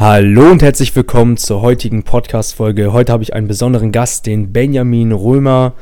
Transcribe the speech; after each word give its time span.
Hallo 0.00 0.48
und 0.48 0.62
herzlich 0.62 0.94
willkommen 0.94 1.36
zur 1.36 1.60
heutigen 1.60 2.04
Podcast-Folge. 2.04 2.92
Heute 2.92 3.10
habe 3.10 3.24
ich 3.24 3.34
einen 3.34 3.48
besonderen 3.48 3.90
Gast, 3.90 4.26
den 4.26 4.52
Benjamin 4.52 5.10
Römer. 5.10 5.72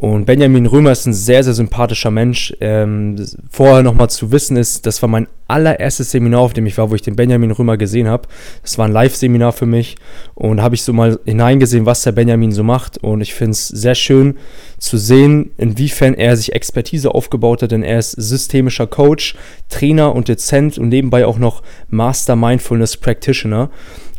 Und 0.00 0.24
Benjamin 0.24 0.64
Römer 0.64 0.92
ist 0.92 1.04
ein 1.04 1.12
sehr, 1.12 1.44
sehr 1.44 1.52
sympathischer 1.52 2.10
Mensch. 2.10 2.56
Ähm, 2.62 3.22
vorher 3.50 3.82
nochmal 3.82 4.08
zu 4.08 4.32
wissen 4.32 4.56
ist, 4.56 4.86
das 4.86 5.02
war 5.02 5.10
mein 5.10 5.28
allererstes 5.46 6.10
Seminar, 6.10 6.40
auf 6.40 6.54
dem 6.54 6.64
ich 6.64 6.78
war, 6.78 6.90
wo 6.90 6.94
ich 6.94 7.02
den 7.02 7.16
Benjamin 7.16 7.50
Römer 7.50 7.76
gesehen 7.76 8.08
habe. 8.08 8.26
Das 8.62 8.78
war 8.78 8.86
ein 8.86 8.92
Live-Seminar 8.92 9.52
für 9.52 9.66
mich 9.66 9.96
und 10.34 10.62
habe 10.62 10.74
ich 10.74 10.84
so 10.84 10.94
mal 10.94 11.20
hineingesehen, 11.26 11.84
was 11.84 12.02
der 12.02 12.12
Benjamin 12.12 12.50
so 12.50 12.64
macht. 12.64 12.96
Und 12.96 13.20
ich 13.20 13.34
finde 13.34 13.50
es 13.50 13.68
sehr 13.68 13.94
schön 13.94 14.38
zu 14.78 14.96
sehen, 14.96 15.50
inwiefern 15.58 16.14
er 16.14 16.34
sich 16.34 16.54
Expertise 16.54 17.14
aufgebaut 17.14 17.60
hat, 17.60 17.72
denn 17.72 17.82
er 17.82 17.98
ist 17.98 18.12
systemischer 18.12 18.86
Coach, 18.86 19.34
Trainer 19.68 20.14
und 20.14 20.30
Dozent 20.30 20.78
und 20.78 20.88
nebenbei 20.88 21.26
auch 21.26 21.38
noch 21.38 21.62
Master 21.90 22.36
Mindfulness 22.36 22.96
Practitioner. 22.96 23.68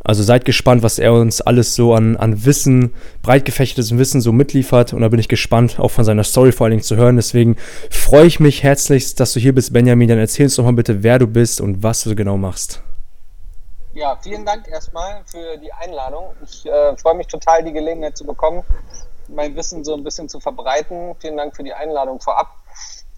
Also 0.04 0.24
seid 0.24 0.46
gespannt, 0.46 0.82
was 0.84 0.98
er 1.00 1.14
uns 1.14 1.42
alles 1.42 1.76
so 1.76 1.94
an, 1.94 2.18
an 2.18 2.46
Wissen, 2.46 2.94
breit 3.22 3.46
gefächertes 3.46 3.98
Wissen 3.98 4.22
so 4.22 4.32
mitliefert. 4.32 4.94
Und 4.94 5.02
da 5.02 5.10
bin 5.10 5.20
ich 5.20 5.28
gespannt, 5.28 5.80
auch 5.80 5.92
von 5.92 6.04
seiner 6.04 6.24
Story 6.24 6.52
vor 6.52 6.66
allen 6.66 6.72
Dingen 6.72 6.84
zu 6.84 6.96
hören. 6.96 7.18
Deswegen 7.18 7.56
freue 7.90 8.26
ich 8.26 8.40
mich 8.40 8.64
herzlichst, 8.64 9.20
dass 9.20 9.34
du 9.34 9.40
hier 9.40 9.54
bist, 9.54 9.74
Benjamin. 9.74 10.08
Dann 10.08 10.18
erzähl 10.18 10.46
uns 10.46 10.56
doch 10.56 10.64
mal 10.64 10.74
bitte, 10.74 11.04
wer 11.04 11.20
du 11.20 11.28
bist 11.28 11.62
und 11.62 11.84
was 11.84 12.04
du 12.04 12.16
genau 12.16 12.38
machst. 12.38 12.82
Ja, 13.94 14.18
vielen 14.22 14.46
Dank 14.46 14.68
erstmal 14.70 15.22
für 15.26 15.58
die 15.58 15.72
Einladung. 15.74 16.34
Ich 16.44 16.66
äh, 16.66 16.96
freue 16.98 17.16
mich 17.16 17.28
total, 17.28 17.64
die 17.64 17.74
Gelegenheit 17.74 18.16
zu 18.18 18.26
bekommen, 18.26 18.64
mein 19.28 19.56
Wissen 19.56 19.84
so 19.84 19.94
ein 19.94 20.04
bisschen 20.04 20.30
zu 20.30 20.40
verbreiten. 20.40 21.14
Vielen 21.20 21.38
Dank 21.38 21.56
für 21.56 21.64
die 21.64 21.74
Einladung 21.74 22.20
vorab. 22.20 22.61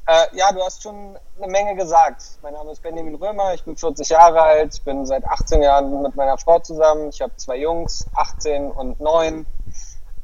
Äh, 0.05 0.35
ja, 0.35 0.51
du 0.51 0.61
hast 0.61 0.83
schon 0.83 1.17
eine 1.37 1.47
Menge 1.47 1.75
gesagt. 1.75 2.23
Mein 2.41 2.53
Name 2.53 2.71
ist 2.71 2.81
Benjamin 2.81 3.15
Römer, 3.15 3.53
ich 3.53 3.63
bin 3.63 3.77
40 3.77 4.09
Jahre 4.09 4.41
alt, 4.41 4.73
ich 4.73 4.83
bin 4.83 5.05
seit 5.05 5.25
18 5.25 5.61
Jahren 5.61 6.01
mit 6.01 6.15
meiner 6.15 6.37
Frau 6.37 6.59
zusammen. 6.59 7.09
Ich 7.09 7.21
habe 7.21 7.35
zwei 7.37 7.57
Jungs, 7.57 8.07
18 8.13 8.69
und 8.69 8.99
9. 8.99 9.45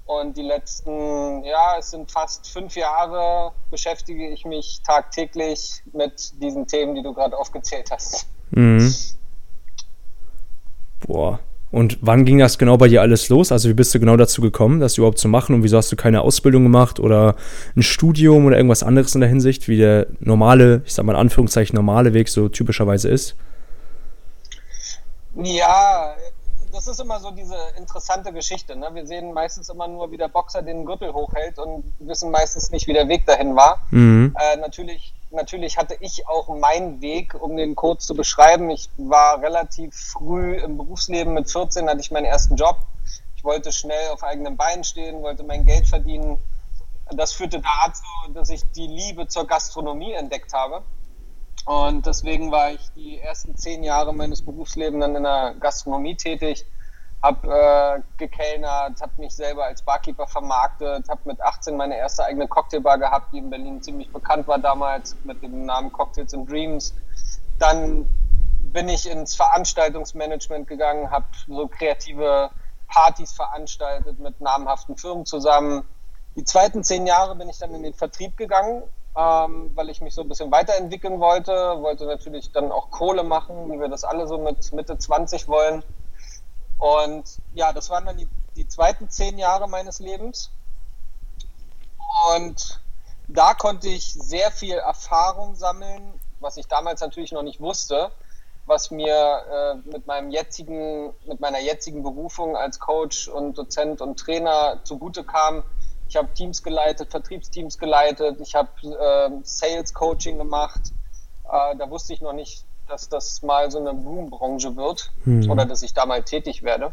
Und 0.06 0.36
die 0.36 0.42
letzten, 0.42 1.44
ja, 1.44 1.78
es 1.78 1.92
sind 1.92 2.12
fast 2.12 2.48
fünf 2.50 2.76
Jahre, 2.76 3.54
beschäftige 3.70 4.28
ich 4.30 4.44
mich 4.44 4.82
tagtäglich 4.84 5.84
mit 5.94 6.42
diesen 6.42 6.68
Themen, 6.68 6.96
die 6.96 7.04
du 7.04 7.14
gerade 7.14 7.38
aufgezählt 7.38 7.92
hast. 7.92 8.28
Mhm. 8.50 8.94
Boah, 11.08 11.40
und 11.72 12.00
wann 12.02 12.26
ging 12.26 12.40
das 12.40 12.58
genau 12.58 12.78
bei 12.78 12.88
dir 12.88 13.02
alles 13.02 13.30
los? 13.30 13.52
Also 13.52 13.70
wie 13.70 13.74
bist 13.74 13.94
du 13.94 14.00
genau 14.00 14.18
dazu 14.18 14.42
gekommen, 14.42 14.80
das 14.80 14.98
überhaupt 14.98 15.20
zu 15.20 15.28
machen? 15.28 15.54
Und 15.54 15.64
wieso 15.64 15.78
hast 15.78 15.92
du 15.92 15.96
keine 15.96 16.22
Ausbildung 16.22 16.64
gemacht 16.64 17.00
oder 17.00 17.36
ein 17.76 17.84
Studium 17.84 18.46
oder 18.46 18.58
irgendwas 18.58 18.82
anderes 18.82 19.14
in 19.14 19.22
der 19.22 19.30
Hinsicht, 19.30 19.68
wie 19.68 19.78
der 19.78 20.08
normale, 20.20 20.82
ich 20.86 20.94
sag 20.96 21.06
mal 21.06 21.14
in 21.14 21.20
Anführungszeichen 21.20 21.76
normale 21.76 22.14
Weg 22.14 22.30
so 22.30 22.50
typischerweise 22.50 23.10
ist? 23.10 23.36
Ja, 25.36 26.16
das 26.74 26.88
ist 26.88 27.00
immer 27.00 27.20
so 27.20 27.30
diese 27.32 27.56
interessante 27.78 28.34
Geschichte. 28.34 28.76
Ne? 28.76 28.90
Wir 28.94 29.06
sehen 29.06 29.32
meistens 29.34 29.70
immer 29.70 29.88
nur, 29.88 30.12
wie 30.12 30.18
der 30.18 30.28
Boxer 30.28 30.64
den 30.64 30.86
Gürtel 30.86 31.14
hochhält 31.14 31.60
und 31.60 31.84
wissen 32.00 32.32
meistens 32.32 32.72
nicht, 32.72 32.88
wie 32.88 32.94
der 32.94 33.08
Weg 33.08 33.28
dahin 33.28 33.56
war. 33.56 33.82
Mhm. 33.92 34.36
Äh, 34.40 34.58
natürlich 34.58 35.14
natürlich 35.32 35.78
hatte 35.78 35.96
ich 36.00 36.28
auch 36.28 36.48
meinen 36.48 37.02
Weg, 37.02 37.36
um 37.40 37.56
den 37.56 37.76
kurz 37.76 38.06
zu 38.06 38.16
beschreiben. 38.16 38.70
Ich 38.70 38.90
war 38.98 39.42
relativ 39.42 39.96
früh 39.96 40.56
im 40.56 40.78
Berufsleben. 40.78 41.34
Mit 41.34 41.52
14 41.52 41.88
hatte 41.90 42.02
ich 42.02 42.12
meinen 42.12 42.26
ersten 42.26 42.56
Job. 42.56 42.78
Ich 43.36 43.44
wollte 43.44 43.72
schnell 43.72 44.10
auf 44.12 44.24
eigenen 44.24 44.58
Beinen 44.58 44.84
stehen, 44.84 45.22
wollte 45.22 45.44
mein 45.44 45.66
Geld 45.66 45.88
verdienen. 45.88 46.38
Das 47.12 47.32
führte 47.32 47.62
dazu, 47.62 48.04
dass 48.34 48.50
ich 48.50 48.62
die 48.72 48.88
Liebe 48.88 49.28
zur 49.28 49.48
Gastronomie 49.48 50.14
entdeckt 50.14 50.54
habe. 50.54 50.84
Und 51.66 52.06
deswegen 52.06 52.52
war 52.52 52.72
ich 52.72 52.82
die 52.96 53.20
ersten 53.20 53.56
zehn 53.56 53.84
Jahre 53.84 54.14
meines 54.14 54.42
Berufslebens 54.42 55.02
dann 55.02 55.16
in 55.16 55.24
der 55.24 55.56
Gastronomie 55.60 56.16
tätig 56.16 56.66
habe 57.22 57.48
äh, 57.52 58.02
gekellnert, 58.18 59.02
habe 59.02 59.12
mich 59.18 59.36
selber 59.36 59.66
als 59.66 59.82
Barkeeper 59.82 60.26
vermarktet, 60.26 61.10
habe 61.10 61.22
mit 61.26 61.42
18 61.42 61.76
meine 61.76 61.98
erste 61.98 62.24
eigene 62.24 62.48
Cocktailbar 62.48 62.98
gehabt, 62.98 63.34
die 63.34 63.40
in 63.40 63.50
Berlin 63.50 63.82
ziemlich 63.82 64.12
bekannt 64.12 64.48
war 64.48 64.60
damals 64.60 65.18
mit 65.24 65.42
dem 65.44 65.66
Namen 65.66 65.92
Cocktails 65.92 66.34
and 66.34 66.50
Dreams. 66.50 66.96
Dann 67.60 68.10
bin 68.62 68.88
ich 68.88 69.10
ins 69.10 69.36
Veranstaltungsmanagement 69.36 70.68
gegangen, 70.68 71.12
habe 71.12 71.26
so 71.48 71.68
kreative 71.68 72.52
Partys 72.88 73.34
veranstaltet 73.34 74.20
mit 74.20 74.40
namhaften 74.40 74.96
Firmen 74.96 75.26
zusammen. 75.26 75.84
Die 76.36 76.46
zweiten 76.46 76.84
zehn 76.84 77.06
Jahre 77.06 77.36
bin 77.36 77.50
ich 77.50 77.58
dann 77.58 77.76
in 77.76 77.84
den 77.84 77.94
Vertrieb 77.94 78.38
gegangen, 78.38 78.84
ähm, 79.18 79.72
weil 79.76 79.90
ich 79.90 80.00
mich 80.00 80.14
so 80.14 80.22
ein 80.22 80.30
bisschen 80.30 80.52
weiterentwickeln 80.52 81.20
wollte, 81.20 81.52
wollte 81.82 82.06
natürlich 82.06 82.54
dann 82.54 82.72
auch 82.72 82.92
Kohle 82.92 83.24
machen, 83.24 83.70
wie 83.72 83.80
wir 83.80 83.90
das 83.90 84.06
alle 84.06 84.26
so 84.26 84.38
mit 84.38 84.72
Mitte 84.72 84.98
20 84.98 85.50
wollen 85.50 85.84
und 86.80 87.26
ja, 87.54 87.74
das 87.74 87.90
waren 87.90 88.06
dann 88.06 88.18
die, 88.18 88.28
die 88.56 88.68
zweiten 88.68 89.10
zehn 89.10 89.38
Jahre 89.38 89.68
meines 89.68 90.00
Lebens. 90.00 90.50
Und 92.34 92.80
da 93.28 93.54
konnte 93.54 93.90
ich 93.90 94.14
sehr 94.14 94.50
viel 94.50 94.76
Erfahrung 94.76 95.56
sammeln, 95.56 96.20
was 96.40 96.58
ich 96.58 96.68
damals 96.68 97.02
natürlich 97.02 97.32
noch 97.32 97.44
nicht 97.44 97.60
wusste, 97.60 98.12
was 98.66 98.92
mir 98.92 99.14
äh, 99.86 99.90
mit 99.90 100.08
meinem 100.08 100.32
jetzigen, 100.32 101.14
mit 101.28 101.40
meiner 101.40 101.60
jetzigen 101.60 102.02
Berufung 102.02 102.56
als 102.56 102.80
Coach 102.80 103.28
und 103.28 103.58
Dozent 103.58 104.02
und 104.02 104.18
Trainer 104.18 104.80
zugute 104.84 105.24
kam. 105.24 105.64
Ich 106.08 106.16
habe 106.16 106.34
Teams 106.34 106.64
geleitet, 106.64 107.12
Vertriebsteams 107.12 107.78
geleitet, 107.78 108.40
ich 108.40 108.56
habe 108.56 108.70
äh, 108.84 109.30
Sales 109.44 109.94
Coaching 109.94 110.38
gemacht. 110.38 110.82
Äh, 111.44 111.76
da 111.76 111.90
wusste 111.90 112.14
ich 112.14 112.22
noch 112.22 112.34
nicht, 112.34 112.64
dass 112.90 113.10
das 113.10 113.42
mal 113.44 113.70
so 113.72 113.80
eine 113.80 113.94
Blumenbranche 113.94 114.76
wird 114.76 115.12
mhm. 115.26 115.50
oder 115.50 115.66
dass 115.66 115.82
ich 115.84 115.94
da 115.94 116.06
mal 116.06 116.24
tätig 116.24 116.64
werde. 116.64 116.92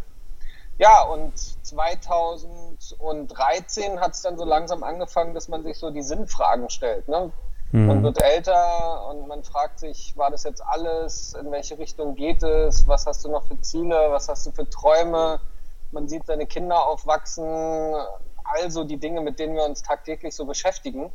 Ja, 0.79 1.03
und 1.05 1.33
2013 1.67 4.01
hat 4.01 4.13
es 4.13 4.21
dann 4.23 4.37
so 4.37 4.45
langsam 4.45 4.83
angefangen, 4.83 5.33
dass 5.35 5.49
man 5.49 5.63
sich 5.65 5.79
so 5.79 5.91
die 5.91 6.03
Sinnfragen 6.03 6.69
stellt. 6.69 7.09
Ne? 7.09 7.33
Mhm. 7.73 7.87
Man 7.87 8.03
wird 8.03 8.23
älter 8.23 9.09
und 9.09 9.27
man 9.27 9.43
fragt 9.43 9.81
sich, 9.81 10.15
war 10.17 10.31
das 10.31 10.45
jetzt 10.45 10.63
alles? 10.65 11.33
In 11.35 11.51
welche 11.51 11.79
Richtung 11.79 12.15
geht 12.15 12.43
es? 12.43 12.87
Was 12.87 13.07
hast 13.07 13.25
du 13.25 13.31
noch 13.31 13.47
für 13.47 13.59
Ziele? 13.63 14.09
Was 14.11 14.29
hast 14.29 14.47
du 14.47 14.53
für 14.53 14.69
Träume? 14.69 15.41
Man 15.93 16.09
sieht 16.09 16.27
seine 16.27 16.47
Kinder 16.47 16.87
aufwachsen. 16.87 17.95
Also 18.45 18.85
die 18.85 18.99
Dinge, 18.99 19.23
mit 19.23 19.39
denen 19.39 19.55
wir 19.55 19.65
uns 19.65 19.83
tagtäglich 19.83 20.37
so 20.37 20.45
beschäftigen. 20.45 21.11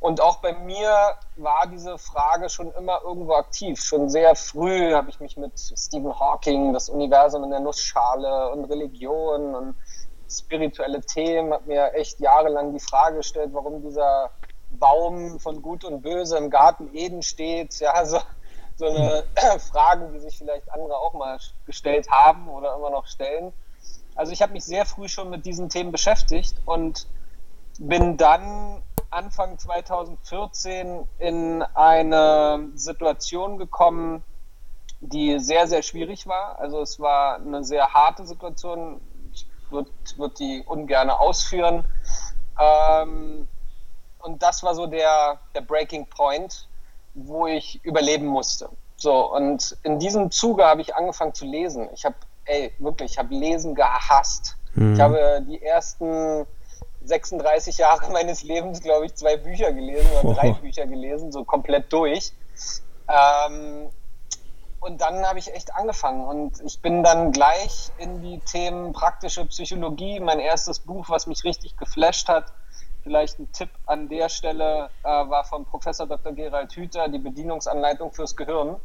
Und 0.00 0.20
auch 0.20 0.38
bei 0.38 0.52
mir 0.52 1.16
war 1.36 1.66
diese 1.66 1.96
Frage 1.96 2.50
schon 2.50 2.70
immer 2.72 3.00
irgendwo 3.02 3.34
aktiv. 3.34 3.82
Schon 3.82 4.10
sehr 4.10 4.34
früh 4.34 4.92
habe 4.92 5.08
ich 5.08 5.18
mich 5.20 5.36
mit 5.36 5.58
Stephen 5.58 6.18
Hawking, 6.18 6.72
das 6.72 6.88
Universum 6.88 7.44
in 7.44 7.50
der 7.50 7.60
Nussschale 7.60 8.50
und 8.50 8.64
Religion 8.66 9.54
und 9.54 9.74
spirituelle 10.30 11.00
Themen, 11.00 11.52
habe 11.52 11.66
mir 11.66 11.94
echt 11.94 12.20
jahrelang 12.20 12.72
die 12.72 12.80
Frage 12.80 13.18
gestellt, 13.18 13.50
warum 13.52 13.82
dieser 13.82 14.30
Baum 14.70 15.38
von 15.38 15.62
Gut 15.62 15.84
und 15.84 16.02
Böse 16.02 16.36
im 16.36 16.50
Garten 16.50 16.94
Eden 16.94 17.22
steht. 17.22 17.78
Ja, 17.80 18.04
so, 18.04 18.18
so 18.76 18.86
eine 18.86 19.24
Fragen, 19.70 20.12
die 20.12 20.20
sich 20.20 20.36
vielleicht 20.36 20.70
andere 20.72 20.98
auch 20.98 21.14
mal 21.14 21.38
gestellt 21.66 22.10
haben 22.10 22.48
oder 22.48 22.74
immer 22.74 22.90
noch 22.90 23.06
stellen. 23.06 23.52
Also 24.14 24.32
ich 24.32 24.42
habe 24.42 24.52
mich 24.52 24.64
sehr 24.64 24.86
früh 24.86 25.08
schon 25.08 25.30
mit 25.30 25.46
diesen 25.46 25.68
Themen 25.68 25.92
beschäftigt 25.92 26.56
und 26.66 27.06
bin 27.78 28.16
dann 28.16 28.82
Anfang 29.14 29.58
2014 29.58 31.06
in 31.18 31.62
eine 31.74 32.68
Situation 32.74 33.58
gekommen, 33.58 34.24
die 35.00 35.38
sehr, 35.38 35.66
sehr 35.66 35.82
schwierig 35.82 36.26
war. 36.26 36.58
Also 36.58 36.80
es 36.80 36.98
war 36.98 37.36
eine 37.36 37.64
sehr 37.64 37.94
harte 37.94 38.26
Situation. 38.26 39.00
Ich 39.32 39.46
würde 39.70 39.90
würd 40.16 40.38
die 40.38 40.62
ungern 40.66 41.10
ausführen. 41.10 41.84
Ähm, 42.60 43.48
und 44.18 44.42
das 44.42 44.62
war 44.62 44.74
so 44.74 44.86
der, 44.86 45.38
der 45.54 45.60
Breaking 45.60 46.06
Point, 46.06 46.68
wo 47.14 47.46
ich 47.46 47.84
überleben 47.84 48.26
musste. 48.26 48.68
So, 48.96 49.32
und 49.32 49.76
in 49.82 49.98
diesem 49.98 50.30
Zuge 50.30 50.64
habe 50.64 50.80
ich 50.80 50.94
angefangen 50.94 51.34
zu 51.34 51.44
lesen. 51.44 51.88
Ich 51.94 52.04
habe, 52.04 52.16
ey, 52.46 52.72
wirklich, 52.78 53.12
ich 53.12 53.18
habe 53.18 53.34
Lesen 53.34 53.74
gehasst. 53.74 54.56
Mhm. 54.74 54.94
Ich 54.94 55.00
habe 55.00 55.44
die 55.46 55.62
ersten 55.62 56.46
36 57.04 57.78
Jahre 57.78 58.10
meines 58.12 58.42
Lebens, 58.42 58.80
glaube 58.80 59.06
ich, 59.06 59.14
zwei 59.14 59.36
Bücher 59.36 59.72
gelesen 59.72 60.10
oder 60.22 60.34
drei 60.34 60.52
Bücher 60.52 60.86
gelesen, 60.86 61.32
so 61.32 61.44
komplett 61.44 61.92
durch. 61.92 62.32
Ähm, 63.08 63.90
und 64.80 65.00
dann 65.00 65.26
habe 65.26 65.38
ich 65.38 65.52
echt 65.54 65.74
angefangen 65.74 66.26
und 66.26 66.60
ich 66.62 66.80
bin 66.82 67.02
dann 67.02 67.32
gleich 67.32 67.90
in 67.96 68.20
die 68.20 68.38
Themen 68.40 68.92
praktische 68.92 69.46
Psychologie. 69.46 70.20
Mein 70.20 70.40
erstes 70.40 70.80
Buch, 70.80 71.06
was 71.08 71.26
mich 71.26 71.42
richtig 71.44 71.76
geflasht 71.78 72.28
hat, 72.28 72.52
vielleicht 73.02 73.38
ein 73.38 73.50
Tipp 73.52 73.70
an 73.86 74.08
der 74.08 74.28
Stelle, 74.28 74.90
äh, 75.02 75.08
war 75.08 75.44
von 75.44 75.64
Professor 75.64 76.06
Dr. 76.06 76.32
Gerald 76.32 76.72
Hüther, 76.76 77.08
die 77.08 77.18
Bedienungsanleitung 77.18 78.12
fürs 78.12 78.36
Gehirn. 78.36 78.76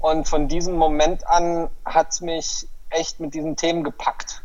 Und 0.00 0.28
von 0.28 0.48
diesem 0.48 0.76
Moment 0.76 1.26
an 1.26 1.70
hat 1.84 2.10
es 2.10 2.20
mich 2.20 2.68
echt 2.90 3.18
mit 3.18 3.32
diesen 3.32 3.56
Themen 3.56 3.84
gepackt. 3.84 4.42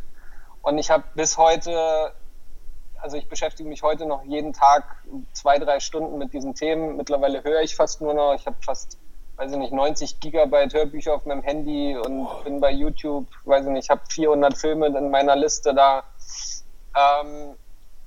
Und 0.62 0.78
ich 0.78 0.90
habe 0.90 1.04
bis 1.14 1.36
heute 1.36 2.14
also 3.02 3.16
ich 3.16 3.28
beschäftige 3.28 3.68
mich 3.68 3.82
heute 3.82 4.06
noch 4.06 4.22
jeden 4.24 4.52
Tag 4.52 4.84
zwei, 5.32 5.58
drei 5.58 5.80
Stunden 5.80 6.18
mit 6.18 6.32
diesen 6.32 6.54
Themen. 6.54 6.96
Mittlerweile 6.96 7.42
höre 7.42 7.60
ich 7.60 7.74
fast 7.74 8.00
nur 8.00 8.14
noch. 8.14 8.34
Ich 8.34 8.46
habe 8.46 8.56
fast, 8.64 8.96
weiß 9.36 9.50
ich 9.50 9.58
nicht, 9.58 9.72
90 9.72 10.20
Gigabyte 10.20 10.72
Hörbücher 10.72 11.14
auf 11.14 11.26
meinem 11.26 11.42
Handy 11.42 11.96
und 11.96 12.26
oh. 12.26 12.42
bin 12.44 12.60
bei 12.60 12.70
YouTube, 12.70 13.26
weiß 13.44 13.66
ich 13.66 13.72
nicht, 13.72 13.90
habe 13.90 14.02
400 14.08 14.56
Filme 14.56 14.86
in 14.86 15.10
meiner 15.10 15.34
Liste 15.34 15.74
da. 15.74 16.04
Ähm, 16.96 17.56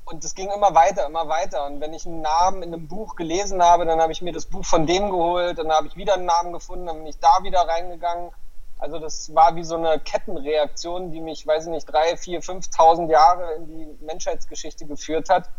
und 0.06 0.24
es 0.24 0.34
ging 0.34 0.50
immer 0.52 0.74
weiter, 0.74 1.08
immer 1.08 1.28
weiter. 1.28 1.66
Und 1.66 1.82
wenn 1.82 1.94
ich 1.94 2.06
einen 2.06 2.22
Namen 2.22 2.64
in 2.64 2.74
einem 2.74 2.88
Buch 2.88 3.16
gelesen 3.16 3.62
habe, 3.62 3.86
dann 3.86 4.00
habe 4.00 4.14
ich 4.14 4.22
mir 4.22 4.32
das 4.32 4.46
Buch 4.46 4.64
von 4.64 4.86
dem 4.86 5.10
geholt, 5.10 5.58
dann 5.58 5.72
habe 5.72 5.88
ich 5.88 5.98
wieder 5.98 6.14
einen 6.14 6.26
Namen 6.26 6.54
gefunden, 6.54 6.86
dann 6.86 6.98
bin 6.98 7.08
ich 7.08 7.20
da 7.20 7.40
wieder 7.42 7.68
reingegangen. 7.68 8.32
Also 8.78 9.00
das 9.00 9.34
war 9.34 9.56
wie 9.56 9.64
so 9.64 9.76
eine 9.76 10.00
Kettenreaktion, 10.00 11.12
die 11.12 11.22
mich, 11.22 11.48
weiß 11.48 11.66
ich 11.66 11.72
nicht, 11.72 11.86
drei, 11.86 12.18
vier, 12.18 12.42
5.000 12.42 13.10
Jahre 13.10 13.54
in 13.56 13.68
die 13.68 14.06
Menschheitsgeschichte 14.06 14.86
geführt 14.86 15.30
hat. 15.30 15.50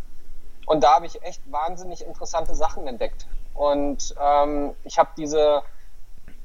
Und 0.67 0.83
da 0.83 0.95
habe 0.95 1.07
ich 1.07 1.23
echt 1.23 1.41
wahnsinnig 1.51 2.05
interessante 2.05 2.55
Sachen 2.55 2.87
entdeckt. 2.87 3.27
Und 3.55 4.15
ähm, 4.21 4.75
ich 4.85 4.99
habe 4.99 5.11
diese, 5.17 5.63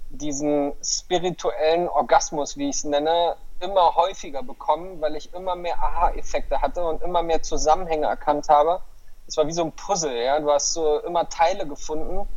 diesen 0.09 0.73
spirituellen 0.83 1.89
Orgasmus, 1.89 2.55
wie 2.55 2.69
ich 2.69 2.77
es 2.77 2.83
nenne, 2.85 3.35
immer 3.59 3.95
häufiger 3.95 4.43
bekommen, 4.43 5.01
weil 5.01 5.15
ich 5.15 5.33
immer 5.33 5.55
mehr 5.55 5.77
Aha-Effekte 5.77 6.61
hatte 6.61 6.83
und 6.83 7.01
immer 7.01 7.21
mehr 7.21 7.41
Zusammenhänge 7.41 8.07
erkannt 8.07 8.47
habe. 8.49 8.81
Es 9.27 9.37
war 9.37 9.47
wie 9.47 9.53
so 9.53 9.63
ein 9.63 9.71
Puzzle, 9.73 10.23
ja. 10.23 10.39
Du 10.39 10.51
hast 10.51 10.73
so 10.73 10.99
immer 10.99 11.27
Teile 11.29 11.67
gefunden. 11.67 12.27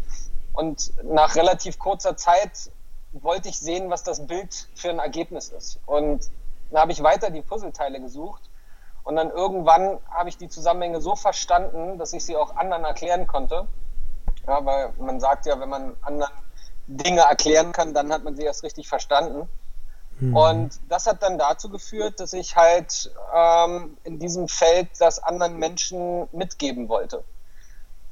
Und 0.53 0.93
nach 1.03 1.35
relativ 1.35 1.79
kurzer 1.79 2.17
Zeit 2.17 2.71
wollte 3.23 3.49
ich 3.49 3.59
sehen, 3.59 3.91
was 3.91 4.03
das 4.03 4.27
Bild 4.27 4.69
für 4.75 4.91
ein 4.91 4.99
Ergebnis 4.99 5.49
ist. 5.49 5.79
Und 5.87 6.31
dann 6.71 6.83
habe 6.83 6.93
ich 6.93 7.03
weiter 7.03 7.31
die 7.31 7.43
Puzzleteile 7.43 8.01
gesucht. 8.01 8.43
Und 9.05 9.17
dann 9.17 9.31
irgendwann 9.31 9.99
habe 10.11 10.29
ich 10.29 10.39
die 10.39 10.49
Zusammenhänge 10.49 11.01
so 11.01 11.15
verstanden, 11.15 11.99
dass 11.99 12.13
ich 12.13 12.25
sie 12.25 12.37
auch 12.37 12.57
anderen 12.57 12.85
erklären 12.85 13.27
konnte. 13.27 13.69
Ja, 14.47 14.65
weil 14.65 14.93
man 14.99 15.21
sagt 15.21 15.47
ja, 15.47 15.59
wenn 15.61 15.69
man 15.69 15.97
anderen 16.03 16.33
Dinge 16.87 17.23
erklären 17.23 17.73
kann, 17.73 17.95
dann 17.95 18.13
hat 18.13 18.25
man 18.25 18.35
sie 18.35 18.43
erst 18.43 18.63
richtig 18.63 18.89
verstanden. 18.89 19.49
Mhm. 20.21 20.37
Und 20.37 20.81
das 20.89 21.07
hat 21.07 21.23
dann 21.23 21.39
dazu 21.39 21.69
geführt, 21.69 22.21
dass 22.21 22.33
ich 22.33 22.57
halt 22.57 23.13
ähm, 23.35 23.97
in 24.05 24.19
diesem 24.19 24.49
Feld 24.49 24.89
das 24.99 25.23
anderen 25.23 25.59
Menschen 25.59 26.29
mitgeben 26.33 26.89
wollte. 26.89 27.25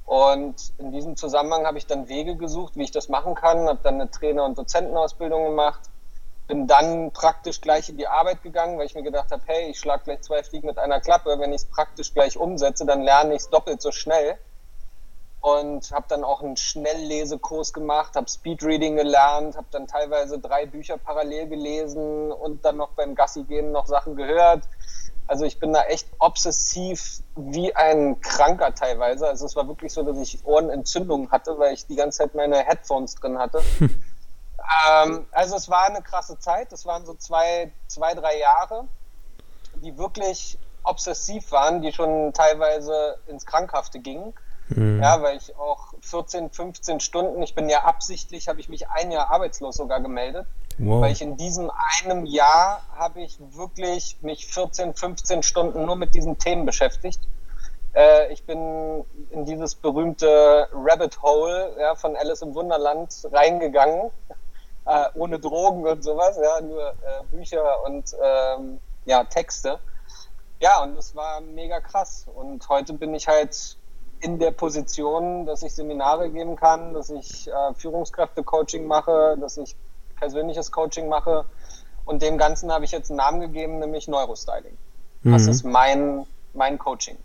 Und 0.05 0.73
in 0.79 0.93
diesem 0.93 1.17
Zusammenhang 1.17 1.67
habe 1.67 1.79
ich 1.79 1.87
dann 1.87 2.09
Wege 2.09 2.37
gesucht, 2.37 2.77
wie 2.77 2.85
ich 2.85 2.91
das 2.91 3.09
machen 3.09 3.35
kann, 3.35 3.69
habe 3.69 3.81
dann 3.83 3.95
eine 3.95 4.11
Trainer- 4.11 4.45
und 4.45 4.59
Dozentenausbildung 4.59 5.45
gemacht, 5.45 5.81
bin 6.49 6.67
dann 6.67 7.13
praktisch 7.13 7.61
gleich 7.61 7.89
in 7.89 7.97
die 7.97 8.09
Arbeit 8.09 8.43
gegangen, 8.43 8.79
weil 8.79 8.87
ich 8.87 8.95
mir 8.95 9.03
gedacht 9.03 9.31
habe, 9.31 9.43
hey, 9.47 9.71
ich 9.71 9.79
schlage 9.79 10.05
gleich 10.05 10.21
zwei 10.23 10.43
Fliegen 10.43 10.67
mit 10.67 10.79
einer 10.79 11.01
Klappe, 11.01 11.39
wenn 11.39 11.53
ich 11.53 11.63
es 11.63 11.65
praktisch 11.67 12.13
gleich 12.13 12.37
umsetze, 12.37 12.85
dann 12.85 13.03
lerne 13.03 13.35
ich 13.35 13.43
es 13.43 13.51
doppelt 13.51 13.81
so 13.81 13.93
schnell 13.93 14.39
und 15.43 15.91
habe 15.91 16.07
dann 16.09 16.23
auch 16.23 16.41
einen 16.41 16.57
Schnelllesekurs 16.57 17.73
gemacht, 17.73 18.15
habe 18.15 18.29
Speedreading 18.29 18.95
gelernt, 18.95 19.57
habe 19.57 19.67
dann 19.73 19.89
teilweise 19.89 20.39
drei 20.39 20.67
Bücher 20.67 20.99
parallel 20.99 21.49
gelesen 21.49 22.31
und 22.31 22.65
dann 22.65 22.77
noch 22.77 22.91
beim 22.91 23.17
Gassi 23.17 23.43
gehen 23.43 23.73
noch 23.73 23.87
Sachen 23.87 24.15
gehört. 24.15 24.63
Also 25.27 25.45
ich 25.45 25.59
bin 25.59 25.73
da 25.73 25.85
echt 25.85 26.09
obsessiv 26.19 27.23
wie 27.37 27.75
ein 27.75 28.21
Kranker 28.21 28.75
teilweise. 28.75 29.29
Also 29.29 29.47
es 29.47 29.57
war 29.57 29.67
wirklich 29.69 29.93
so, 29.93 30.03
dass 30.03 30.19
ich 30.19 30.45
Ohrenentzündungen 30.45 31.31
hatte, 31.31 31.59
weil 31.59 31.75
ich 31.75 31.87
die 31.87 31.97
ganze 31.97 32.19
Zeit 32.19 32.35
meine 32.35 32.59
Headphones 32.59 33.15
drin 33.15 33.39
hatte. 33.39 33.63
ähm, 33.81 35.27
also 35.31 35.57
es 35.57 35.69
war 35.69 35.85
eine 35.85 36.03
krasse 36.03 36.39
Zeit. 36.39 36.73
Das 36.73 36.85
waren 36.87 37.07
so 37.07 37.15
zwei, 37.15 37.73
zwei, 37.87 38.15
drei 38.15 38.39
Jahre, 38.39 38.87
die 39.77 39.97
wirklich 39.97 40.59
obsessiv 40.85 41.51
waren, 41.53 41.81
die 41.83 41.93
schon 41.93 42.33
teilweise 42.33 43.19
ins 43.27 43.47
Krankhafte 43.47 44.01
gingen. 44.01 44.35
Mhm. 44.77 45.03
Ja, 45.03 45.23
weil 45.23 45.37
ich 45.37 45.57
auch 45.57 45.95
14, 46.01 46.51
15 46.51 47.01
Stunden, 47.01 47.43
ich 47.43 47.55
bin 47.55 47.69
ja 47.69 47.85
absichtlich, 47.85 48.49
habe 48.49 48.61
ich 48.61 48.69
mich 48.69 48.89
ein 48.89 49.11
Jahr 49.11 49.31
arbeitslos 49.31 49.77
sogar 49.77 50.01
gemeldet. 50.01 50.47
Wow. 50.79 51.03
Weil 51.03 51.13
ich 51.13 51.23
in 51.23 51.37
diesem 51.37 51.71
einem 52.01 52.25
Jahr 52.25 52.83
habe 52.97 53.23
ich 53.23 53.39
wirklich 53.39 54.19
mich 54.23 54.47
14, 54.47 54.95
15 54.95 55.43
Stunden 55.43 55.85
nur 55.85 55.97
mit 55.97 56.15
diesen 56.15 56.39
Themen 56.39 56.65
beschäftigt. 56.65 57.21
Äh, 57.95 58.33
ich 58.33 58.45
bin 58.45 59.05
in 59.31 59.45
dieses 59.45 59.75
berühmte 59.75 60.69
Rabbit 60.73 61.21
Hole 61.23 61.77
ja, 61.79 61.95
von 61.95 62.17
Alice 62.17 62.43
im 62.43 62.55
Wunderland 62.55 63.15
reingegangen, 63.31 64.11
äh, 64.87 65.05
ohne 65.15 65.39
Drogen 65.39 65.87
und 65.87 66.03
sowas, 66.03 66.39
ja, 66.43 66.61
nur 66.63 66.89
äh, 66.89 67.25
Bücher 67.31 67.85
und 67.85 68.17
ähm, 68.23 68.81
ja, 69.05 69.25
Texte. 69.25 69.79
Ja, 70.61 70.83
und 70.83 70.97
das 70.97 71.15
war 71.15 71.41
mega 71.41 71.81
krass. 71.81 72.27
Und 72.35 72.69
heute 72.69 72.93
bin 72.95 73.15
ich 73.15 73.29
halt 73.29 73.77
in 74.23 74.39
der 74.39 74.53
Position, 74.53 75.47
dass 75.47 75.63
ich 75.63 75.73
Seminare 75.73 76.31
geben 76.31 76.57
kann, 76.57 76.95
dass 76.95 77.11
ich 77.11 77.49
äh, 77.49 77.75
Führungskräfte-Coaching 77.77 78.87
mache, 78.87 79.37
dass 79.41 79.59
ich 79.59 79.77
persönliches 80.17 80.71
Coaching 80.71 81.09
mache. 81.09 81.45
Und 82.05 82.23
dem 82.23 82.39
Ganzen 82.39 82.73
habe 82.73 82.85
ich 82.85 82.93
jetzt 82.93 83.11
einen 83.11 83.19
Namen 83.19 83.41
gegeben, 83.41 83.81
nämlich 83.81 84.09
Neurostyling. 84.09 84.77
Mhm. 85.23 85.33
Das 85.33 85.47
ist 85.47 85.65
mein, 85.65 86.25
mein 86.55 86.79
Coaching. 86.79 87.17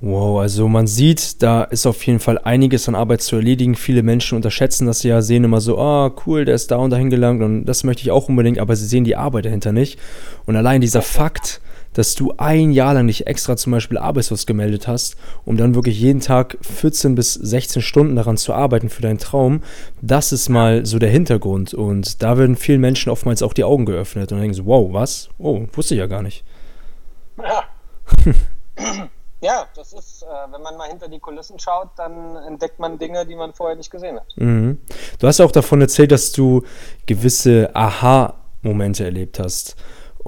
Wow, 0.00 0.40
also 0.40 0.68
man 0.68 0.86
sieht, 0.86 1.42
da 1.42 1.64
ist 1.64 1.84
auf 1.84 2.06
jeden 2.06 2.20
Fall 2.20 2.38
einiges 2.38 2.88
an 2.88 2.94
Arbeit 2.94 3.20
zu 3.20 3.34
erledigen. 3.34 3.74
Viele 3.74 4.04
Menschen 4.04 4.36
unterschätzen 4.36 4.86
das 4.86 5.02
ja, 5.02 5.22
sehen 5.22 5.42
immer 5.42 5.60
so, 5.60 5.76
ah, 5.76 6.06
oh, 6.06 6.20
cool, 6.24 6.44
der 6.44 6.54
ist 6.54 6.70
da 6.70 6.76
und 6.76 6.90
dahin 6.90 7.10
gelangt 7.10 7.42
und 7.42 7.64
das 7.64 7.82
möchte 7.82 8.02
ich 8.02 8.12
auch 8.12 8.28
unbedingt, 8.28 8.60
aber 8.60 8.76
sie 8.76 8.86
sehen 8.86 9.02
die 9.02 9.16
Arbeit 9.16 9.46
dahinter 9.46 9.72
nicht. 9.72 9.98
Und 10.46 10.54
allein 10.54 10.80
dieser 10.80 11.02
Fakt, 11.02 11.60
dass 11.94 12.14
du 12.14 12.34
ein 12.36 12.70
Jahr 12.70 12.94
lang 12.94 13.06
nicht 13.06 13.26
extra 13.26 13.56
zum 13.56 13.72
Beispiel 13.72 13.98
arbeitslos 13.98 14.46
gemeldet 14.46 14.86
hast, 14.86 15.16
um 15.44 15.56
dann 15.56 15.74
wirklich 15.74 15.98
jeden 15.98 16.20
Tag 16.20 16.56
14 16.60 17.14
bis 17.14 17.34
16 17.34 17.82
Stunden 17.82 18.16
daran 18.16 18.36
zu 18.36 18.52
arbeiten 18.52 18.88
für 18.88 19.02
deinen 19.02 19.18
Traum, 19.18 19.62
das 20.00 20.32
ist 20.32 20.48
mal 20.48 20.86
so 20.86 20.98
der 20.98 21.10
Hintergrund. 21.10 21.74
Und 21.74 22.22
da 22.22 22.38
werden 22.38 22.56
vielen 22.56 22.80
Menschen 22.80 23.10
oftmals 23.10 23.42
auch 23.42 23.52
die 23.52 23.64
Augen 23.64 23.86
geöffnet 23.86 24.32
und 24.32 24.38
denken 24.38 24.54
so, 24.54 24.66
wow, 24.66 24.92
was? 24.92 25.28
Oh, 25.38 25.66
wusste 25.72 25.94
ich 25.94 25.98
ja 25.98 26.06
gar 26.06 26.22
nicht. 26.22 26.44
Ja. 27.38 27.64
ja, 29.40 29.66
das 29.74 29.92
ist, 29.92 30.22
äh, 30.22 30.52
wenn 30.52 30.62
man 30.62 30.76
mal 30.76 30.88
hinter 30.88 31.08
die 31.08 31.18
Kulissen 31.18 31.58
schaut, 31.58 31.90
dann 31.96 32.36
entdeckt 32.36 32.78
man 32.78 32.98
Dinge, 32.98 33.26
die 33.26 33.36
man 33.36 33.52
vorher 33.52 33.76
nicht 33.76 33.90
gesehen 33.90 34.16
hat. 34.16 34.26
Mhm. 34.36 34.78
Du 35.18 35.26
hast 35.26 35.40
auch 35.40 35.52
davon 35.52 35.80
erzählt, 35.80 36.12
dass 36.12 36.32
du 36.32 36.62
gewisse 37.06 37.70
Aha-Momente 37.74 39.04
erlebt 39.04 39.38
hast. 39.38 39.76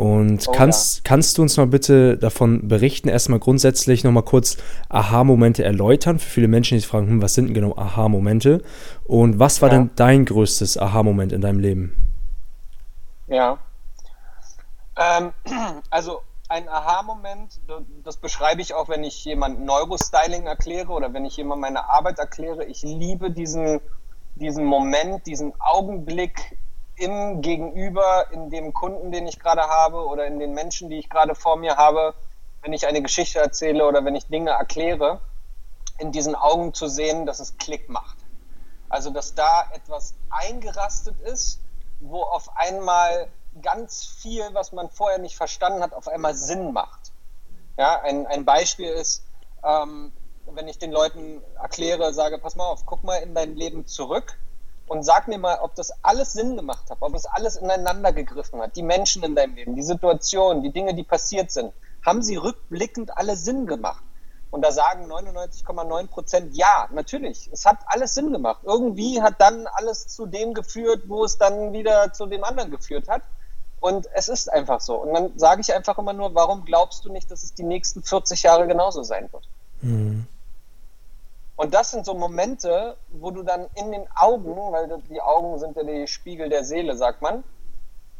Und 0.00 0.48
oh, 0.48 0.52
kannst, 0.52 0.96
ja. 0.96 1.02
kannst 1.04 1.36
du 1.36 1.42
uns 1.42 1.58
mal 1.58 1.66
bitte 1.66 2.16
davon 2.16 2.68
berichten, 2.68 3.10
erstmal 3.10 3.38
grundsätzlich 3.38 4.02
nochmal 4.02 4.22
kurz 4.22 4.56
Aha-Momente 4.88 5.62
erläutern 5.62 6.18
für 6.18 6.30
viele 6.30 6.48
Menschen, 6.48 6.76
die 6.76 6.80
sich 6.80 6.88
fragen, 6.88 7.06
hm, 7.06 7.22
was 7.22 7.34
sind 7.34 7.48
denn 7.48 7.54
genau 7.54 7.76
Aha-Momente? 7.76 8.62
Und 9.04 9.38
was 9.38 9.60
war 9.60 9.68
ja. 9.68 9.76
denn 9.76 9.90
dein 9.96 10.24
größtes 10.24 10.78
Aha-Moment 10.78 11.32
in 11.32 11.42
deinem 11.42 11.58
Leben? 11.58 11.94
Ja. 13.26 13.58
Ähm, 14.96 15.34
also 15.90 16.22
ein 16.48 16.66
Aha-Moment, 16.66 17.60
das 18.02 18.16
beschreibe 18.16 18.62
ich 18.62 18.72
auch, 18.72 18.88
wenn 18.88 19.04
ich 19.04 19.22
jemand 19.26 19.60
Neurostyling 19.60 20.46
erkläre 20.46 20.92
oder 20.92 21.12
wenn 21.12 21.26
ich 21.26 21.36
jemand 21.36 21.60
meine 21.60 21.90
Arbeit 21.90 22.18
erkläre. 22.18 22.64
Ich 22.64 22.82
liebe 22.82 23.30
diesen, 23.30 23.82
diesen 24.36 24.64
Moment, 24.64 25.26
diesen 25.26 25.52
Augenblick 25.60 26.56
im 27.00 27.40
Gegenüber, 27.40 28.30
in 28.30 28.50
dem 28.50 28.74
Kunden, 28.74 29.10
den 29.10 29.26
ich 29.26 29.38
gerade 29.38 29.62
habe 29.62 30.06
oder 30.06 30.26
in 30.26 30.38
den 30.38 30.52
Menschen, 30.52 30.90
die 30.90 30.98
ich 30.98 31.08
gerade 31.08 31.34
vor 31.34 31.56
mir 31.56 31.76
habe, 31.76 32.14
wenn 32.62 32.74
ich 32.74 32.86
eine 32.86 33.00
Geschichte 33.00 33.38
erzähle 33.38 33.86
oder 33.86 34.04
wenn 34.04 34.14
ich 34.14 34.26
Dinge 34.26 34.50
erkläre, 34.50 35.22
in 35.98 36.12
diesen 36.12 36.34
Augen 36.34 36.74
zu 36.74 36.88
sehen, 36.88 37.24
dass 37.24 37.40
es 37.40 37.56
Klick 37.56 37.88
macht. 37.88 38.18
Also, 38.90 39.10
dass 39.10 39.34
da 39.34 39.64
etwas 39.72 40.14
eingerastet 40.28 41.18
ist, 41.22 41.60
wo 42.00 42.22
auf 42.22 42.54
einmal 42.56 43.28
ganz 43.62 44.04
viel, 44.04 44.44
was 44.52 44.72
man 44.72 44.90
vorher 44.90 45.18
nicht 45.18 45.36
verstanden 45.36 45.82
hat, 45.82 45.94
auf 45.94 46.06
einmal 46.06 46.34
Sinn 46.34 46.72
macht. 46.72 47.12
Ja, 47.78 48.00
ein, 48.02 48.26
ein 48.26 48.44
Beispiel 48.44 48.90
ist, 48.90 49.24
ähm, 49.64 50.12
wenn 50.44 50.68
ich 50.68 50.78
den 50.78 50.92
Leuten 50.92 51.42
erkläre, 51.60 52.12
sage, 52.12 52.38
pass 52.38 52.56
mal 52.56 52.66
auf, 52.66 52.84
guck 52.84 53.04
mal 53.04 53.16
in 53.16 53.34
dein 53.34 53.56
Leben 53.56 53.86
zurück 53.86 54.36
und 54.90 55.04
sag 55.04 55.28
mir 55.28 55.38
mal, 55.38 55.60
ob 55.60 55.76
das 55.76 55.92
alles 56.02 56.32
Sinn 56.32 56.56
gemacht 56.56 56.90
hat, 56.90 56.98
ob 56.98 57.14
es 57.14 57.24
alles 57.24 57.54
ineinander 57.54 58.12
gegriffen 58.12 58.60
hat, 58.60 58.74
die 58.74 58.82
Menschen 58.82 59.22
in 59.22 59.36
deinem 59.36 59.54
Leben, 59.54 59.76
die 59.76 59.84
Situation, 59.84 60.62
die 60.62 60.72
Dinge, 60.72 60.94
die 60.94 61.04
passiert 61.04 61.52
sind, 61.52 61.72
haben 62.04 62.24
sie 62.24 62.34
rückblickend 62.34 63.16
alle 63.16 63.36
Sinn 63.36 63.66
gemacht? 63.68 64.02
Und 64.50 64.62
da 64.62 64.72
sagen 64.72 65.08
99,9 65.08 66.08
Prozent 66.08 66.56
ja, 66.56 66.88
natürlich. 66.92 67.48
Es 67.52 67.66
hat 67.66 67.78
alles 67.86 68.14
Sinn 68.14 68.32
gemacht. 68.32 68.62
Irgendwie 68.64 69.22
hat 69.22 69.40
dann 69.40 69.68
alles 69.68 70.08
zu 70.08 70.26
dem 70.26 70.54
geführt, 70.54 71.04
wo 71.06 71.24
es 71.24 71.38
dann 71.38 71.72
wieder 71.72 72.12
zu 72.12 72.26
dem 72.26 72.42
anderen 72.42 72.72
geführt 72.72 73.08
hat. 73.08 73.22
Und 73.78 74.08
es 74.12 74.28
ist 74.28 74.52
einfach 74.52 74.80
so. 74.80 74.96
Und 74.96 75.14
dann 75.14 75.38
sage 75.38 75.60
ich 75.60 75.72
einfach 75.72 75.98
immer 75.98 76.14
nur, 76.14 76.34
warum 76.34 76.64
glaubst 76.64 77.04
du 77.04 77.12
nicht, 77.12 77.30
dass 77.30 77.44
es 77.44 77.54
die 77.54 77.62
nächsten 77.62 78.02
40 78.02 78.42
Jahre 78.42 78.66
genauso 78.66 79.04
sein 79.04 79.32
wird? 79.32 79.48
Mhm. 79.82 80.26
Und 81.60 81.74
das 81.74 81.90
sind 81.90 82.06
so 82.06 82.14
Momente, 82.14 82.96
wo 83.10 83.30
du 83.32 83.42
dann 83.42 83.66
in 83.74 83.92
den 83.92 84.08
Augen, 84.16 84.56
weil 84.72 84.88
die 85.10 85.20
Augen 85.20 85.58
sind 85.58 85.76
ja 85.76 85.82
die 85.82 86.06
Spiegel 86.06 86.48
der 86.48 86.64
Seele, 86.64 86.96
sagt 86.96 87.20
man, 87.20 87.44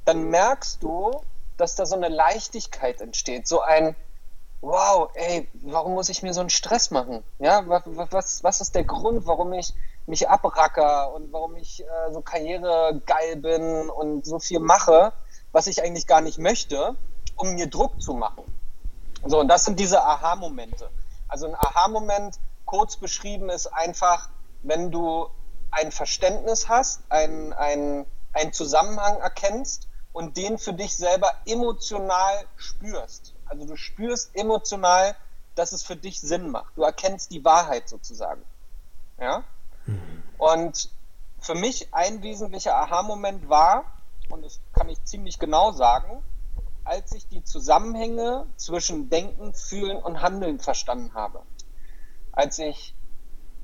dann 0.05 0.25
merkst 0.25 0.83
du, 0.83 1.11
dass 1.57 1.75
da 1.75 1.87
so 1.87 1.97
eine 1.97 2.09
Leichtigkeit 2.09 3.01
entsteht, 3.01 3.49
so 3.49 3.63
ein 3.63 3.97
Wow, 4.61 5.09
ey, 5.15 5.49
warum 5.55 5.95
muss 5.95 6.11
ich 6.11 6.23
mir 6.23 6.35
so 6.35 6.41
einen 6.41 6.51
Stress 6.51 6.91
machen? 6.91 7.25
Ja, 7.39 7.67
was, 7.67 7.83
was, 7.87 8.45
was 8.45 8.61
ist 8.61 8.75
der 8.75 8.85
Grund, 8.85 9.27
warum 9.27 9.55
ich 9.55 9.73
mich 10.05 10.29
abracker 10.29 11.15
und 11.15 11.33
warum 11.33 11.57
ich 11.57 11.83
äh, 11.83 12.13
so 12.13 12.21
karrieregeil 12.21 13.37
bin 13.37 13.89
und 13.89 14.27
so 14.27 14.39
viel 14.39 14.61
mache, 14.61 15.15
was 15.51 15.67
ich 15.67 15.83
eigentlich 15.83 16.07
gar 16.07 16.21
nicht 16.21 16.39
möchte, 16.39 16.95
um 17.37 17.55
mir 17.55 17.69
Druck 17.69 18.03
zu 18.03 18.13
machen. 18.13 18.45
So, 19.25 19.41
und 19.41 19.49
das 19.49 19.65
sind 19.65 19.81
diese 19.81 20.05
Aha-Momente. 20.05 20.91
Also 21.27 21.47
ein 21.47 21.55
Aha-Moment, 21.55 22.39
kurz 22.71 22.97
beschrieben, 22.97 23.51
ist 23.51 23.67
einfach, 23.67 24.29
wenn 24.63 24.93
du 24.93 25.29
ein 25.73 25.91
Verständnis 25.91 26.69
hast, 26.69 27.03
ein, 27.09 27.53
ein, 27.53 28.07
einen 28.33 28.53
Zusammenhang 28.53 29.19
erkennst 29.19 29.89
und 30.13 30.37
den 30.37 30.57
für 30.57 30.73
dich 30.73 30.97
selber 30.97 31.33
emotional 31.47 32.45
spürst. 32.55 33.35
Also 33.47 33.67
du 33.67 33.75
spürst 33.75 34.37
emotional, 34.37 35.17
dass 35.57 35.73
es 35.73 35.83
für 35.83 35.97
dich 35.97 36.21
Sinn 36.21 36.49
macht. 36.51 36.77
Du 36.77 36.85
erkennst 36.85 37.33
die 37.33 37.45
Wahrheit 37.45 37.89
sozusagen. 37.89 38.45
Ja? 39.19 39.43
Mhm. 39.87 40.23
Und 40.39 40.91
für 41.41 41.57
mich 41.57 41.93
ein 41.93 42.23
wesentlicher 42.23 42.77
Aha-Moment 42.77 43.49
war, 43.49 43.85
und 44.29 44.45
das 44.45 44.61
kann 44.75 44.89
ich 44.89 45.03
ziemlich 45.03 45.41
genau 45.41 45.73
sagen, 45.73 46.23
als 46.85 47.13
ich 47.15 47.27
die 47.27 47.43
Zusammenhänge 47.43 48.47
zwischen 48.55 49.11
Denken, 49.11 49.55
Fühlen 49.55 49.97
und 49.97 50.23
Handeln 50.23 50.61
verstanden 50.61 51.15
habe. 51.15 51.43
Als 52.33 52.59
ich 52.59 52.95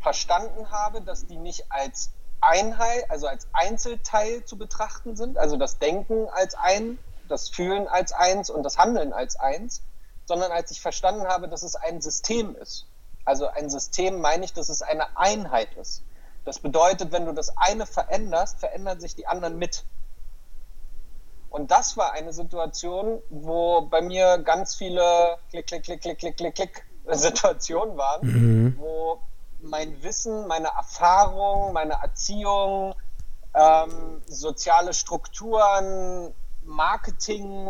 verstanden 0.01 0.71
habe, 0.71 1.03
dass 1.03 1.27
die 1.27 1.37
nicht 1.37 1.65
als 1.71 2.13
Einheit, 2.41 3.11
also 3.11 3.27
als 3.27 3.49
Einzelteil 3.53 4.45
zu 4.45 4.59
betrachten 4.59 5.17
sind, 5.17 5.39
also 5.39 5.57
das 5.57 5.79
Denken 5.79 6.29
als 6.29 6.55
ein, 6.55 6.99
das 7.29 7.49
Fühlen 7.49 7.89
als 7.89 8.13
eins 8.13 8.51
und 8.51 8.63
das 8.63 8.79
Handeln 8.79 9.13
als 9.13 9.37
eins, 9.37 9.83
sondern 10.27 10.53
als 10.53 10.71
ich 10.71 10.81
verstanden 10.81 11.27
habe, 11.27 11.49
dass 11.49 11.63
es 11.63 11.77
ein 11.77 12.01
System 12.01 12.57
ist. 12.57 12.87
Also 13.25 13.49
ein 13.49 13.71
System 13.71 14.21
meine 14.21 14.45
ich, 14.45 14.53
dass 14.53 14.69
es 14.69 14.83
eine 14.83 15.17
Einheit 15.17 15.75
ist. 15.75 16.05
Das 16.45 16.61
bedeutet, 16.61 17.11
wenn 17.11 17.27
du 17.27 17.33
das 17.33 17.57
eine 17.57 17.87
veränderst, 17.87 18.61
verändern 18.61 19.01
sich 19.01 19.17
die 19.17 19.27
anderen 19.27 19.59
mit. 19.59 19.85
Und 21.51 21.71
das 21.71 21.97
war 21.97 22.13
eine 22.13 22.33
Situation, 22.33 23.21
wo 23.31 23.83
bei 23.83 24.01
mir 24.01 24.39
ganz 24.39 24.77
viele 24.77 25.39
Klick, 25.51 25.67
Klick, 25.67 25.83
Klick, 25.85 26.03
Klick, 26.03 26.19
Klick, 26.19 26.37
Klick, 26.37 26.55
Klick 26.55 26.87
Situationen 27.13 27.97
waren, 27.97 28.27
mhm. 28.27 28.75
wo 28.79 29.21
mein 29.61 30.03
Wissen, 30.03 30.47
meine 30.47 30.69
Erfahrung, 30.69 31.73
meine 31.73 31.95
Erziehung, 31.95 32.95
ähm, 33.55 34.23
soziale 34.27 34.93
Strukturen, 34.93 36.33
Marketing, 36.65 37.67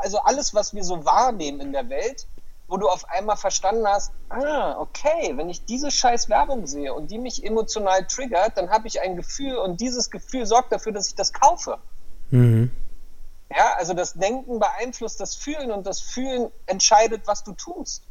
also 0.00 0.18
alles, 0.20 0.54
was 0.54 0.74
wir 0.74 0.84
so 0.84 1.04
wahrnehmen 1.04 1.60
in 1.60 1.72
der 1.72 1.88
Welt, 1.88 2.26
wo 2.68 2.76
du 2.76 2.88
auf 2.88 3.08
einmal 3.10 3.36
verstanden 3.36 3.86
hast, 3.86 4.12
ah, 4.30 4.76
okay, 4.78 5.32
wenn 5.36 5.50
ich 5.50 5.64
diese 5.64 5.90
scheiß 5.90 6.28
Werbung 6.30 6.66
sehe 6.66 6.94
und 6.94 7.10
die 7.10 7.18
mich 7.18 7.44
emotional 7.44 8.06
triggert, 8.06 8.56
dann 8.56 8.70
habe 8.70 8.88
ich 8.88 9.00
ein 9.00 9.16
Gefühl 9.16 9.56
und 9.56 9.80
dieses 9.80 10.10
Gefühl 10.10 10.46
sorgt 10.46 10.72
dafür, 10.72 10.92
dass 10.92 11.08
ich 11.08 11.14
das 11.14 11.32
kaufe. 11.32 11.78
Mhm. 12.30 12.70
Ja, 13.50 13.74
also 13.76 13.92
das 13.92 14.14
Denken 14.14 14.58
beeinflusst 14.58 15.20
das 15.20 15.34
Fühlen 15.34 15.70
und 15.70 15.86
das 15.86 16.00
Fühlen 16.00 16.50
entscheidet, 16.66 17.26
was 17.26 17.44
du 17.44 17.52
tust. 17.52 18.04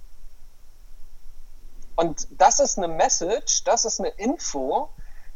Und 2.02 2.28
das 2.32 2.60
ist 2.60 2.80
eine 2.80 2.88
Message, 2.88 3.64
das 3.64 3.86
ist 3.86 4.00
eine 4.00 4.10
Info, 4.10 4.90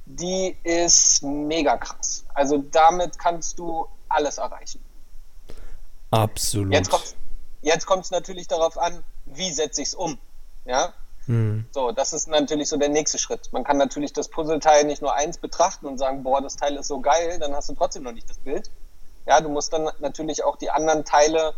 die 0.05 0.57
ist 0.63 1.21
mega 1.21 1.77
krass. 1.77 2.25
Also 2.33 2.57
damit 2.57 3.19
kannst 3.19 3.59
du 3.59 3.87
alles 4.09 4.39
erreichen. 4.39 4.83
Absolut. 6.09 6.73
Jetzt 7.61 7.85
kommt 7.85 8.05
es 8.05 8.11
natürlich 8.11 8.47
darauf 8.47 8.79
an, 8.79 9.03
wie 9.25 9.51
setze 9.51 9.83
ich 9.83 9.89
es 9.89 9.93
um. 9.93 10.17
Ja? 10.65 10.93
Hm. 11.27 11.65
So, 11.71 11.91
das 11.91 12.13
ist 12.13 12.27
natürlich 12.27 12.69
so 12.69 12.77
der 12.77 12.89
nächste 12.89 13.19
Schritt. 13.19 13.53
Man 13.53 13.63
kann 13.63 13.77
natürlich 13.77 14.13
das 14.13 14.27
Puzzleteil 14.27 14.85
nicht 14.85 15.03
nur 15.03 15.13
eins 15.13 15.37
betrachten 15.37 15.85
und 15.85 15.99
sagen, 15.99 16.23
boah, 16.23 16.41
das 16.41 16.55
Teil 16.55 16.77
ist 16.77 16.87
so 16.87 16.99
geil, 16.99 17.37
dann 17.37 17.53
hast 17.53 17.69
du 17.69 17.75
trotzdem 17.75 18.01
noch 18.01 18.11
nicht 18.11 18.27
das 18.27 18.37
Bild. 18.39 18.71
Ja, 19.27 19.39
du 19.39 19.49
musst 19.49 19.71
dann 19.71 19.91
natürlich 19.99 20.43
auch 20.43 20.55
die 20.55 20.71
anderen 20.71 21.05
Teile 21.05 21.53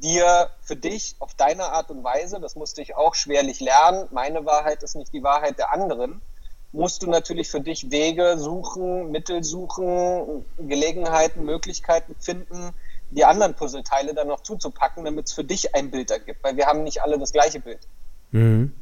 dir 0.00 0.50
für 0.62 0.76
dich 0.76 1.16
auf 1.18 1.34
deine 1.34 1.64
Art 1.64 1.90
und 1.90 2.02
Weise, 2.02 2.40
das 2.40 2.56
musste 2.56 2.82
ich 2.82 2.96
auch 2.96 3.14
schwerlich 3.14 3.60
lernen, 3.60 4.08
meine 4.10 4.44
Wahrheit 4.44 4.82
ist 4.82 4.96
nicht 4.96 5.12
die 5.12 5.22
Wahrheit 5.22 5.58
der 5.58 5.72
anderen, 5.72 6.22
musst 6.72 7.02
du 7.02 7.10
natürlich 7.10 7.50
für 7.50 7.60
dich 7.60 7.90
Wege 7.90 8.38
suchen, 8.38 9.10
Mittel 9.10 9.44
suchen, 9.44 10.44
Gelegenheiten, 10.58 11.44
Möglichkeiten 11.44 12.14
finden, 12.18 12.70
die 13.10 13.24
anderen 13.24 13.54
Puzzleteile 13.54 14.14
dann 14.14 14.28
noch 14.28 14.42
zuzupacken, 14.42 15.04
damit 15.04 15.26
es 15.26 15.32
für 15.34 15.44
dich 15.44 15.74
ein 15.74 15.90
Bild 15.90 16.10
ergibt, 16.10 16.42
weil 16.42 16.56
wir 16.56 16.66
haben 16.66 16.82
nicht 16.82 17.02
alle 17.02 17.18
das 17.18 17.32
gleiche 17.32 17.60
Bild. 17.60 17.80
Mhm. 18.30 18.72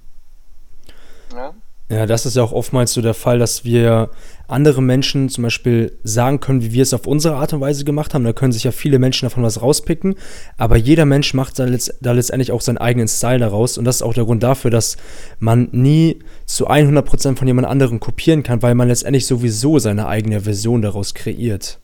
Ja? 1.35 1.55
Ja, 1.89 2.07
das 2.07 2.25
ist 2.25 2.37
ja 2.37 2.45
auch 2.45 2.53
oftmals 2.53 2.93
so 2.93 3.03
der 3.03 3.15
Fall, 3.15 3.41
dass 3.41 3.65
wir 3.65 4.11
andere 4.51 4.83
Menschen 4.83 5.29
zum 5.29 5.43
Beispiel 5.43 5.99
sagen 6.03 6.41
können, 6.41 6.63
wie 6.63 6.73
wir 6.73 6.83
es 6.83 6.95
auf 6.95 7.07
unsere 7.07 7.37
Art 7.37 7.53
und 7.53 7.61
Weise 7.61 7.85
gemacht 7.85 8.15
haben. 8.15 8.25
Da 8.25 8.33
können 8.33 8.53
sich 8.53 8.65
ja 8.65 8.73
viele 8.73 8.99
Menschen 8.99 9.27
davon 9.27 9.43
was 9.43 9.63
rauspicken. 9.63 10.17
Aber 10.57 10.77
jeder 10.77 11.05
Mensch 11.05 11.35
macht 11.35 11.59
da, 11.59 11.65
letzt, 11.65 11.95
da 12.01 12.13
letztendlich 12.13 12.53
auch 12.53 12.61
seinen 12.61 12.79
eigenen 12.79 13.09
Style 13.09 13.39
daraus. 13.39 13.79
Und 13.79 13.85
das 13.85 13.97
ist 13.97 14.03
auch 14.03 14.15
der 14.15 14.25
Grund 14.25 14.43
dafür, 14.43 14.71
dass 14.71 14.97
man 15.39 15.69
nie 15.73 16.21
zu 16.47 16.69
100% 16.69 17.37
von 17.37 17.47
jemand 17.47 17.69
anderem 17.69 18.01
kopieren 18.01 18.43
kann, 18.43 18.63
weil 18.63 18.75
man 18.75 18.89
letztendlich 18.89 19.27
sowieso 19.27 19.79
seine 19.79 20.07
eigene 20.07 20.41
Version 20.41 20.83
daraus 20.83 21.15
kreiert. 21.15 21.79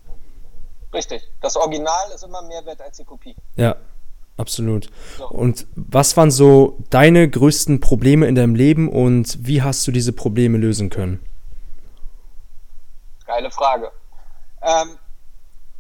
Richtig. 0.93 1.23
Das 1.43 1.57
Original 1.57 2.05
ist 2.15 2.25
immer 2.25 2.43
mehr 2.43 2.65
wert 2.65 2.81
als 2.81 2.97
die 2.97 3.05
Kopie. 3.05 3.35
Ja, 3.57 3.77
Absolut. 4.39 4.91
So. 5.17 5.29
Und 5.29 5.67
was 5.75 6.17
waren 6.17 6.31
so 6.31 6.79
deine 6.91 7.29
größten 7.29 7.81
Probleme 7.81 8.27
in 8.27 8.35
deinem 8.35 8.55
Leben 8.55 8.89
und 8.89 9.39
wie 9.41 9.63
hast 9.63 9.87
du 9.87 9.93
diese 9.93 10.13
Probleme 10.13 10.59
lösen 10.59 10.91
können? 10.91 11.21
Geile 13.37 13.51
Frage. 13.51 13.93
Ähm, 14.63 14.99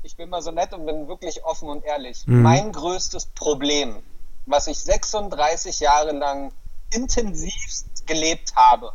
ich 0.02 0.14
bin 0.14 0.28
mal 0.28 0.42
so 0.42 0.50
nett 0.50 0.74
und 0.74 0.84
bin 0.84 1.08
wirklich 1.08 1.42
offen 1.42 1.70
und 1.70 1.84
ehrlich. 1.84 2.26
Mhm. 2.26 2.42
Mein 2.42 2.70
größtes 2.70 3.28
Problem, 3.28 4.02
was 4.44 4.66
ich 4.66 4.78
36 4.78 5.80
Jahre 5.80 6.12
lang 6.12 6.52
intensivst 6.90 8.06
gelebt 8.06 8.54
habe, 8.56 8.92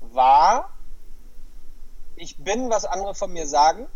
war, 0.00 0.68
ich 2.16 2.36
bin, 2.36 2.68
was 2.68 2.84
andere 2.84 3.14
von 3.14 3.32
mir 3.32 3.46
sagen. 3.46 3.86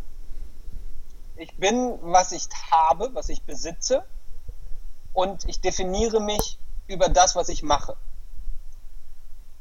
Ich 1.36 1.54
bin, 1.58 1.98
was 2.00 2.32
ich 2.32 2.48
habe, 2.70 3.10
was 3.12 3.28
ich 3.28 3.42
besitze 3.42 4.06
und 5.12 5.44
ich 5.44 5.60
definiere 5.60 6.20
mich 6.20 6.58
über 6.86 7.10
das, 7.10 7.36
was 7.36 7.50
ich 7.50 7.62
mache. 7.62 7.98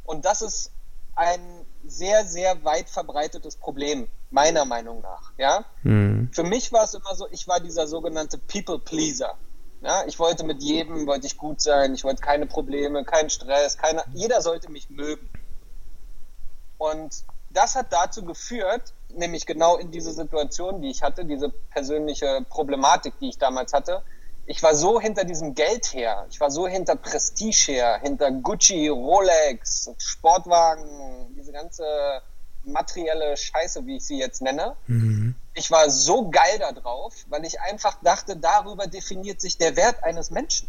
Und 0.05 0.23
das 0.23 0.41
ist 0.41 0.71
ein 1.15 1.58
sehr, 1.85 2.25
sehr 2.25 2.63
weit 2.63 2.89
verbreitetes 2.89 3.55
Problem, 3.55 4.07
meiner 4.31 4.65
Meinung 4.65 5.01
nach. 5.01 5.31
Ja? 5.37 5.65
Mhm. 5.83 6.29
Für 6.31 6.43
mich 6.43 6.71
war 6.71 6.83
es 6.83 6.93
immer 6.93 7.15
so, 7.15 7.27
ich 7.31 7.47
war 7.47 7.59
dieser 7.59 7.87
sogenannte 7.87 8.37
People 8.37 8.79
Pleaser. 8.79 9.35
Ja? 9.81 10.03
Ich 10.07 10.19
wollte 10.19 10.43
mit 10.43 10.61
jedem, 10.61 11.07
wollte 11.07 11.27
ich 11.27 11.37
gut 11.37 11.61
sein, 11.61 11.93
ich 11.93 12.03
wollte 12.03 12.21
keine 12.21 12.45
Probleme, 12.45 13.03
keinen 13.03 13.29
Stress, 13.29 13.77
keine, 13.77 14.03
jeder 14.13 14.41
sollte 14.41 14.71
mich 14.71 14.89
mögen. 14.89 15.29
Und 16.77 17.23
das 17.49 17.75
hat 17.75 17.91
dazu 17.91 18.23
geführt, 18.23 18.93
nämlich 19.09 19.45
genau 19.45 19.77
in 19.77 19.91
diese 19.91 20.11
Situation, 20.11 20.81
die 20.81 20.89
ich 20.89 21.01
hatte, 21.01 21.25
diese 21.25 21.49
persönliche 21.49 22.45
Problematik, 22.49 23.13
die 23.19 23.29
ich 23.29 23.37
damals 23.37 23.73
hatte, 23.73 24.03
ich 24.49 24.63
war 24.63 24.73
so 24.73 24.99
hinter 24.99 25.25
diesem 25.25 25.53
Geld 25.53 25.93
her, 25.93 26.25
ich 26.31 26.39
war 26.39 26.49
so 26.49 26.67
hinter 26.67 26.95
Prestige 26.95 27.71
her, 27.71 27.99
hinter 28.01 28.31
Gucci, 28.31 28.87
Rolex, 28.87 29.91
Sportwagen, 29.99 31.35
diese 31.35 31.51
ganze 31.51 31.83
materielle 32.63 33.37
Scheiße, 33.37 33.85
wie 33.85 33.97
ich 33.97 34.05
sie 34.05 34.17
jetzt 34.17 34.41
nenne. 34.41 34.75
Mhm. 34.87 35.35
Ich 35.53 35.69
war 35.69 35.87
so 35.91 36.31
geil 36.31 36.57
da 36.57 36.71
drauf, 36.71 37.13
weil 37.27 37.45
ich 37.45 37.61
einfach 37.61 37.99
dachte, 38.01 38.37
darüber 38.37 38.87
definiert 38.87 39.39
sich 39.39 39.59
der 39.59 39.75
Wert 39.75 40.03
eines 40.03 40.31
Menschen. 40.31 40.67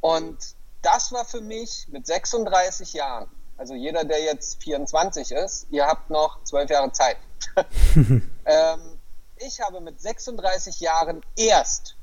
Und 0.00 0.38
das 0.82 1.10
war 1.10 1.24
für 1.24 1.40
mich 1.40 1.88
mit 1.90 2.06
36 2.06 2.92
Jahren, 2.92 3.28
also 3.56 3.74
jeder, 3.74 4.04
der 4.04 4.22
jetzt 4.22 4.62
24 4.62 5.32
ist, 5.32 5.66
ihr 5.70 5.84
habt 5.86 6.10
noch 6.10 6.44
zwölf 6.44 6.70
Jahre 6.70 6.92
Zeit. 6.92 7.16
ähm, 7.96 9.01
ich 9.46 9.60
habe 9.60 9.80
mit 9.80 10.00
36 10.00 10.80
Jahren 10.80 11.22
erst, 11.36 11.96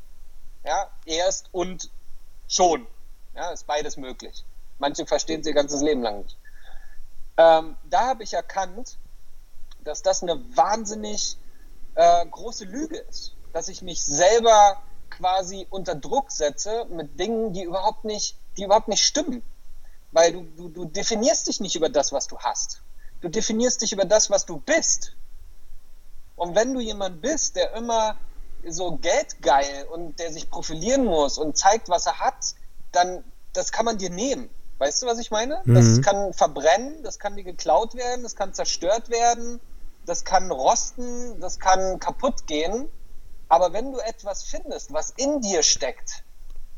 ja, 0.64 0.90
erst 1.06 1.50
und 1.52 1.90
schon, 2.48 2.88
ja, 3.36 3.52
ist 3.52 3.68
beides 3.68 3.98
möglich. 3.98 4.44
Manche 4.78 5.06
verstehen 5.06 5.44
sie 5.44 5.50
ihr 5.50 5.56
ganzes 5.56 5.82
Leben 5.82 6.02
lang 6.02 6.24
nicht. 6.24 6.38
Ähm, 7.38 7.78
da 7.90 8.08
habe 8.08 8.24
ich 8.24 8.34
erkannt, 8.34 8.98
dass 9.84 10.02
das 10.02 10.24
eine 10.24 10.36
wahnsinnig 10.56 11.38
äh, 11.96 12.26
große 12.26 12.66
Lüge 12.66 12.98
ist, 12.98 13.34
dass 13.54 13.70
ich 13.70 13.82
mich 13.82 14.04
selber 14.04 14.82
quasi 15.10 15.66
unter 15.70 15.96
Druck 15.96 16.32
setze 16.32 16.86
mit 16.86 17.20
Dingen, 17.20 17.54
die 17.54 17.64
überhaupt 17.64 18.06
nicht, 18.06 18.38
die 18.58 18.64
überhaupt 18.64 18.88
nicht 18.88 19.04
stimmen. 19.04 19.42
Weil 20.12 20.34
du, 20.34 20.44
du, 20.44 20.70
du 20.70 20.86
definierst 20.86 21.48
dich 21.48 21.60
nicht 21.60 21.76
über 21.76 21.90
das, 21.90 22.12
was 22.12 22.28
du 22.28 22.38
hast. 22.40 22.82
Du 23.22 23.30
definierst 23.30 23.82
dich 23.82 23.94
über 23.94 24.06
das, 24.06 24.30
was 24.30 24.46
du 24.46 24.60
bist. 24.60 25.14
Und 26.40 26.56
wenn 26.56 26.74
du 26.74 26.80
jemand 26.80 27.22
bist, 27.22 27.56
der 27.56 27.74
immer 27.74 28.16
so 28.68 28.98
geldgeil 28.98 29.88
und 29.92 30.20
der 30.20 30.32
sich 30.32 30.50
profilieren 30.50 31.06
muss 31.06 31.38
und 31.38 31.58
zeigt, 31.58 31.90
was 31.90 32.06
er 32.06 32.20
hat, 32.20 32.56
dann 32.92 33.24
das 33.54 33.72
kann 33.72 33.86
man 33.86 33.98
dir 33.98 34.10
nehmen. 34.10 34.50
Weißt 34.78 35.02
du, 35.02 35.08
was 35.08 35.20
ich 35.20 35.32
meine? 35.32 35.62
Mhm. 35.66 35.76
Das 35.76 36.02
kann 36.02 36.34
verbrennen, 36.34 37.04
das 37.04 37.20
kann 37.20 37.36
dir 37.36 37.44
geklaut 37.44 37.96
werden, 37.96 38.24
das 38.24 38.36
kann 38.36 38.54
zerstört 38.54 39.10
werden, 39.10 39.60
das 40.06 40.24
kann 40.24 40.50
rosten, 40.52 41.40
das 41.42 41.60
kann 41.60 42.00
kaputt 42.00 42.48
gehen. 42.48 42.90
Aber 43.50 43.74
wenn 43.74 43.92
du 43.92 44.00
etwas 44.00 44.44
findest, 44.44 44.94
was 44.94 45.12
in 45.18 45.42
dir 45.42 45.64
steckt, 45.64 46.24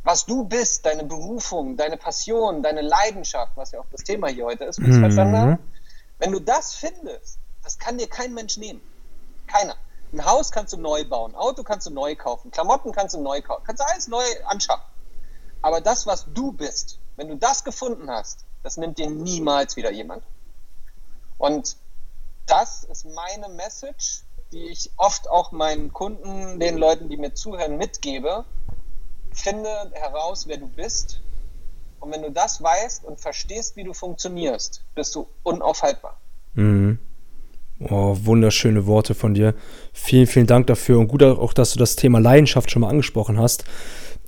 was 0.04 0.26
du 0.26 0.46
bist, 0.46 0.88
deine 0.88 1.04
Berufung, 1.04 1.78
deine 1.78 1.98
Passion, 1.98 2.64
deine 2.64 2.82
Leidenschaft, 2.82 3.52
was 3.56 3.72
ja 3.72 3.80
auch 3.80 3.86
das 3.92 4.04
Thema 4.04 4.30
hier 4.30 4.46
heute 4.46 4.64
ist, 4.64 4.80
mhm. 4.80 5.60
wenn 6.18 6.32
du 6.32 6.40
das 6.40 6.74
findest, 6.74 7.38
das 7.64 7.78
kann 7.78 8.00
dir 8.00 8.08
kein 8.08 8.34
Mensch 8.34 8.58
nehmen. 8.58 8.82
Keiner. 9.52 9.76
Ein 10.14 10.26
Haus 10.26 10.52
kannst 10.52 10.74
du 10.74 10.78
neu 10.78 11.08
bauen, 11.08 11.36
Auto 11.36 11.64
kannst 11.64 11.88
du 11.88 11.92
neu 11.92 12.16
kaufen, 12.16 12.52
Klamotten 12.52 12.92
kannst 12.92 13.16
du 13.16 13.22
neu 13.22 13.42
kaufen, 13.42 13.64
kannst 13.66 13.82
du 13.82 13.88
alles 13.88 14.08
neu 14.08 14.24
anschaffen. 14.46 14.84
Aber 15.62 15.80
das, 15.80 16.06
was 16.06 16.26
du 16.34 16.52
bist, 16.52 17.00
wenn 17.16 17.30
du 17.30 17.38
das 17.38 17.64
gefunden 17.64 18.10
hast, 18.10 18.46
das 18.64 18.78
nimmt 18.78 18.98
dir 18.98 19.10
niemals 19.10 19.76
wieder 19.76 19.92
jemand. 19.92 20.24
Und 21.38 21.78
das 22.46 22.84
ist 22.84 23.06
meine 23.06 23.50
Message, 23.50 24.24
die 24.52 24.68
ich 24.68 24.92
oft 24.98 25.30
auch 25.30 25.52
meinen 25.52 25.94
Kunden, 25.94 26.60
den 26.60 26.78
Leuten, 26.78 27.10
die 27.10 27.18
mir 27.18 27.34
zuhören, 27.34 27.78
mitgebe. 27.78 28.44
Finde 29.32 29.70
heraus, 29.94 30.48
wer 30.48 30.58
du 30.58 30.68
bist. 30.68 31.22
Und 32.00 32.12
wenn 32.12 32.22
du 32.22 32.32
das 32.32 32.62
weißt 32.62 33.06
und 33.06 33.22
verstehst, 33.22 33.76
wie 33.76 33.84
du 33.84 33.94
funktionierst, 33.94 34.84
bist 34.96 35.16
du 35.16 35.28
unaufhaltbar. 35.44 36.20
Mhm. 36.54 37.00
Oh, 37.90 38.16
wunderschöne 38.24 38.86
Worte 38.86 39.16
von 39.16 39.34
dir. 39.34 39.56
Vielen, 39.92 40.28
vielen 40.28 40.46
Dank 40.46 40.68
dafür 40.68 41.00
und 41.00 41.08
gut 41.08 41.24
auch, 41.24 41.54
dass 41.54 41.74
du 41.74 41.80
das 41.80 41.96
Thema 41.96 42.20
Leidenschaft 42.20 42.70
schon 42.70 42.82
mal 42.82 42.90
angesprochen 42.90 43.40
hast. 43.40 43.64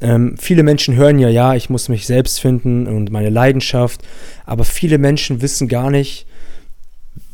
Ähm, 0.02 0.36
viele 0.40 0.64
Menschen 0.64 0.96
hören 0.96 1.20
ja, 1.20 1.30
ja, 1.30 1.54
ich 1.54 1.70
muss 1.70 1.88
mich 1.88 2.08
selbst 2.08 2.40
finden 2.40 2.88
und 2.88 3.12
meine 3.12 3.30
Leidenschaft, 3.30 4.02
aber 4.46 4.64
viele 4.64 4.98
Menschen 4.98 5.42
wissen 5.42 5.68
gar 5.68 5.92
nicht, 5.92 6.26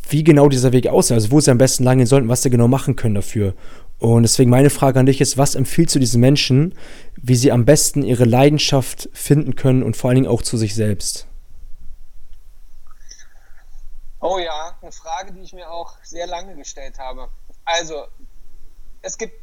wie 0.10 0.24
genau 0.24 0.50
dieser 0.50 0.74
Weg 0.74 0.88
aussieht, 0.88 1.16
also 1.16 1.32
wo 1.32 1.40
sie 1.40 1.52
am 1.52 1.58
besten 1.58 1.84
lang 1.86 2.00
gehen 2.00 2.08
sollten, 2.08 2.28
was 2.28 2.44
sie 2.44 2.50
genau 2.50 2.68
machen 2.68 2.98
können 2.98 3.16
dafür. 3.16 3.54
Und 3.98 4.24
deswegen 4.24 4.50
meine 4.50 4.70
Frage 4.70 5.00
an 5.00 5.06
dich 5.06 5.22
ist, 5.22 5.38
was 5.38 5.56
empfiehlst 5.56 5.96
du 5.96 6.00
diesen 6.00 6.20
Menschen, 6.20 6.74
wie 7.22 7.36
sie 7.36 7.52
am 7.52 7.64
besten 7.64 8.04
ihre 8.04 8.26
Leidenschaft 8.26 9.10
finden 9.14 9.56
können 9.56 9.84
und 9.84 9.96
vor 9.96 10.10
allen 10.10 10.16
Dingen 10.16 10.28
auch 10.28 10.42
zu 10.42 10.58
sich 10.58 10.76
selbst? 10.76 11.29
Oh 14.22 14.38
ja, 14.38 14.78
eine 14.82 14.92
Frage, 14.92 15.32
die 15.32 15.42
ich 15.42 15.54
mir 15.54 15.72
auch 15.72 15.96
sehr 16.04 16.28
lange 16.28 16.56
gestellt 16.56 17.00
habe. 17.00 17.30
Also, 17.64 18.06
es 19.02 19.18
gibt 19.18 19.34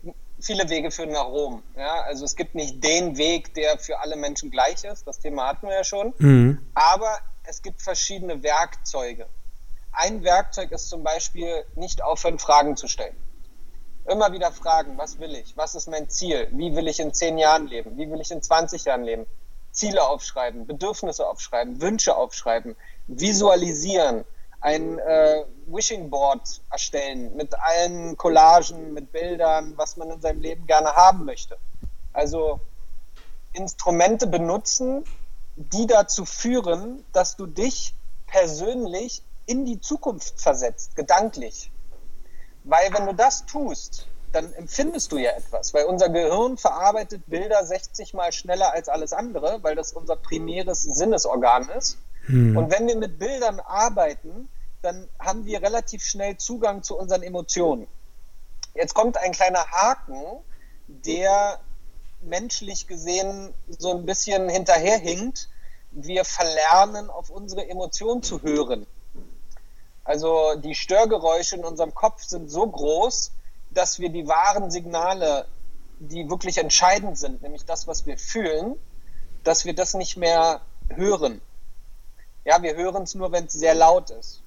viele 0.40 0.68
Wege 0.68 0.90
führen 0.90 1.10
nach 1.10 1.26
Rom. 1.26 1.62
Ja? 1.76 2.02
Also 2.02 2.24
es 2.24 2.36
gibt 2.36 2.54
nicht 2.54 2.82
den 2.84 3.16
Weg, 3.16 3.54
der 3.54 3.78
für 3.78 4.00
alle 4.00 4.16
Menschen 4.16 4.50
gleich 4.50 4.84
ist. 4.84 5.06
Das 5.06 5.18
Thema 5.18 5.48
hatten 5.48 5.66
wir 5.66 5.74
ja 5.74 5.84
schon. 5.84 6.14
Mhm. 6.18 6.66
Aber 6.74 7.18
es 7.44 7.62
gibt 7.62 7.82
verschiedene 7.82 8.42
Werkzeuge. 8.42 9.26
Ein 9.92 10.24
Werkzeug 10.24 10.72
ist 10.72 10.88
zum 10.88 11.02
Beispiel 11.02 11.64
nicht 11.74 12.02
aufhören, 12.02 12.38
Fragen 12.38 12.76
zu 12.76 12.86
stellen. 12.86 13.16
Immer 14.04 14.32
wieder 14.32 14.52
fragen, 14.52 14.98
was 14.98 15.18
will 15.18 15.34
ich? 15.34 15.56
Was 15.56 15.74
ist 15.74 15.88
mein 15.88 16.08
Ziel? 16.08 16.48
Wie 16.52 16.76
will 16.76 16.86
ich 16.86 17.00
in 17.00 17.12
zehn 17.12 17.38
Jahren 17.38 17.66
leben? 17.66 17.96
Wie 17.96 18.10
will 18.10 18.20
ich 18.20 18.30
in 18.30 18.42
20 18.42 18.84
Jahren 18.84 19.04
leben? 19.04 19.26
Ziele 19.72 20.06
aufschreiben, 20.06 20.66
Bedürfnisse 20.66 21.26
aufschreiben, 21.26 21.80
Wünsche 21.82 22.16
aufschreiben, 22.16 22.76
visualisieren, 23.08 24.24
ein 24.66 24.98
äh, 24.98 25.44
Wishing 25.68 26.10
Board 26.10 26.60
erstellen 26.72 27.36
mit 27.36 27.54
allen 27.54 28.16
Collagen, 28.16 28.94
mit 28.94 29.12
Bildern, 29.12 29.74
was 29.76 29.96
man 29.96 30.10
in 30.10 30.20
seinem 30.20 30.40
Leben 30.40 30.66
gerne 30.66 30.88
haben 30.96 31.24
möchte. 31.24 31.56
Also 32.12 32.58
Instrumente 33.52 34.26
benutzen, 34.26 35.04
die 35.54 35.86
dazu 35.86 36.24
führen, 36.24 37.04
dass 37.12 37.36
du 37.36 37.46
dich 37.46 37.94
persönlich 38.26 39.22
in 39.46 39.64
die 39.64 39.80
Zukunft 39.80 40.40
versetzt, 40.40 40.96
gedanklich. 40.96 41.70
Weil 42.64 42.92
wenn 42.92 43.06
du 43.06 43.14
das 43.14 43.46
tust, 43.46 44.08
dann 44.32 44.52
empfindest 44.54 45.12
du 45.12 45.18
ja 45.18 45.30
etwas, 45.30 45.74
weil 45.74 45.84
unser 45.84 46.08
Gehirn 46.08 46.56
verarbeitet 46.56 47.22
Bilder 47.28 47.64
60 47.64 48.14
mal 48.14 48.32
schneller 48.32 48.72
als 48.72 48.88
alles 48.88 49.12
andere, 49.12 49.62
weil 49.62 49.76
das 49.76 49.92
unser 49.92 50.16
primäres 50.16 50.82
Sinnesorgan 50.82 51.68
ist. 51.68 51.98
Hm. 52.24 52.56
Und 52.56 52.72
wenn 52.72 52.88
wir 52.88 52.96
mit 52.96 53.20
Bildern 53.20 53.60
arbeiten, 53.60 54.48
dann 54.82 55.08
haben 55.18 55.44
wir 55.46 55.62
relativ 55.62 56.04
schnell 56.04 56.36
Zugang 56.36 56.82
zu 56.82 56.96
unseren 56.96 57.22
Emotionen. 57.22 57.86
Jetzt 58.74 58.94
kommt 58.94 59.16
ein 59.16 59.32
kleiner 59.32 59.66
Haken, 59.70 60.38
der 60.86 61.60
menschlich 62.20 62.86
gesehen 62.86 63.54
so 63.68 63.92
ein 63.92 64.06
bisschen 64.06 64.48
hinterherhinkt. 64.48 65.48
Wir 65.92 66.24
verlernen, 66.24 67.10
auf 67.10 67.30
unsere 67.30 67.68
Emotionen 67.68 68.22
zu 68.22 68.42
hören. 68.42 68.86
Also 70.04 70.54
die 70.56 70.74
Störgeräusche 70.74 71.56
in 71.56 71.64
unserem 71.64 71.94
Kopf 71.94 72.22
sind 72.22 72.50
so 72.50 72.66
groß, 72.66 73.32
dass 73.70 73.98
wir 73.98 74.10
die 74.10 74.28
wahren 74.28 74.70
Signale, 74.70 75.46
die 75.98 76.28
wirklich 76.30 76.58
entscheidend 76.58 77.18
sind, 77.18 77.42
nämlich 77.42 77.64
das, 77.64 77.86
was 77.86 78.06
wir 78.06 78.18
fühlen, 78.18 78.76
dass 79.42 79.64
wir 79.64 79.74
das 79.74 79.94
nicht 79.94 80.16
mehr 80.16 80.60
hören. 80.90 81.40
Ja, 82.44 82.62
wir 82.62 82.76
hören 82.76 83.02
es 83.02 83.14
nur, 83.14 83.32
wenn 83.32 83.46
es 83.46 83.54
sehr 83.54 83.74
laut 83.74 84.10
ist. 84.10 84.42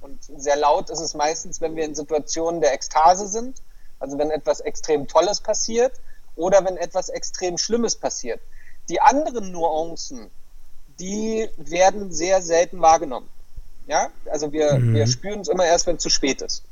Und 0.00 0.22
sehr 0.24 0.56
laut 0.56 0.90
ist 0.90 1.00
es 1.00 1.14
meistens, 1.14 1.60
wenn 1.60 1.76
wir 1.76 1.84
in 1.84 1.94
Situationen 1.94 2.60
der 2.60 2.72
Ekstase 2.72 3.28
sind, 3.28 3.60
also 3.98 4.18
wenn 4.18 4.30
etwas 4.30 4.60
extrem 4.60 5.06
Tolles 5.06 5.40
passiert 5.40 5.92
oder 6.36 6.64
wenn 6.64 6.76
etwas 6.76 7.08
extrem 7.10 7.58
Schlimmes 7.58 7.96
passiert. 7.96 8.40
Die 8.88 9.00
anderen 9.00 9.52
Nuancen, 9.52 10.30
die 10.98 11.48
werden 11.56 12.12
sehr 12.12 12.42
selten 12.42 12.80
wahrgenommen. 12.80 13.28
Ja, 13.86 14.10
also 14.30 14.52
wir, 14.52 14.74
mhm. 14.78 14.94
wir 14.94 15.06
spüren 15.06 15.40
es 15.40 15.48
immer 15.48 15.64
erst, 15.64 15.86
wenn 15.86 15.96
es 15.96 16.02
zu 16.02 16.10
spät 16.10 16.42
ist. 16.42 16.62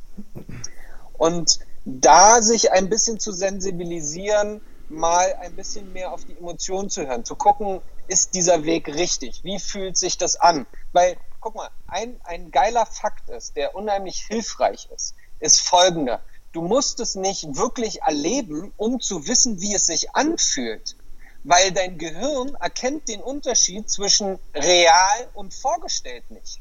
Und 1.15 1.59
da 1.85 2.43
sich 2.43 2.73
ein 2.73 2.89
bisschen 2.89 3.19
zu 3.19 3.33
sensibilisieren, 3.33 4.61
mal 4.89 5.35
ein 5.41 5.55
bisschen 5.55 5.93
mehr 5.93 6.13
auf 6.13 6.25
die 6.25 6.37
Emotionen 6.37 6.91
zu 6.91 7.07
hören, 7.07 7.25
zu 7.25 7.35
gucken, 7.35 7.81
ist 8.07 8.35
dieser 8.35 8.65
Weg 8.65 8.89
richtig? 8.89 9.45
Wie 9.45 9.59
fühlt 9.59 9.97
sich 9.97 10.17
das 10.17 10.37
an? 10.37 10.67
Weil, 10.93 11.17
guck 11.41 11.55
mal, 11.55 11.71
ein, 11.87 12.21
ein 12.25 12.51
geiler 12.51 12.87
Fakt 12.87 13.31
ist, 13.31 13.57
der 13.57 13.75
unheimlich 13.75 14.27
hilfreich 14.27 14.89
ist, 14.95 15.15
ist 15.41 15.61
folgender. 15.61 16.21
Du 16.53 16.63
musst 16.63 17.01
es 17.01 17.15
nicht 17.15 17.57
wirklich 17.57 18.03
erleben, 18.03 18.73
um 18.77 19.01
zu 19.01 19.27
wissen, 19.27 19.61
wie 19.61 19.75
es 19.75 19.87
sich 19.87 20.15
anfühlt. 20.15 20.97
Weil 21.45 21.73
dein 21.73 21.99
Gehirn 21.99 22.55
erkennt 22.57 23.09
den 23.09 23.23
Unterschied 23.23 23.89
zwischen 23.89 24.39
real 24.55 25.29
und 25.35 25.55
vorgestellt 25.55 26.31
nicht. 26.31 26.61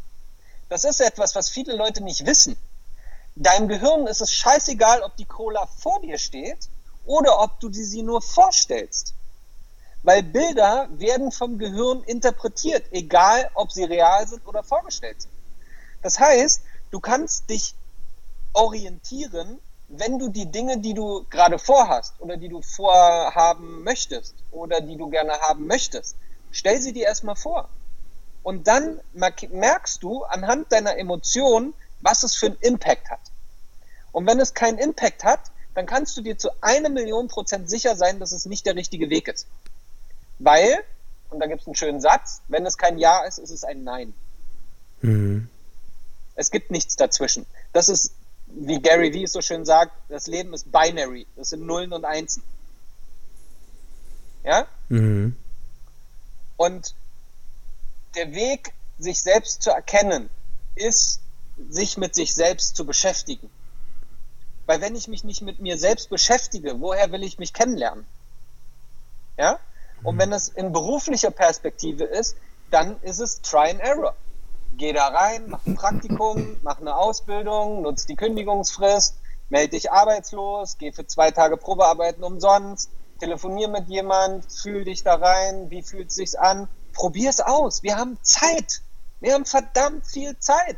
Das 0.69 0.83
ist 0.83 1.01
etwas, 1.01 1.33
was 1.35 1.49
viele 1.49 1.75
Leute 1.75 2.03
nicht 2.03 2.25
wissen. 2.25 2.57
Deinem 3.35 3.67
Gehirn 3.67 4.07
ist 4.07 4.21
es 4.21 4.33
scheißegal, 4.33 5.01
ob 5.03 5.15
die 5.15 5.25
Cola 5.25 5.65
vor 5.65 6.01
dir 6.01 6.17
steht 6.17 6.69
oder 7.05 7.39
ob 7.39 7.59
du 7.59 7.71
sie 7.71 8.03
nur 8.03 8.21
vorstellst. 8.21 9.13
Weil 10.07 10.23
Bilder 10.23 10.87
werden 10.91 11.33
vom 11.33 11.57
Gehirn 11.57 12.01
interpretiert, 12.03 12.85
egal 12.91 13.49
ob 13.55 13.73
sie 13.73 13.83
real 13.83 14.25
sind 14.25 14.47
oder 14.47 14.63
vorgestellt 14.63 15.21
sind. 15.21 15.33
Das 16.01 16.17
heißt, 16.17 16.61
du 16.91 17.01
kannst 17.01 17.49
dich 17.49 17.75
orientieren, 18.53 19.59
wenn 19.89 20.17
du 20.17 20.29
die 20.29 20.45
Dinge, 20.45 20.77
die 20.77 20.93
du 20.93 21.25
gerade 21.29 21.59
vorhast 21.59 22.13
oder 22.19 22.37
die 22.37 22.47
du 22.47 22.61
vorhaben 22.61 23.83
möchtest 23.83 24.33
oder 24.51 24.79
die 24.79 24.95
du 24.95 25.09
gerne 25.09 25.33
haben 25.41 25.67
möchtest, 25.67 26.15
stell 26.51 26.79
sie 26.79 26.93
dir 26.93 27.03
erstmal 27.03 27.35
vor. 27.35 27.67
Und 28.43 28.69
dann 28.69 29.01
merkst 29.11 30.01
du 30.01 30.23
anhand 30.23 30.71
deiner 30.71 30.97
Emotionen, 30.97 31.73
was 31.99 32.23
es 32.23 32.33
für 32.33 32.45
einen 32.45 32.57
Impact 32.61 33.09
hat. 33.09 33.19
Und 34.13 34.25
wenn 34.25 34.39
es 34.39 34.53
keinen 34.53 34.77
Impact 34.77 35.25
hat, 35.25 35.51
dann 35.73 35.85
kannst 35.85 36.15
du 36.15 36.21
dir 36.21 36.37
zu 36.37 36.49
einer 36.61 36.87
Million 36.87 37.27
Prozent 37.27 37.69
sicher 37.69 37.97
sein, 37.97 38.21
dass 38.21 38.31
es 38.31 38.45
nicht 38.45 38.65
der 38.65 38.75
richtige 38.75 39.09
Weg 39.09 39.27
ist. 39.27 39.47
Weil, 40.39 40.84
und 41.30 41.39
da 41.39 41.47
gibt 41.47 41.62
es 41.62 41.67
einen 41.67 41.76
schönen 41.76 42.02
Satz, 42.02 42.41
wenn 42.47 42.65
es 42.65 42.78
kein 42.78 42.97
Ja 42.97 43.23
ist, 43.26 43.38
ist 43.38 43.52
es 43.52 43.63
ein 43.63 43.84
Nein. 43.84 44.13
Mhm. 45.02 45.50
Es 46.36 46.52
gibt 46.52 46.71
nichts 46.71 46.95
dazwischen. 46.95 47.45
Das 47.73 47.89
ist, 47.89 48.13
wie 48.47 48.80
Gary 48.80 49.13
Vee 49.13 49.23
es 49.23 49.34
so 49.34 49.41
schön 49.41 49.65
sagt, 49.65 49.91
das 50.10 50.28
Leben 50.28 50.54
ist 50.54 50.71
binary. 50.71 51.28
Das 51.36 51.50
sind 51.50 51.65
Nullen 51.65 51.93
und 51.93 52.06
Einsen. 52.06 52.43
Ja? 54.43 54.67
Mhm. 54.89 55.36
Und 56.56 56.95
der 58.15 58.34
Weg, 58.34 58.73
sich 59.00 59.21
selbst 59.21 59.62
zu 59.62 59.69
erkennen, 59.71 60.30
ist, 60.76 61.21
sich 61.69 61.97
mit 61.97 62.15
sich 62.15 62.34
selbst 62.34 62.76
zu 62.76 62.86
beschäftigen. 62.86 63.50
Weil 64.65 64.82
wenn 64.82 64.95
ich 64.95 65.08
mich 65.08 65.23
nicht 65.23 65.41
mit 65.41 65.60
mir 65.60 65.78
selbst 65.78 66.10
beschäftige, 66.10 66.80
woher 66.80 67.12
will 67.12 67.23
ich 67.23 67.39
mich 67.39 67.54
kennenlernen? 67.54 68.06
Ja? 69.38 69.60
Und 70.03 70.17
wenn 70.19 70.31
es 70.31 70.49
in 70.49 70.71
beruflicher 70.71 71.31
Perspektive 71.31 72.03
ist, 72.03 72.36
dann 72.71 73.01
ist 73.01 73.19
es 73.19 73.41
Try 73.41 73.71
and 73.71 73.79
Error. 73.79 74.15
Geh 74.77 74.93
da 74.93 75.07
rein, 75.07 75.45
mach 75.47 75.65
ein 75.65 75.75
Praktikum, 75.75 76.57
mach 76.62 76.79
eine 76.79 76.95
Ausbildung, 76.95 77.81
nutz 77.81 78.05
die 78.05 78.15
Kündigungsfrist, 78.15 79.15
melde 79.49 79.69
dich 79.69 79.91
arbeitslos, 79.91 80.77
geh 80.77 80.91
für 80.91 81.07
zwei 81.07 81.31
Tage 81.31 81.57
Probearbeiten 81.57 82.23
umsonst, 82.23 82.89
telefonier 83.19 83.69
mit 83.69 83.88
jemand, 83.88 84.51
fühl 84.51 84.83
dich 84.83 85.03
da 85.03 85.15
rein, 85.15 85.69
wie 85.71 85.81
fühlt 85.81 86.10
es 86.10 86.15
sich 86.15 86.39
an, 86.39 86.67
probier 86.93 87.29
es 87.29 87.39
aus. 87.39 87.81
Wir 87.81 87.97
haben 87.97 88.17
Zeit. 88.21 88.81
Wir 89.19 89.33
haben 89.33 89.45
verdammt 89.45 90.05
viel 90.05 90.38
Zeit. 90.38 90.77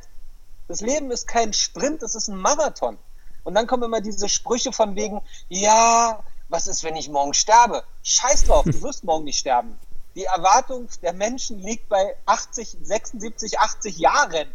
Das 0.67 0.81
Leben 0.81 1.11
ist 1.11 1.27
kein 1.27 1.51
Sprint, 1.51 2.03
es 2.03 2.15
ist 2.15 2.29
ein 2.29 2.37
Marathon. 2.37 2.97
Und 3.43 3.55
dann 3.55 3.67
kommen 3.67 3.83
immer 3.83 4.01
diese 4.01 4.29
Sprüche 4.29 4.71
von 4.71 4.95
wegen, 4.95 5.21
ja, 5.47 6.23
was 6.49 6.67
ist, 6.67 6.83
wenn 6.83 6.95
ich 6.95 7.09
morgen 7.09 7.33
sterbe? 7.33 7.83
Scheiß 8.03 8.45
drauf, 8.45 8.65
du 8.65 8.81
wirst 8.81 9.03
morgen 9.03 9.23
nicht 9.23 9.39
sterben. 9.39 9.79
Die 10.15 10.25
Erwartung 10.25 10.89
der 11.01 11.13
Menschen 11.13 11.59
liegt 11.59 11.87
bei 11.87 12.15
80, 12.25 12.77
76, 12.81 13.59
80 13.59 13.97
Jahren. 13.97 14.47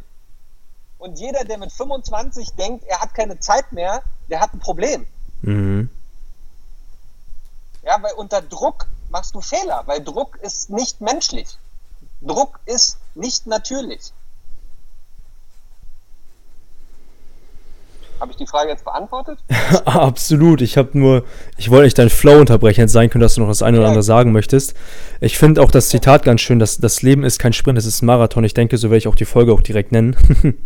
Und 0.99 1.19
jeder, 1.19 1.45
der 1.45 1.59
mit 1.59 1.73
25 1.73 2.51
denkt, 2.53 2.85
er 2.85 3.01
hat 3.01 3.15
keine 3.15 3.39
Zeit 3.39 3.73
mehr, 3.73 4.03
der 4.29 4.41
hat 4.41 4.53
ein 4.53 4.61
Problem. 4.61 5.07
Mhm. 5.43 5.89
Ja, 7.83 8.03
weil 8.03 8.15
unter 8.15 8.43
Druck 8.43 8.87
machst 9.11 9.35
du 9.35 9.41
Fehler, 9.41 9.83
weil 9.87 10.03
Druck 10.03 10.37
ist 10.37 10.71
nicht 10.71 11.01
menschlich. 11.01 11.59
Druck 12.21 12.59
ist 12.65 12.99
nicht 13.15 13.47
natürlich. 13.47 14.13
Habe 18.25 18.33
ich 18.33 18.39
die 18.39 18.47
Frage 18.47 18.71
jetzt 18.71 18.87
beantwortet? 18.87 19.39
Absolut. 19.85 20.63
Ich 20.63 20.79
habe 20.79 20.99
nur, 20.99 21.25
ich 21.59 21.71
wollte 21.71 21.85
nicht 21.85 21.99
dein 21.99 22.09
Flow 22.09 22.41
unterbrechen. 22.41 22.81
Hätte 22.81 22.91
sein 22.91 23.11
können, 23.11 23.21
dass 23.21 23.35
du 23.35 23.43
noch 23.43 23.49
das 23.49 23.61
eine 23.61 23.77
oder 23.77 23.89
andere 23.89 24.03
sagen 24.03 24.33
möchtest. 24.33 24.73
Ich 25.21 25.37
finde 25.37 25.61
auch 25.61 25.71
das 25.71 25.91
Zitat 25.91 26.23
ganz 26.23 26.41
schön, 26.41 26.59
dass 26.59 26.79
das 26.79 27.03
Leben 27.03 27.23
ist 27.23 27.39
kein 27.39 27.53
Sprint, 27.53 27.77
es 27.77 27.85
ist 27.85 28.01
ein 28.01 28.07
Marathon. 28.07 28.43
Ich 28.43 28.55
denke, 28.55 28.79
so 28.79 28.89
werde 28.89 28.97
ich 28.97 29.09
auch 29.09 29.15
die 29.15 29.27
Folge 29.27 29.53
auch 29.53 29.61
direkt 29.61 29.93
nennen. 29.93 30.17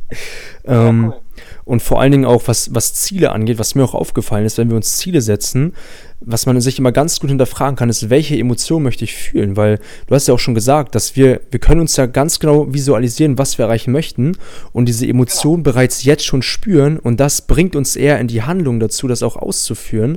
ähm, 0.66 1.02
ja, 1.02 1.08
cool. 1.08 1.20
Und 1.68 1.82
vor 1.82 2.00
allen 2.00 2.12
Dingen 2.12 2.24
auch, 2.24 2.44
was, 2.46 2.74
was 2.74 2.94
Ziele 2.94 3.30
angeht, 3.30 3.58
was 3.58 3.74
mir 3.74 3.84
auch 3.84 3.92
aufgefallen 3.92 4.46
ist, 4.46 4.56
wenn 4.56 4.70
wir 4.70 4.76
uns 4.76 4.96
Ziele 4.96 5.20
setzen, 5.20 5.74
was 6.18 6.46
man 6.46 6.58
sich 6.62 6.78
immer 6.78 6.92
ganz 6.92 7.20
gut 7.20 7.28
hinterfragen 7.28 7.76
kann, 7.76 7.90
ist, 7.90 8.08
welche 8.08 8.38
Emotion 8.38 8.82
möchte 8.82 9.04
ich 9.04 9.14
fühlen? 9.14 9.54
Weil 9.54 9.78
du 10.06 10.14
hast 10.14 10.26
ja 10.28 10.32
auch 10.32 10.38
schon 10.38 10.54
gesagt, 10.54 10.94
dass 10.94 11.14
wir, 11.14 11.42
wir 11.50 11.60
können 11.60 11.82
uns 11.82 11.94
ja 11.96 12.06
ganz 12.06 12.40
genau 12.40 12.72
visualisieren, 12.72 13.36
was 13.36 13.58
wir 13.58 13.66
erreichen 13.66 13.92
möchten 13.92 14.38
und 14.72 14.86
diese 14.86 15.06
Emotion 15.06 15.56
genau. 15.56 15.64
bereits 15.64 16.04
jetzt 16.04 16.24
schon 16.24 16.40
spüren 16.40 16.98
und 16.98 17.20
das 17.20 17.42
bringt 17.42 17.76
uns 17.76 17.96
eher 17.96 18.18
in 18.18 18.28
die 18.28 18.44
Handlung 18.44 18.80
dazu, 18.80 19.06
das 19.06 19.22
auch 19.22 19.36
auszuführen. 19.36 20.16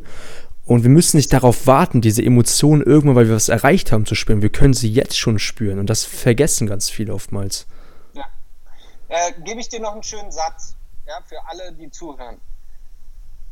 Und 0.66 0.84
wir 0.84 0.90
müssen 0.90 1.18
nicht 1.18 1.34
darauf 1.34 1.68
warten, 1.68 2.00
diese 2.00 2.24
Emotionen 2.24 2.82
irgendwann, 2.82 3.18
weil 3.18 3.28
wir 3.28 3.36
was 3.36 3.50
erreicht 3.50 3.92
haben, 3.92 4.06
zu 4.06 4.16
spüren. 4.16 4.42
Wir 4.42 4.52
können 4.52 4.74
sie 4.74 4.90
jetzt 4.90 5.20
schon 5.20 5.38
spüren 5.38 5.80
und 5.80 5.90
das 5.90 6.06
vergessen 6.06 6.66
ganz 6.66 6.90
viele 6.90 7.14
oftmals. 7.14 7.68
Ja. 8.14 8.24
Äh, 9.10 9.34
Gebe 9.44 9.60
ich 9.60 9.68
dir 9.68 9.82
noch 9.82 9.92
einen 9.92 10.04
schönen 10.04 10.32
Satz, 10.32 10.78
ja, 11.12 11.22
für 11.28 11.46
alle, 11.48 11.74
die 11.74 11.92
zuhören 11.92 12.40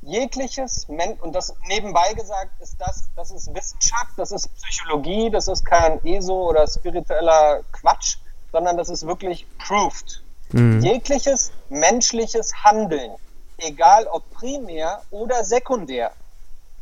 jegliches, 0.02 0.88
und 1.22 1.34
das 1.34 1.54
nebenbei 1.68 2.14
gesagt 2.14 2.52
ist 2.62 2.76
das, 2.80 3.10
das 3.16 3.32
ist 3.32 3.54
Wissenschaft, 3.54 4.14
das 4.18 4.32
ist 4.32 4.50
Psychologie, 4.56 5.30
das 5.30 5.48
ist 5.48 5.66
kein 5.66 6.04
ESO 6.06 6.50
oder 6.50 6.68
spiritueller 6.68 7.62
Quatsch, 7.72 8.18
sondern 8.52 8.78
das 8.78 8.90
ist 8.90 9.06
wirklich 9.06 9.46
proved. 9.58 10.24
Mhm. 10.52 10.82
Jegliches 10.82 11.52
menschliches 11.70 12.54
Handeln, 12.64 13.12
egal 13.58 14.08
ob 14.08 14.30
primär 14.32 15.02
oder 15.12 15.44
sekundär, 15.44 16.12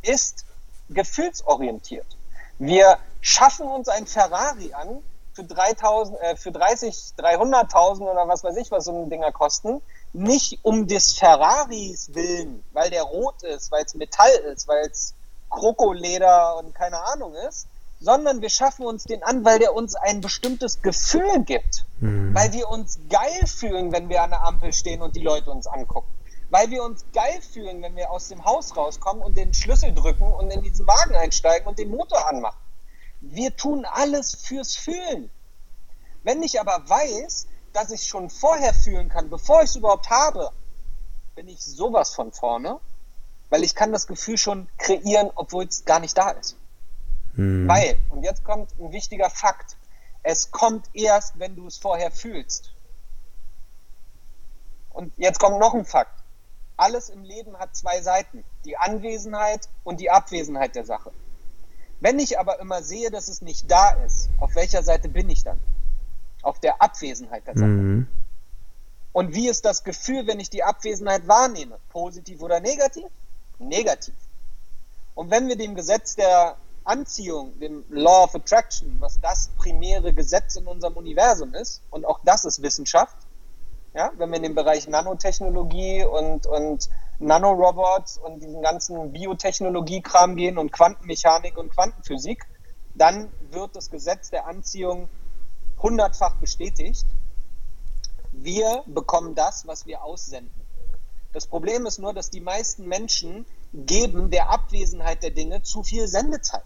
ist 0.02 0.44
gefühlsorientiert. 0.90 2.06
Wir 2.58 2.98
schaffen 3.20 3.66
uns 3.66 3.88
ein 3.88 4.06
Ferrari 4.06 4.72
an 4.72 5.02
für 5.34 5.44
3000, 5.44 6.20
äh, 6.20 6.36
für 6.36 6.50
30, 6.50 6.94
300.000 7.18 8.00
oder 8.00 8.26
was 8.26 8.42
weiß 8.42 8.56
ich, 8.56 8.70
was 8.70 8.84
so 8.84 8.92
ein 8.92 9.10
Dinger 9.10 9.32
kosten, 9.32 9.82
nicht 10.18 10.58
um 10.62 10.86
des 10.86 11.12
Ferraris 11.12 12.14
willen, 12.14 12.64
weil 12.72 12.90
der 12.90 13.02
rot 13.02 13.42
ist, 13.42 13.70
weil 13.70 13.84
es 13.84 13.94
Metall 13.94 14.34
ist, 14.52 14.68
weil 14.68 14.86
es 14.90 15.14
Krokoleder 15.48 16.58
und 16.58 16.74
keine 16.74 17.02
Ahnung 17.06 17.34
ist, 17.48 17.68
sondern 18.00 18.42
wir 18.42 18.50
schaffen 18.50 18.84
uns 18.84 19.04
den 19.04 19.22
an, 19.22 19.44
weil 19.44 19.58
der 19.58 19.74
uns 19.74 19.94
ein 19.94 20.20
bestimmtes 20.20 20.82
Gefühl 20.82 21.42
gibt, 21.44 21.84
mhm. 22.00 22.34
weil 22.34 22.52
wir 22.52 22.68
uns 22.68 23.00
geil 23.08 23.46
fühlen, 23.46 23.92
wenn 23.92 24.08
wir 24.08 24.22
an 24.22 24.30
der 24.30 24.42
Ampel 24.42 24.72
stehen 24.72 25.02
und 25.02 25.16
die 25.16 25.22
Leute 25.22 25.50
uns 25.50 25.66
angucken, 25.66 26.12
weil 26.50 26.70
wir 26.70 26.82
uns 26.82 27.04
geil 27.12 27.40
fühlen, 27.40 27.82
wenn 27.82 27.96
wir 27.96 28.10
aus 28.10 28.28
dem 28.28 28.44
Haus 28.44 28.76
rauskommen 28.76 29.22
und 29.22 29.36
den 29.36 29.54
Schlüssel 29.54 29.94
drücken 29.94 30.32
und 30.32 30.50
in 30.50 30.62
diesen 30.62 30.86
Wagen 30.86 31.14
einsteigen 31.14 31.66
und 31.66 31.78
den 31.78 31.90
Motor 31.90 32.28
anmachen. 32.28 32.58
Wir 33.20 33.56
tun 33.56 33.84
alles 33.84 34.34
fürs 34.34 34.76
Fühlen. 34.76 35.30
Wenn 36.22 36.42
ich 36.42 36.60
aber 36.60 36.88
weiß, 36.88 37.46
dass 37.72 37.90
ich 37.90 38.06
schon 38.06 38.30
vorher 38.30 38.74
fühlen 38.74 39.08
kann, 39.08 39.30
bevor 39.30 39.62
ich 39.62 39.70
es 39.70 39.76
überhaupt 39.76 40.10
habe, 40.10 40.50
bin 41.34 41.48
ich 41.48 41.64
sowas 41.64 42.14
von 42.14 42.32
vorne, 42.32 42.80
weil 43.50 43.62
ich 43.62 43.74
kann 43.74 43.92
das 43.92 44.06
Gefühl 44.06 44.36
schon 44.36 44.68
kreieren, 44.78 45.30
obwohl 45.34 45.64
es 45.64 45.84
gar 45.84 46.00
nicht 46.00 46.16
da 46.16 46.30
ist. 46.30 46.56
Hm. 47.34 47.68
Weil, 47.68 47.98
und 48.10 48.24
jetzt 48.24 48.44
kommt 48.44 48.72
ein 48.78 48.92
wichtiger 48.92 49.30
Fakt, 49.30 49.76
es 50.22 50.50
kommt 50.50 50.86
erst, 50.92 51.38
wenn 51.38 51.54
du 51.56 51.66
es 51.66 51.78
vorher 51.78 52.10
fühlst. 52.10 52.72
Und 54.90 55.12
jetzt 55.16 55.38
kommt 55.38 55.58
noch 55.60 55.74
ein 55.74 55.84
Fakt. 55.84 56.22
Alles 56.76 57.08
im 57.08 57.22
Leben 57.22 57.56
hat 57.58 57.76
zwei 57.76 58.02
Seiten, 58.02 58.44
die 58.64 58.76
Anwesenheit 58.76 59.68
und 59.84 60.00
die 60.00 60.10
Abwesenheit 60.10 60.74
der 60.74 60.84
Sache. 60.84 61.12
Wenn 62.00 62.18
ich 62.18 62.38
aber 62.38 62.60
immer 62.60 62.82
sehe, 62.82 63.10
dass 63.10 63.28
es 63.28 63.42
nicht 63.42 63.70
da 63.70 63.90
ist, 63.90 64.28
auf 64.38 64.54
welcher 64.54 64.82
Seite 64.82 65.08
bin 65.08 65.28
ich 65.30 65.42
dann? 65.44 65.58
Auf 66.42 66.60
der 66.60 66.80
Abwesenheit 66.80 67.46
der 67.46 67.54
Sache. 67.54 67.66
Mhm. 67.66 68.08
Und 69.12 69.34
wie 69.34 69.48
ist 69.48 69.64
das 69.64 69.84
Gefühl, 69.84 70.26
wenn 70.26 70.38
ich 70.38 70.50
die 70.50 70.62
Abwesenheit 70.62 71.26
wahrnehme? 71.26 71.78
Positiv 71.90 72.40
oder 72.40 72.60
negativ? 72.60 73.06
Negativ. 73.58 74.14
Und 75.14 75.30
wenn 75.30 75.48
wir 75.48 75.56
dem 75.56 75.74
Gesetz 75.74 76.14
der 76.14 76.56
Anziehung, 76.84 77.58
dem 77.58 77.84
Law 77.88 78.24
of 78.24 78.34
Attraction, 78.34 78.96
was 79.00 79.20
das 79.20 79.50
primäre 79.58 80.12
Gesetz 80.12 80.56
in 80.56 80.66
unserem 80.66 80.96
Universum 80.96 81.54
ist, 81.54 81.82
und 81.90 82.06
auch 82.06 82.20
das 82.24 82.44
ist 82.44 82.62
Wissenschaft, 82.62 83.16
ja, 83.94 84.12
wenn 84.16 84.30
wir 84.30 84.36
in 84.36 84.44
den 84.44 84.54
Bereich 84.54 84.86
Nanotechnologie 84.86 86.04
und, 86.04 86.46
und 86.46 86.88
Nanorobots 87.18 88.18
und 88.18 88.40
diesen 88.40 88.62
ganzen 88.62 89.12
Biotechnologie-Kram 89.12 90.36
gehen 90.36 90.56
und 90.56 90.70
Quantenmechanik 90.70 91.58
und 91.58 91.70
Quantenphysik, 91.70 92.46
dann 92.94 93.30
wird 93.50 93.74
das 93.74 93.90
Gesetz 93.90 94.30
der 94.30 94.46
Anziehung 94.46 95.08
hundertfach 95.80 96.36
bestätigt. 96.36 97.06
Wir 98.32 98.82
bekommen 98.86 99.34
das, 99.34 99.66
was 99.66 99.86
wir 99.86 100.02
aussenden. 100.02 100.54
Das 101.32 101.46
Problem 101.46 101.86
ist 101.86 101.98
nur, 101.98 102.14
dass 102.14 102.30
die 102.30 102.40
meisten 102.40 102.86
Menschen 102.86 103.46
geben 103.72 104.30
der 104.30 104.50
Abwesenheit 104.50 105.22
der 105.22 105.30
Dinge 105.30 105.62
zu 105.62 105.82
viel 105.82 106.08
Sendezeit. 106.08 106.64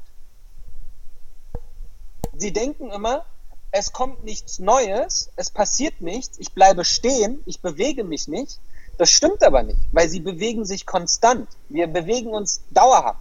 Sie 2.37 2.53
denken 2.53 2.90
immer, 2.90 3.25
es 3.70 3.92
kommt 3.92 4.25
nichts 4.25 4.59
Neues, 4.59 5.31
es 5.37 5.51
passiert 5.51 6.01
nichts, 6.01 6.38
ich 6.38 6.53
bleibe 6.53 6.85
stehen, 6.85 7.42
ich 7.46 7.61
bewege 7.61 8.05
mich 8.05 8.29
nicht. 8.29 8.61
Das 8.98 9.11
stimmt 9.11 9.42
aber 9.42 9.62
nicht, 9.62 9.81
weil 9.92 10.09
sie 10.09 10.20
bewegen 10.20 10.64
sich 10.64 10.87
konstant. 10.87 11.48
Wir 11.68 11.87
bewegen 11.87 12.33
uns 12.35 12.62
dauerhaft. 12.70 13.20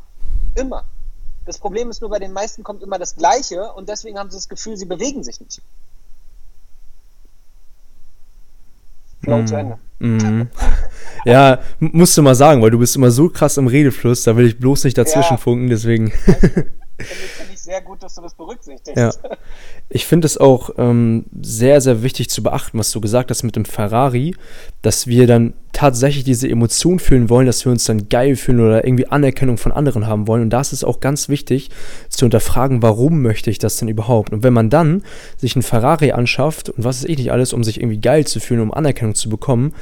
Immer. 0.56 0.84
Das 1.46 1.58
Problem 1.58 1.90
ist 1.90 2.02
nur, 2.02 2.10
bei 2.10 2.20
den 2.20 2.34
meisten 2.34 2.64
kommt 2.64 2.84
immer 2.84 3.00
das 3.00 3.16
Gleiche 3.16 3.74
und 3.74 3.90
deswegen 3.90 4.20
haben 4.20 4.30
sie 4.30 4.38
das 4.38 4.48
Gefühl, 4.48 4.78
sie 4.78 4.86
bewegen 4.86 5.24
sich 5.24 5.40
nicht. 5.40 5.62
Flow 9.24 9.42
mm. 9.42 9.48
zu 9.48 9.56
Ende. 9.56 9.80
Mm. 10.00 10.44
Ja, 11.26 11.60
musst 11.80 12.18
du 12.18 12.22
mal 12.22 12.36
sagen, 12.36 12.62
weil 12.62 12.72
du 12.72 12.80
bist 12.80 12.96
immer 12.96 13.12
so 13.12 13.30
krass 13.30 13.58
im 13.58 13.68
Redefluss, 13.68 14.24
da 14.24 14.36
will 14.36 14.48
ich 14.48 14.60
bloß 14.60 14.84
nicht 14.84 14.98
dazwischen 14.98 15.34
ja. 15.34 15.38
funken, 15.38 15.70
deswegen. 15.70 16.12
Finde 17.04 17.54
ich 17.54 17.62
sehr 17.62 17.82
gut, 17.82 18.04
dass 18.04 18.16
du 18.16 18.22
das 18.22 18.34
berücksichtigst. 18.34 18.98
Ja. 18.98 19.12
Ich 19.90 20.06
finde 20.06 20.26
es 20.26 20.38
auch 20.38 20.72
ähm, 20.78 21.26
sehr, 21.42 21.82
sehr 21.82 22.04
wichtig 22.04 22.30
zu 22.30 22.44
beachten, 22.44 22.78
was 22.78 22.92
du 22.92 23.02
gesagt 23.02 23.30
hast 23.30 23.44
mit 23.44 23.56
dem 23.56 23.66
Ferrari, 23.66 24.36
dass 24.82 25.08
wir 25.08 25.28
dann 25.28 25.54
tatsächlich 25.74 26.24
diese 26.24 26.50
Emotion 26.50 27.00
fühlen 27.00 27.30
wollen, 27.30 27.46
dass 27.46 27.66
wir 27.66 27.72
uns 27.72 27.86
dann 27.86 28.10
geil 28.10 28.36
fühlen 28.36 28.60
oder 28.60 28.86
irgendwie 28.86 29.08
Anerkennung 29.08 29.58
von 29.58 29.72
anderen 29.72 30.08
haben 30.08 30.28
wollen. 30.28 30.44
Und 30.44 30.50
da 30.50 30.62
ist 30.62 30.74
es 30.74 30.84
auch 30.84 31.00
ganz 31.00 31.30
wichtig 31.30 31.70
zu 32.10 32.26
hinterfragen, 32.26 32.82
warum 32.82 33.22
möchte 33.22 33.50
ich 33.50 33.60
das 33.60 33.78
denn 33.78 33.88
überhaupt? 33.88 34.32
Und 34.32 34.44
wenn 34.44 34.54
man 34.54 34.70
dann 34.70 35.04
sich 35.38 35.56
einen 35.56 35.64
Ferrari 35.64 36.12
anschafft 36.12 36.70
und 36.70 36.84
was 36.84 36.98
ist 36.98 37.10
eh 37.10 37.16
nicht 37.16 37.32
alles, 37.32 37.54
um 37.54 37.64
sich 37.64 37.80
irgendwie 37.80 38.02
geil 38.02 38.26
zu 38.28 38.40
fühlen, 38.40 38.62
um 38.62 38.74
Anerkennung 38.74 39.16
zu 39.16 39.30
bekommen, 39.30 39.74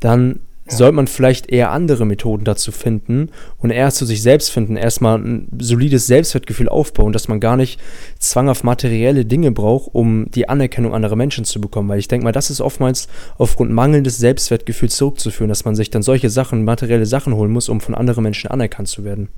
dann 0.00 0.40
sollte 0.66 0.96
man 0.96 1.06
vielleicht 1.06 1.50
eher 1.50 1.70
andere 1.70 2.06
Methoden 2.06 2.44
dazu 2.44 2.72
finden 2.72 3.30
und 3.58 3.70
erst 3.70 3.98
zu 3.98 4.06
sich 4.06 4.22
selbst 4.22 4.50
finden, 4.50 4.76
erstmal 4.76 5.18
ein 5.18 5.48
solides 5.58 6.06
Selbstwertgefühl 6.06 6.68
aufbauen, 6.68 7.12
dass 7.12 7.28
man 7.28 7.38
gar 7.38 7.56
nicht 7.56 7.80
zwanghaft 8.18 8.64
materielle 8.64 9.26
Dinge 9.26 9.50
braucht, 9.50 9.94
um 9.94 10.30
die 10.30 10.48
Anerkennung 10.48 10.94
anderer 10.94 11.16
Menschen 11.16 11.44
zu 11.44 11.60
bekommen. 11.60 11.88
Weil 11.88 11.98
ich 11.98 12.08
denke 12.08 12.24
mal, 12.24 12.32
das 12.32 12.50
ist 12.50 12.62
oftmals 12.62 13.08
aufgrund 13.36 13.72
mangelndes 13.72 14.16
Selbstwertgefühls 14.18 14.96
zurückzuführen, 14.96 15.48
dass 15.48 15.66
man 15.66 15.76
sich 15.76 15.90
dann 15.90 16.02
solche 16.02 16.30
Sachen, 16.30 16.64
materielle 16.64 17.06
Sachen 17.06 17.34
holen 17.34 17.52
muss, 17.52 17.68
um 17.68 17.80
von 17.80 17.94
anderen 17.94 18.24
Menschen 18.24 18.50
anerkannt 18.50 18.88
zu 18.88 19.04
werden. 19.04 19.28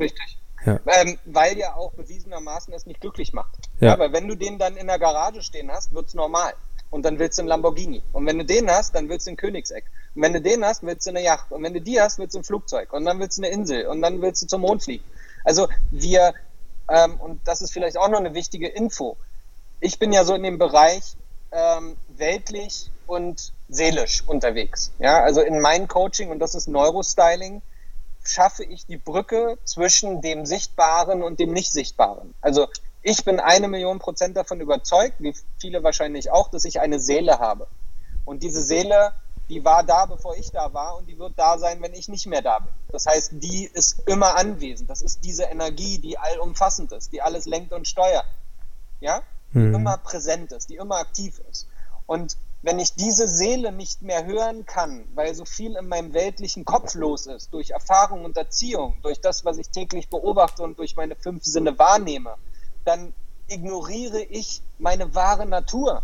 Richtig. 0.00 0.38
Ja. 0.64 0.80
Ähm, 0.86 1.18
weil 1.26 1.56
ja 1.56 1.74
auch 1.74 1.92
bewiesenermaßen 1.92 2.72
es 2.74 2.86
nicht 2.86 3.00
glücklich 3.00 3.32
macht. 3.32 3.56
Ja. 3.80 3.92
Aber 3.92 4.12
wenn 4.12 4.26
du 4.26 4.36
den 4.36 4.58
dann 4.58 4.76
in 4.76 4.86
der 4.86 4.98
Garage 4.98 5.42
stehen 5.42 5.70
hast, 5.70 5.94
wird 5.94 6.08
es 6.08 6.14
normal 6.14 6.52
und 6.90 7.04
dann 7.04 7.18
willst 7.18 7.38
du 7.38 7.42
einen 7.42 7.48
Lamborghini. 7.48 8.02
Und 8.12 8.26
wenn 8.26 8.38
du 8.38 8.44
den 8.44 8.70
hast, 8.70 8.94
dann 8.94 9.08
willst 9.08 9.26
du 9.26 9.30
einen 9.30 9.36
Königseck. 9.36 9.84
Und 10.14 10.22
wenn 10.22 10.32
du 10.32 10.40
den 10.40 10.64
hast, 10.64 10.82
willst 10.82 11.06
du 11.06 11.10
eine 11.10 11.22
Yacht. 11.22 11.52
Und 11.52 11.62
wenn 11.62 11.74
du 11.74 11.80
die 11.80 12.00
hast, 12.00 12.18
willst 12.18 12.34
du 12.34 12.40
ein 12.40 12.44
Flugzeug. 12.44 12.92
Und 12.92 13.04
dann 13.04 13.18
willst 13.20 13.38
du 13.38 13.42
eine 13.42 13.52
Insel. 13.52 13.86
Und 13.86 14.00
dann 14.02 14.22
willst 14.22 14.42
du 14.42 14.46
zum 14.46 14.62
Mond 14.62 14.82
fliegen. 14.82 15.04
Also 15.44 15.68
wir, 15.90 16.34
ähm, 16.88 17.20
und 17.20 17.40
das 17.46 17.60
ist 17.62 17.72
vielleicht 17.72 17.98
auch 17.98 18.08
noch 18.08 18.18
eine 18.18 18.34
wichtige 18.34 18.68
Info, 18.68 19.16
ich 19.80 19.98
bin 19.98 20.12
ja 20.12 20.24
so 20.24 20.34
in 20.34 20.42
dem 20.42 20.58
Bereich 20.58 21.16
ähm, 21.52 21.96
weltlich 22.16 22.90
und 23.06 23.52
seelisch 23.68 24.24
unterwegs. 24.26 24.92
Ja, 24.98 25.22
also 25.22 25.40
in 25.40 25.60
meinem 25.60 25.88
Coaching, 25.88 26.30
und 26.30 26.38
das 26.40 26.54
ist 26.54 26.68
Neurostyling, 26.68 27.62
schaffe 28.24 28.64
ich 28.64 28.86
die 28.86 28.96
Brücke 28.96 29.58
zwischen 29.64 30.20
dem 30.20 30.46
Sichtbaren 30.46 31.22
und 31.22 31.40
dem 31.40 31.52
Nicht-Sichtbaren. 31.52 32.34
Also 32.40 32.68
ich 33.02 33.24
bin 33.24 33.40
eine 33.40 33.68
Million 33.68 33.98
Prozent 33.98 34.36
davon 34.36 34.60
überzeugt, 34.60 35.14
wie 35.18 35.34
viele 35.58 35.82
wahrscheinlich 35.82 36.30
auch, 36.30 36.50
dass 36.50 36.64
ich 36.64 36.80
eine 36.80 36.98
Seele 36.98 37.38
habe. 37.38 37.66
Und 38.24 38.42
diese 38.42 38.62
Seele, 38.62 39.12
die 39.48 39.64
war 39.64 39.82
da, 39.84 40.06
bevor 40.06 40.36
ich 40.36 40.50
da 40.50 40.72
war 40.74 40.98
und 40.98 41.06
die 41.08 41.18
wird 41.18 41.32
da 41.36 41.58
sein, 41.58 41.80
wenn 41.80 41.94
ich 41.94 42.08
nicht 42.08 42.26
mehr 42.26 42.42
da 42.42 42.58
bin. 42.58 42.72
Das 42.90 43.06
heißt, 43.06 43.32
die 43.34 43.64
ist 43.72 44.02
immer 44.06 44.36
anwesend. 44.36 44.90
Das 44.90 45.02
ist 45.02 45.24
diese 45.24 45.44
Energie, 45.44 45.98
die 45.98 46.18
allumfassend 46.18 46.92
ist, 46.92 47.12
die 47.12 47.22
alles 47.22 47.46
lenkt 47.46 47.72
und 47.72 47.86
steuert. 47.86 48.26
Ja? 49.00 49.22
Die 49.54 49.58
mhm. 49.58 49.76
immer 49.76 49.96
präsent 49.96 50.52
ist, 50.52 50.68
die 50.68 50.76
immer 50.76 50.96
aktiv 50.96 51.40
ist. 51.50 51.66
Und 52.06 52.36
wenn 52.62 52.78
ich 52.78 52.94
diese 52.94 53.28
Seele 53.28 53.70
nicht 53.70 54.02
mehr 54.02 54.26
hören 54.26 54.66
kann, 54.66 55.06
weil 55.14 55.34
so 55.34 55.44
viel 55.44 55.76
in 55.76 55.88
meinem 55.88 56.12
weltlichen 56.12 56.64
Kopf 56.64 56.94
los 56.94 57.26
ist, 57.26 57.54
durch 57.54 57.70
Erfahrung 57.70 58.24
und 58.24 58.36
Erziehung, 58.36 58.96
durch 59.02 59.20
das, 59.20 59.44
was 59.44 59.58
ich 59.58 59.68
täglich 59.68 60.08
beobachte 60.08 60.62
und 60.64 60.78
durch 60.78 60.96
meine 60.96 61.14
fünf 61.14 61.44
Sinne 61.44 61.78
wahrnehme, 61.78 62.34
dann 62.88 63.12
ignoriere 63.48 64.22
ich 64.22 64.62
meine 64.78 65.14
wahre 65.14 65.46
Natur. 65.46 66.02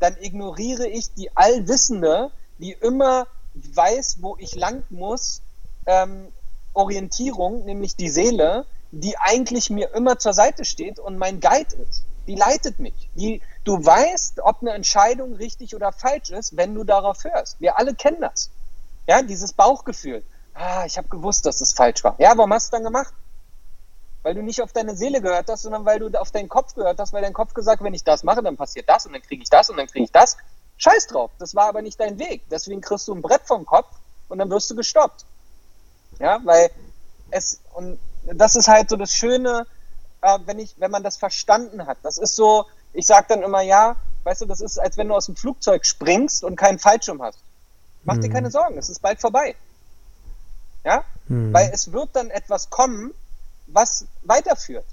Dann 0.00 0.16
ignoriere 0.18 0.88
ich 0.88 1.12
die 1.12 1.36
Allwissende, 1.36 2.30
die 2.58 2.72
immer 2.72 3.26
weiß, 3.54 4.18
wo 4.22 4.36
ich 4.38 4.54
lang 4.54 4.82
muss, 4.88 5.42
ähm, 5.84 6.28
Orientierung, 6.72 7.66
nämlich 7.66 7.96
die 7.96 8.08
Seele, 8.08 8.64
die 8.92 9.18
eigentlich 9.18 9.68
mir 9.68 9.94
immer 9.94 10.18
zur 10.18 10.32
Seite 10.32 10.64
steht 10.64 10.98
und 10.98 11.18
mein 11.18 11.40
Guide 11.40 11.76
ist. 11.88 12.02
Die 12.26 12.34
leitet 12.34 12.78
mich. 12.78 13.10
Die, 13.14 13.42
du 13.64 13.84
weißt, 13.84 14.40
ob 14.40 14.62
eine 14.62 14.70
Entscheidung 14.70 15.34
richtig 15.34 15.74
oder 15.74 15.92
falsch 15.92 16.30
ist, 16.30 16.56
wenn 16.56 16.74
du 16.74 16.82
darauf 16.84 17.24
hörst. 17.24 17.60
Wir 17.60 17.78
alle 17.78 17.94
kennen 17.94 18.22
das. 18.22 18.50
Ja, 19.06 19.20
dieses 19.22 19.52
Bauchgefühl. 19.52 20.22
Ah, 20.54 20.84
ich 20.86 20.96
habe 20.96 21.08
gewusst, 21.08 21.44
dass 21.44 21.60
es 21.60 21.74
falsch 21.74 22.02
war. 22.04 22.14
Ja, 22.18 22.32
warum 22.36 22.52
hast 22.54 22.72
du 22.72 22.76
dann 22.76 22.84
gemacht? 22.84 23.12
Weil 24.22 24.34
du 24.34 24.42
nicht 24.42 24.62
auf 24.62 24.72
deine 24.72 24.94
Seele 24.94 25.20
gehört 25.20 25.48
hast, 25.48 25.62
sondern 25.62 25.84
weil 25.84 25.98
du 25.98 26.08
auf 26.20 26.30
deinen 26.30 26.48
Kopf 26.48 26.74
gehört 26.74 26.98
hast, 26.98 27.12
weil 27.12 27.22
dein 27.22 27.32
Kopf 27.32 27.54
gesagt, 27.54 27.80
hat, 27.80 27.84
wenn 27.84 27.94
ich 27.94 28.04
das 28.04 28.22
mache, 28.22 28.42
dann 28.42 28.56
passiert 28.56 28.88
das 28.88 29.06
und 29.06 29.12
dann 29.12 29.22
kriege 29.22 29.42
ich 29.42 29.50
das 29.50 29.68
und 29.70 29.76
dann 29.76 29.86
kriege 29.86 30.04
ich 30.04 30.12
das. 30.12 30.36
Scheiß 30.76 31.08
drauf, 31.08 31.30
das 31.38 31.54
war 31.54 31.68
aber 31.68 31.82
nicht 31.82 31.98
dein 32.00 32.18
Weg. 32.18 32.42
Deswegen 32.50 32.80
kriegst 32.80 33.08
du 33.08 33.14
ein 33.14 33.22
Brett 33.22 33.42
vom 33.44 33.66
Kopf 33.66 33.88
und 34.28 34.38
dann 34.38 34.50
wirst 34.50 34.70
du 34.70 34.76
gestoppt. 34.76 35.24
Ja, 36.18 36.40
weil 36.44 36.70
es, 37.30 37.60
und 37.74 37.98
das 38.24 38.56
ist 38.56 38.68
halt 38.68 38.90
so 38.90 38.96
das 38.96 39.12
Schöne, 39.12 39.66
äh, 40.20 40.38
wenn, 40.46 40.58
ich, 40.58 40.74
wenn 40.78 40.90
man 40.90 41.02
das 41.02 41.16
verstanden 41.16 41.86
hat. 41.86 41.98
Das 42.02 42.18
ist 42.18 42.36
so, 42.36 42.66
ich 42.92 43.06
sage 43.06 43.26
dann 43.28 43.42
immer, 43.42 43.62
ja, 43.62 43.96
weißt 44.24 44.42
du, 44.42 44.46
das 44.46 44.60
ist, 44.60 44.78
als 44.78 44.96
wenn 44.96 45.08
du 45.08 45.14
aus 45.14 45.26
dem 45.26 45.36
Flugzeug 45.36 45.84
springst 45.84 46.44
und 46.44 46.56
keinen 46.56 46.78
Fallschirm 46.78 47.22
hast. 47.22 47.38
Mach 48.04 48.14
hm. 48.14 48.22
dir 48.22 48.30
keine 48.30 48.50
Sorgen, 48.50 48.78
es 48.78 48.88
ist 48.88 49.00
bald 49.00 49.20
vorbei. 49.20 49.56
Ja? 50.84 51.04
Hm. 51.28 51.52
Weil 51.52 51.70
es 51.72 51.92
wird 51.92 52.10
dann 52.14 52.30
etwas 52.30 52.70
kommen, 52.70 53.14
was 53.66 54.06
weiterführt. 54.22 54.84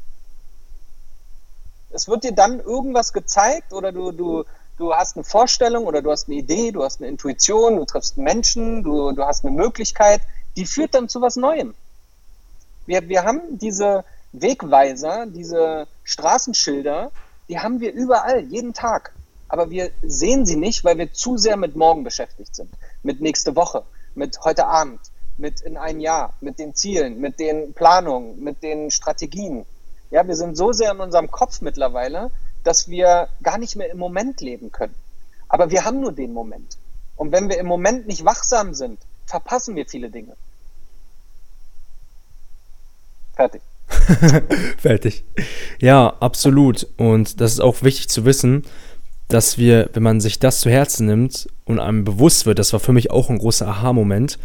Es 1.91 2.07
wird 2.07 2.23
dir 2.23 2.33
dann 2.33 2.59
irgendwas 2.59 3.13
gezeigt 3.13 3.73
oder 3.73 3.91
du, 3.91 4.11
du, 4.11 4.45
du 4.77 4.93
hast 4.93 5.15
eine 5.15 5.23
Vorstellung 5.23 5.85
oder 5.85 6.01
du 6.01 6.11
hast 6.11 6.27
eine 6.27 6.37
Idee, 6.37 6.71
du 6.71 6.83
hast 6.83 7.01
eine 7.01 7.09
Intuition, 7.09 7.77
du 7.77 7.85
triffst 7.85 8.17
einen 8.17 8.25
Menschen, 8.25 8.83
du, 8.83 9.11
du 9.11 9.25
hast 9.25 9.43
eine 9.43 9.55
Möglichkeit, 9.55 10.21
die 10.55 10.65
führt 10.65 10.93
dann 10.93 11.09
zu 11.09 11.21
was 11.21 11.35
Neuem. 11.35 11.73
Wir, 12.85 13.07
wir 13.09 13.23
haben 13.23 13.57
diese, 13.57 14.03
Wegweiser, 14.31 15.25
diese 15.25 15.87
Straßenschilder, 16.03 17.11
die 17.47 17.59
haben 17.59 17.79
wir 17.79 17.93
überall, 17.93 18.41
jeden 18.41 18.73
Tag. 18.73 19.13
Aber 19.47 19.71
wir 19.71 19.91
sehen 20.03 20.45
sie 20.45 20.55
nicht, 20.55 20.83
weil 20.83 20.97
wir 20.97 21.11
zu 21.11 21.37
sehr 21.37 21.57
mit 21.57 21.75
morgen 21.75 22.03
beschäftigt 22.03 22.55
sind. 22.55 22.69
Mit 23.01 23.21
nächste 23.21 23.55
Woche, 23.55 23.83
mit 24.13 24.39
heute 24.43 24.67
Abend, 24.67 24.99
mit 25.39 25.61
in 25.61 25.77
ein 25.77 25.99
Jahr, 25.99 26.33
mit 26.41 26.59
den 26.59 26.75
Zielen, 26.75 27.19
mit 27.19 27.39
den 27.39 27.73
Planungen, 27.73 28.43
mit 28.43 28.61
den 28.61 28.91
Strategien. 28.91 29.65
Ja, 30.11 30.27
wir 30.27 30.35
sind 30.35 30.57
so 30.57 30.71
sehr 30.71 30.91
in 30.91 30.99
unserem 30.99 31.31
Kopf 31.31 31.61
mittlerweile, 31.61 32.31
dass 32.63 32.89
wir 32.89 33.29
gar 33.41 33.57
nicht 33.57 33.75
mehr 33.75 33.91
im 33.91 33.97
Moment 33.97 34.41
leben 34.41 34.71
können. 34.71 34.95
Aber 35.47 35.71
wir 35.71 35.85
haben 35.85 36.01
nur 36.01 36.11
den 36.11 36.33
Moment. 36.33 36.77
Und 37.15 37.31
wenn 37.31 37.49
wir 37.49 37.57
im 37.57 37.65
Moment 37.65 38.07
nicht 38.07 38.25
wachsam 38.25 38.73
sind, 38.73 38.99
verpassen 39.25 39.75
wir 39.75 39.85
viele 39.85 40.09
Dinge. 40.09 40.35
Fertig. 43.35 43.61
Fertig. 44.77 45.23
Ja, 45.79 46.15
absolut. 46.19 46.87
Und 46.97 47.41
das 47.41 47.53
ist 47.53 47.59
auch 47.59 47.81
wichtig 47.83 48.09
zu 48.09 48.25
wissen, 48.25 48.65
dass 49.29 49.57
wir, 49.57 49.89
wenn 49.93 50.03
man 50.03 50.19
sich 50.19 50.39
das 50.39 50.59
zu 50.59 50.69
Herzen 50.69 51.05
nimmt 51.05 51.47
und 51.63 51.79
einem 51.79 52.03
bewusst 52.03 52.45
wird, 52.45 52.59
das 52.59 52.73
war 52.73 52.79
für 52.79 52.93
mich 52.93 53.11
auch 53.11 53.29
ein 53.29 53.37
großer 53.37 53.67
Aha-Moment, 53.67 54.37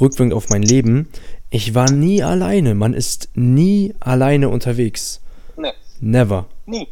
rückwirkend 0.00 0.32
auf 0.32 0.48
mein 0.48 0.62
Leben, 0.62 1.08
ich 1.50 1.74
war 1.74 1.90
nie 1.90 2.22
alleine. 2.22 2.74
Man 2.74 2.94
ist 2.94 3.30
nie 3.34 3.94
alleine 4.00 4.48
unterwegs. 4.48 5.20
Nee. 5.56 5.72
Never. 6.00 6.46
Nie. 6.66 6.88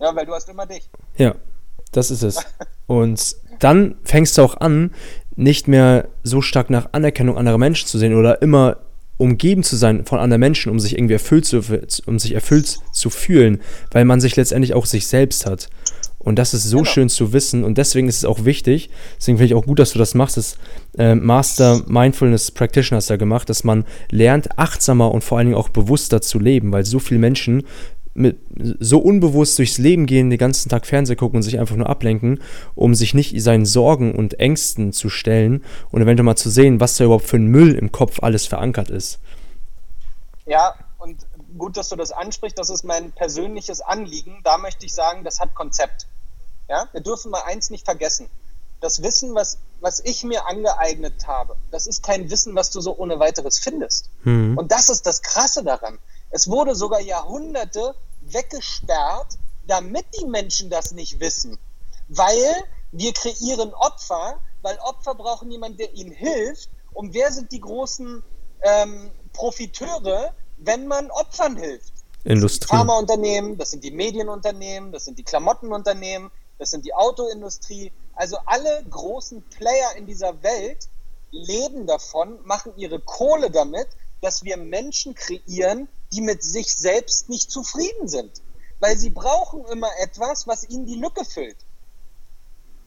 Ja, 0.00 0.14
weil 0.14 0.26
du 0.26 0.32
hast 0.32 0.48
immer 0.48 0.66
dich. 0.66 0.88
Ja, 1.16 1.34
das 1.92 2.10
ist 2.10 2.22
es. 2.22 2.38
Und 2.86 3.36
dann 3.58 3.96
fängst 4.04 4.38
du 4.38 4.42
auch 4.42 4.60
an, 4.60 4.92
nicht 5.34 5.66
mehr 5.66 6.08
so 6.22 6.40
stark 6.40 6.70
nach 6.70 6.90
Anerkennung 6.92 7.36
anderer 7.36 7.58
Menschen 7.58 7.88
zu 7.88 7.98
sehen 7.98 8.14
oder 8.14 8.42
immer 8.42 8.78
umgeben 9.18 9.62
zu 9.62 9.76
sein 9.76 10.04
von 10.04 10.18
anderen 10.18 10.40
Menschen, 10.40 10.70
um 10.70 10.78
sich 10.78 10.94
irgendwie 10.94 11.14
erfüllt 11.14 11.46
zu, 11.46 11.62
um 12.06 12.18
sich 12.18 12.34
erfüllt 12.34 12.78
zu 12.92 13.10
fühlen, 13.10 13.60
weil 13.90 14.04
man 14.04 14.20
sich 14.20 14.36
letztendlich 14.36 14.74
auch 14.74 14.86
sich 14.86 15.06
selbst 15.06 15.46
hat. 15.46 15.68
Und 16.26 16.40
das 16.40 16.54
ist 16.54 16.64
so 16.64 16.78
genau. 16.78 16.90
schön 16.90 17.08
zu 17.08 17.32
wissen 17.32 17.62
und 17.62 17.78
deswegen 17.78 18.08
ist 18.08 18.16
es 18.16 18.24
auch 18.24 18.44
wichtig, 18.44 18.90
deswegen 19.16 19.38
finde 19.38 19.46
ich 19.46 19.54
auch 19.54 19.64
gut, 19.64 19.78
dass 19.78 19.92
du 19.92 19.98
das 20.00 20.14
machst, 20.14 20.36
das 20.36 20.58
äh, 20.98 21.14
Master 21.14 21.84
Mindfulness 21.86 22.50
Practitioner 22.50 22.96
hast 22.96 23.10
da 23.10 23.16
gemacht, 23.16 23.48
dass 23.48 23.62
man 23.62 23.84
lernt, 24.10 24.58
achtsamer 24.58 25.12
und 25.12 25.22
vor 25.22 25.38
allen 25.38 25.46
Dingen 25.46 25.56
auch 25.56 25.68
bewusster 25.68 26.20
zu 26.20 26.40
leben, 26.40 26.72
weil 26.72 26.84
so 26.84 26.98
viele 26.98 27.20
Menschen 27.20 27.62
mit, 28.12 28.38
so 28.80 28.98
unbewusst 28.98 29.56
durchs 29.60 29.78
Leben 29.78 30.06
gehen, 30.06 30.28
den 30.30 30.38
ganzen 30.40 30.68
Tag 30.68 30.84
Fernsehen 30.86 31.16
gucken 31.16 31.36
und 31.36 31.42
sich 31.44 31.60
einfach 31.60 31.76
nur 31.76 31.88
ablenken, 31.88 32.42
um 32.74 32.96
sich 32.96 33.14
nicht 33.14 33.40
seinen 33.40 33.64
Sorgen 33.64 34.12
und 34.12 34.40
Ängsten 34.40 34.92
zu 34.92 35.08
stellen 35.08 35.62
und 35.92 36.02
eventuell 36.02 36.24
mal 36.24 36.34
zu 36.34 36.50
sehen, 36.50 36.80
was 36.80 36.96
da 36.96 37.04
überhaupt 37.04 37.26
für 37.26 37.36
ein 37.36 37.46
Müll 37.46 37.76
im 37.76 37.92
Kopf 37.92 38.20
alles 38.20 38.46
verankert 38.46 38.90
ist. 38.90 39.20
Ja, 40.44 40.74
und 40.98 41.24
gut, 41.56 41.76
dass 41.76 41.88
du 41.88 41.94
das 41.94 42.10
ansprichst, 42.10 42.58
das 42.58 42.68
ist 42.68 42.82
mein 42.82 43.12
persönliches 43.12 43.80
Anliegen. 43.80 44.40
Da 44.42 44.58
möchte 44.58 44.86
ich 44.86 44.92
sagen, 44.92 45.22
das 45.22 45.38
hat 45.38 45.54
Konzept. 45.54 46.08
Ja, 46.68 46.88
wir 46.92 47.00
dürfen 47.00 47.30
mal 47.30 47.42
eins 47.42 47.70
nicht 47.70 47.84
vergessen. 47.84 48.28
Das 48.80 49.02
Wissen, 49.02 49.34
was, 49.34 49.58
was 49.80 50.00
ich 50.00 50.22
mir 50.24 50.46
angeeignet 50.46 51.26
habe, 51.26 51.56
das 51.70 51.86
ist 51.86 52.02
kein 52.02 52.30
Wissen, 52.30 52.54
was 52.54 52.70
du 52.70 52.80
so 52.80 52.96
ohne 52.96 53.18
weiteres 53.18 53.58
findest. 53.58 54.10
Mhm. 54.24 54.58
Und 54.58 54.72
das 54.72 54.88
ist 54.88 55.06
das 55.06 55.22
Krasse 55.22 55.64
daran. 55.64 55.98
Es 56.30 56.48
wurde 56.50 56.74
sogar 56.74 57.00
Jahrhunderte 57.00 57.94
weggesperrt, 58.20 59.38
damit 59.66 60.06
die 60.20 60.26
Menschen 60.26 60.70
das 60.70 60.92
nicht 60.92 61.20
wissen. 61.20 61.58
Weil 62.08 62.64
wir 62.92 63.12
kreieren 63.12 63.72
Opfer, 63.74 64.40
weil 64.62 64.78
Opfer 64.78 65.14
brauchen 65.14 65.50
jemanden, 65.50 65.78
der 65.78 65.94
ihnen 65.94 66.12
hilft. 66.12 66.68
Und 66.92 67.14
wer 67.14 67.32
sind 67.32 67.52
die 67.52 67.60
großen 67.60 68.22
ähm, 68.62 69.10
Profiteure, 69.32 70.34
wenn 70.58 70.86
man 70.86 71.10
Opfern 71.10 71.56
hilft? 71.56 71.92
Industrie. 72.24 72.68
Pharmaunternehmen, 72.68 73.56
das 73.56 73.70
sind 73.70 73.84
die 73.84 73.92
Medienunternehmen, 73.92 74.92
das 74.92 75.04
sind 75.04 75.18
die 75.18 75.22
Klamottenunternehmen, 75.22 76.30
das 76.58 76.70
sind 76.70 76.84
die 76.84 76.94
Autoindustrie. 76.94 77.92
Also 78.14 78.38
alle 78.46 78.84
großen 78.88 79.42
Player 79.42 79.94
in 79.96 80.06
dieser 80.06 80.42
Welt 80.42 80.88
leben 81.30 81.86
davon, 81.86 82.38
machen 82.44 82.72
ihre 82.76 83.00
Kohle 83.00 83.50
damit, 83.50 83.88
dass 84.22 84.44
wir 84.44 84.56
Menschen 84.56 85.14
kreieren, 85.14 85.88
die 86.12 86.20
mit 86.20 86.42
sich 86.42 86.74
selbst 86.74 87.28
nicht 87.28 87.50
zufrieden 87.50 88.08
sind. 88.08 88.42
Weil 88.80 88.96
sie 88.96 89.10
brauchen 89.10 89.64
immer 89.66 89.90
etwas, 89.98 90.46
was 90.46 90.68
ihnen 90.68 90.86
die 90.86 90.96
Lücke 90.96 91.24
füllt. 91.24 91.56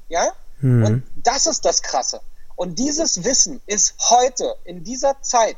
Ja? 0.08 0.34
Mhm. 0.60 0.86
Und 0.86 1.03
das 1.23 1.47
ist 1.47 1.65
das 1.65 1.82
Krasse. 1.82 2.21
Und 2.55 2.77
dieses 2.77 3.23
Wissen 3.23 3.62
ist 3.67 3.95
heute, 4.10 4.58
in 4.65 4.84
dieser 4.84 5.21
Zeit, 5.21 5.58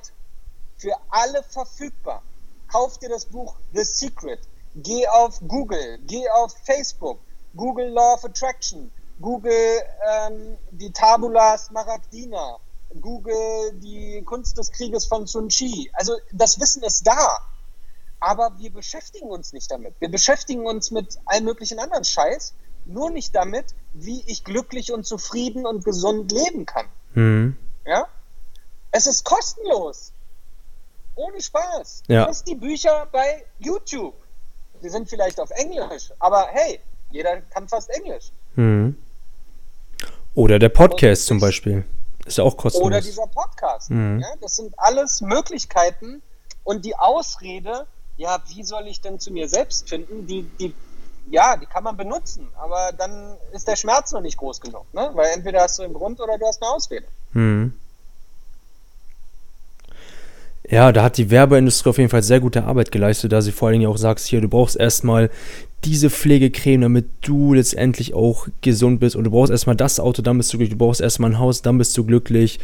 für 0.78 0.96
alle 1.10 1.44
verfügbar. 1.44 2.22
Kauf 2.68 2.98
dir 3.00 3.10
das 3.10 3.26
Buch 3.26 3.56
The 3.74 3.84
Secret. 3.84 4.40
Geh 4.76 5.08
auf 5.08 5.40
Google, 5.48 6.00
geh 6.08 6.30
auf 6.30 6.56
Facebook, 6.64 7.20
Google 7.56 7.90
Law 7.90 8.16
of 8.16 8.26
Attraction, 8.26 8.92
Google 9.20 9.82
ähm, 10.10 10.58
die 10.72 10.92
Tabula 10.92 11.58
Smaragdina, 11.58 12.58
Google 13.00 13.74
die 13.76 14.22
Kunst 14.26 14.58
des 14.58 14.72
Krieges 14.72 15.06
von 15.06 15.28
Sun 15.28 15.50
Chi. 15.50 15.92
Also 15.94 16.14
das 16.32 16.60
Wissen 16.60 16.84
ist 16.84 17.06
da 17.06 17.38
aber 18.22 18.58
wir 18.60 18.72
beschäftigen 18.72 19.30
uns 19.30 19.52
nicht 19.52 19.70
damit. 19.70 19.96
Wir 20.00 20.10
beschäftigen 20.10 20.66
uns 20.66 20.92
mit 20.92 21.18
allem 21.26 21.44
möglichen 21.44 21.80
anderen 21.80 22.06
Scheiß, 22.06 22.54
nur 22.86 23.10
nicht 23.10 23.36
damit, 23.36 23.66
wie 23.94 24.24
ich 24.28 24.44
glücklich 24.44 24.94
und 24.94 25.06
zufrieden 25.06 25.66
und 25.66 25.84
gesund 25.84 26.32
leben 26.32 26.66
kann. 26.66 26.86
Mhm. 27.14 27.58
Ja? 27.86 28.08
Es 28.92 29.08
ist 29.08 29.26
kostenlos. 29.26 30.14
Ohne 31.16 31.42
Spaß. 31.42 32.04
Ja. 32.08 32.24
Du 32.24 32.30
hast 32.30 32.48
die 32.48 32.56
Bücher 32.56 33.08
bei 33.12 33.44
YouTube. 33.60 34.16
Die 34.82 34.90
sind 34.90 35.10
vielleicht 35.10 35.40
auf 35.40 35.50
Englisch, 35.52 36.12
aber 36.20 36.48
hey, 36.52 36.80
Jeder 37.12 37.42
kann 37.42 37.68
fast 37.68 37.90
Englisch. 37.90 38.32
Mhm. 38.56 38.98
Oder 40.34 40.60
der 40.60 40.70
Podcast 40.70 41.26
zum 41.26 41.40
Beispiel. 41.40 41.84
Ist 42.26 42.38
ja 42.38 42.44
auch 42.44 42.56
kostenlos. 42.56 42.88
Oder 42.88 43.02
dieser 43.02 43.28
Podcast. 43.28 43.90
Mhm. 43.90 44.20
Ja, 44.22 44.28
das 44.40 44.56
sind 44.56 44.74
alles 44.78 45.22
Möglichkeiten 45.22 46.22
und 46.64 46.86
die 46.86 46.96
Ausrede, 46.96 47.88
ja, 48.18 48.42
wie 48.50 48.64
soll 48.64 48.88
ich 48.88 49.02
denn 49.02 49.20
zu 49.20 49.32
mir 49.32 49.50
selbst 49.50 49.90
finden, 49.90 50.28
die, 50.28 50.44
die, 50.60 50.74
ja, 51.30 51.58
die 51.58 51.66
kann 51.66 51.84
man 51.84 51.98
benutzen, 51.98 52.48
aber 52.56 52.92
dann 52.98 53.36
ist 53.52 53.68
der 53.68 53.76
Schmerz 53.76 54.12
noch 54.12 54.22
nicht 54.22 54.38
groß 54.38 54.62
genug, 54.62 54.86
ne? 54.94 55.10
Weil 55.14 55.32
entweder 55.34 55.62
hast 55.62 55.80
du 55.80 55.84
einen 55.84 55.94
Grund 55.94 56.20
oder 56.20 56.38
du 56.38 56.46
hast 56.46 56.62
eine 56.62 56.72
Ausrede. 56.72 57.06
Mhm. 57.34 57.74
Ja, 60.70 60.92
da 60.92 61.04
hat 61.04 61.18
die 61.18 61.30
Werbeindustrie 61.30 61.90
auf 61.90 61.98
jeden 61.98 62.10
Fall 62.10 62.24
sehr 62.24 62.40
gute 62.40 62.64
Arbeit 62.64 62.92
geleistet, 62.92 63.32
da 63.32 63.42
sie 63.42 63.52
vor 63.52 63.68
allen 63.68 63.80
Dingen 63.80 63.92
auch 63.92 63.98
sagst, 63.98 64.28
hier, 64.28 64.40
du 64.40 64.48
brauchst 64.48 64.78
erstmal 64.78 65.30
diese 65.84 66.10
Pflegecreme, 66.10 66.82
damit 66.82 67.10
du 67.22 67.54
letztendlich 67.54 68.14
auch 68.14 68.48
gesund 68.62 69.00
bist. 69.00 69.16
Und 69.16 69.24
du 69.24 69.32
brauchst 69.32 69.52
erstmal 69.52 69.76
das 69.76 70.00
Auto, 70.00 70.22
dann 70.22 70.38
bist 70.38 70.54
du 70.54 70.58
glücklich. 70.58 70.78
Du 70.78 70.86
brauchst 70.86 71.02
erstmal 71.02 71.32
ein 71.32 71.40
Haus, 71.40 71.62
dann 71.62 71.78
bist 71.78 71.98
du 71.98 72.06
glücklich. 72.06 72.60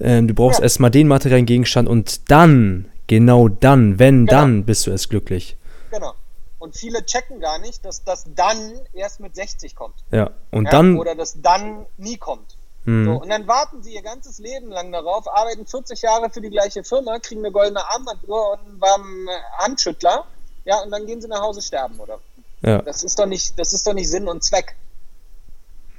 Ähm, 0.00 0.28
du 0.28 0.34
brauchst 0.34 0.60
ja. 0.60 0.64
erstmal 0.64 0.90
den 0.90 1.08
materiellen 1.08 1.46
Gegenstand 1.46 1.88
und 1.88 2.30
dann, 2.30 2.90
genau 3.06 3.48
dann, 3.48 3.98
wenn 3.98 4.26
genau. 4.26 4.40
dann, 4.40 4.64
bist 4.64 4.86
du 4.86 4.90
erst 4.90 5.10
glücklich. 5.10 5.56
Genau. 5.90 6.14
Und 6.58 6.76
viele 6.76 7.04
checken 7.04 7.40
gar 7.40 7.58
nicht, 7.58 7.84
dass 7.84 8.04
das 8.04 8.24
dann 8.34 8.58
erst 8.92 9.20
mit 9.20 9.34
60 9.34 9.74
kommt. 9.74 9.96
Ja, 10.10 10.30
und 10.50 10.66
ja? 10.66 10.70
dann. 10.70 10.98
Oder 10.98 11.14
das 11.14 11.40
dann 11.40 11.86
nie 11.96 12.18
kommt. 12.18 12.56
Mhm. 12.84 13.04
So, 13.04 13.12
und 13.22 13.28
dann 13.28 13.46
warten 13.46 13.82
sie 13.82 13.94
ihr 13.94 14.02
ganzes 14.02 14.38
Leben 14.38 14.68
lang 14.68 14.92
darauf, 14.92 15.26
arbeiten 15.28 15.66
40 15.66 16.02
Jahre 16.02 16.30
für 16.30 16.40
die 16.40 16.50
gleiche 16.50 16.84
Firma, 16.84 17.18
kriegen 17.18 17.44
eine 17.44 17.52
goldene 17.52 17.84
Armbanduhr 17.90 18.52
und 18.52 18.60
einen 18.66 18.80
warmen 18.80 19.28
Handschüttler. 19.58 20.24
Ja, 20.64 20.82
und 20.82 20.90
dann 20.90 21.06
gehen 21.06 21.20
sie 21.20 21.28
nach 21.28 21.40
Hause 21.40 21.62
sterben, 21.62 21.98
oder 21.98 22.20
ja. 22.62 22.82
Das 22.82 23.02
ist 23.02 23.18
doch 23.18 23.26
nicht, 23.26 23.58
das 23.58 23.72
ist 23.72 23.86
doch 23.86 23.94
nicht 23.94 24.10
Sinn 24.10 24.28
und 24.28 24.44
Zweck. 24.44 24.76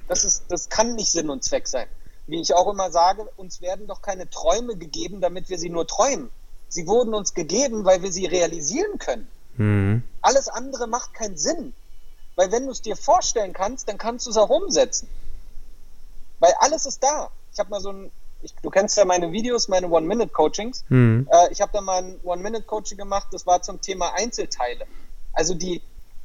Das 0.08 0.26
ist, 0.26 0.44
das 0.50 0.70
kann 0.70 0.96
nicht 0.96 1.12
Sinn 1.12 1.30
und 1.30 1.44
Zweck 1.44 1.68
sein. 1.68 1.88
Wie 2.28 2.40
ich 2.40 2.54
auch 2.54 2.72
immer 2.72 2.92
sage, 2.92 3.28
uns 3.38 3.62
werden 3.62 3.88
doch 3.88 4.02
keine 4.02 4.30
Träume 4.30 4.76
gegeben, 4.76 5.22
damit 5.22 5.50
wir 5.50 5.58
sie 5.58 5.70
nur 5.70 5.88
träumen. 5.88 6.30
Sie 6.70 6.88
wurden 6.88 7.14
uns 7.14 7.34
gegeben, 7.34 7.84
weil 7.84 8.02
wir 8.02 8.12
sie 8.12 8.26
realisieren 8.26 8.98
können. 9.00 9.28
Mhm. 9.58 10.04
Alles 10.22 10.48
andere 10.48 10.88
macht 10.88 11.14
keinen 11.14 11.38
Sinn. 11.38 11.74
Weil 12.36 12.52
wenn 12.52 12.66
du 12.66 12.72
es 12.72 12.82
dir 12.82 12.96
vorstellen 12.96 13.54
kannst, 13.54 13.90
dann 13.90 13.98
kannst 13.98 14.26
du 14.26 14.30
es 14.30 14.38
auch 14.38 14.50
umsetzen. 14.50 15.10
Weil 16.40 16.54
alles 16.60 16.86
ist 16.86 17.04
da. 17.04 17.30
Ich 17.54 17.60
habe 17.60 17.70
mal 17.70 17.82
so 17.82 17.92
ein, 17.92 18.12
ich, 18.42 18.54
du 18.62 18.70
kennst 18.70 18.98
ja 18.98 19.06
meine 19.06 19.32
Videos, 19.32 19.68
meine 19.68 19.90
One-Minute-Coachings. 19.90 20.86
Mhm. 20.90 21.28
Äh, 21.32 21.52
ich 21.52 21.62
habe 21.62 21.72
da 21.74 21.82
mal 21.82 22.04
ein 22.04 22.20
One-Minute-Coaching 22.24 22.98
gemacht, 22.98 23.28
das 23.32 23.46
war 23.46 23.62
zum 23.62 23.82
Thema 23.82 24.14
Einzelteile. 24.14 24.86
Also 25.34 25.54
die, 25.54 25.82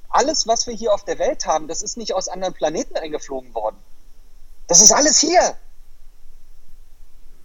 alles, 0.09 0.47
was 0.47 0.67
wir 0.67 0.75
hier 0.75 0.93
auf 0.93 1.05
der 1.05 1.19
Welt 1.19 1.47
haben, 1.47 1.69
das 1.69 1.83
ist 1.83 1.97
nicht 1.97 2.15
aus 2.15 2.29
anderen 2.29 2.55
Planeten 2.55 2.97
eingeflogen 2.97 3.55
worden. 3.55 3.77
Das 4.69 4.81
ist 4.81 4.93
alles 4.93 5.19
hier. 5.19 5.57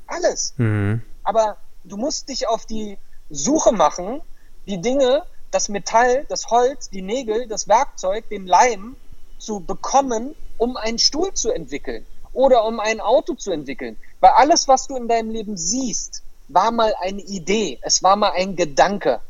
Alles. 0.07 0.53
Mhm. 0.57 1.01
Aber 1.23 1.57
du 1.83 1.97
musst 1.97 2.29
dich 2.29 2.47
auf 2.47 2.65
die 2.65 2.97
Suche 3.29 3.71
machen, 3.71 4.21
die 4.67 4.81
Dinge, 4.81 5.23
das 5.51 5.69
Metall, 5.69 6.25
das 6.29 6.47
Holz, 6.47 6.89
die 6.89 7.01
Nägel, 7.01 7.47
das 7.47 7.67
Werkzeug, 7.67 8.27
den 8.29 8.47
Leim 8.47 8.95
zu 9.37 9.59
bekommen, 9.59 10.35
um 10.57 10.77
einen 10.77 10.99
Stuhl 10.99 11.33
zu 11.33 11.51
entwickeln 11.51 12.05
oder 12.33 12.65
um 12.65 12.79
ein 12.79 13.01
Auto 13.01 13.33
zu 13.33 13.51
entwickeln. 13.51 13.97
Weil 14.19 14.31
alles, 14.31 14.67
was 14.67 14.87
du 14.87 14.95
in 14.95 15.07
deinem 15.07 15.31
Leben 15.31 15.57
siehst, 15.57 16.23
war 16.47 16.71
mal 16.71 16.93
eine 16.99 17.21
Idee, 17.21 17.79
es 17.81 18.03
war 18.03 18.15
mal 18.15 18.31
ein 18.31 18.55
Gedanke 18.55 19.21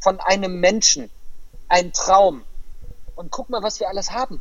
von 0.00 0.20
einem 0.20 0.60
Menschen, 0.60 1.10
ein 1.68 1.92
Traum. 1.92 2.42
Und 3.16 3.30
guck 3.30 3.50
mal, 3.50 3.62
was 3.62 3.80
wir 3.80 3.88
alles 3.88 4.12
haben. 4.12 4.40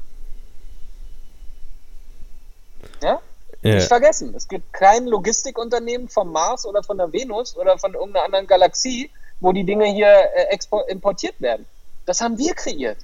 Ja? 3.02 3.20
Yeah. 3.64 3.76
Nicht 3.76 3.88
vergessen, 3.88 4.36
es 4.36 4.48
gibt 4.48 4.74
kein 4.74 5.08
Logistikunternehmen 5.08 6.08
vom 6.08 6.32
Mars 6.32 6.68
oder 6.68 6.84
von 6.84 6.98
der 6.98 7.12
Venus 7.12 7.58
oder 7.58 7.80
von 7.80 7.96
irgendeiner 7.96 8.26
anderen 8.26 8.46
Galaxie, 8.46 9.10
wo 9.40 9.52
die 9.54 9.64
Dinge 9.64 9.86
hier 9.86 10.08
äh, 10.36 10.58
importiert 10.88 11.42
werden. 11.42 11.66
Das 12.06 12.22
haben 12.22 12.38
wir 12.38 12.54
kreiert. 12.54 12.98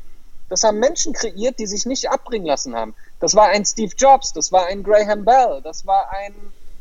Das 0.49 0.63
haben 0.63 0.79
Menschen 0.79 1.13
kreiert, 1.13 1.57
die 1.59 1.65
sich 1.65 1.85
nicht 1.85 2.09
abbringen 2.09 2.45
lassen 2.45 2.75
haben. 2.75 2.93
Das 3.19 3.35
war 3.35 3.47
ein 3.47 3.65
Steve 3.65 3.93
Jobs, 3.97 4.33
das 4.33 4.51
war 4.51 4.67
ein 4.67 4.83
Graham 4.83 5.23
Bell, 5.23 5.61
das 5.63 5.87
war 5.87 6.11
ein 6.11 6.35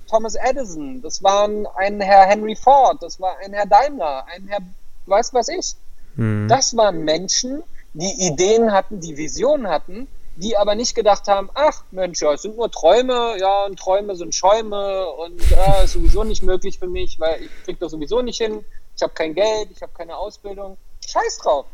Thomas 0.09 0.35
Edison, 0.35 1.01
das 1.03 1.23
war 1.23 1.49
ein 1.77 2.01
Herr 2.01 2.27
Henry 2.27 2.57
Ford, 2.57 3.01
das 3.01 3.21
war 3.21 3.39
ein 3.39 3.53
Herr 3.53 3.67
Daimler, 3.67 4.27
ein 4.27 4.49
Herr, 4.49 4.59
weiß 5.07 5.33
was 5.33 5.49
ich. 5.49 5.77
Mhm. 6.17 6.49
Das 6.49 6.77
waren 6.77 7.05
Menschen, 7.05 7.63
die 7.93 8.27
Ideen 8.27 8.73
hatten, 8.73 9.01
die 9.01 9.17
Visionen 9.17 9.69
hatten, 9.69 10.09
die 10.37 10.57
aber 10.57 10.75
nicht 10.75 10.95
gedacht 10.95 11.29
haben, 11.29 11.51
ach 11.55 11.85
Mensch, 11.91 12.23
ja, 12.23 12.33
es 12.33 12.43
sind 12.43 12.57
nur 12.57 12.71
Träume, 12.71 13.37
ja, 13.39 13.65
und 13.67 13.79
Träume 13.79 14.17
sind 14.17 14.35
Schäume 14.35 15.11
und 15.11 15.41
äh, 15.53 15.85
ist 15.85 15.93
sowieso 15.93 16.25
nicht 16.25 16.43
möglich 16.43 16.79
für 16.79 16.87
mich, 16.87 17.19
weil 17.19 17.43
ich 17.43 17.51
krieg 17.65 17.79
das 17.81 17.91
sowieso 17.91 18.23
nicht 18.23 18.39
hin, 18.39 18.65
ich 18.97 19.03
habe 19.03 19.13
kein 19.13 19.35
Geld, 19.35 19.71
ich 19.71 19.83
habe 19.83 19.93
keine 19.93 20.17
Ausbildung. 20.17 20.77
Scheiß 21.07 21.39
drauf. 21.39 21.67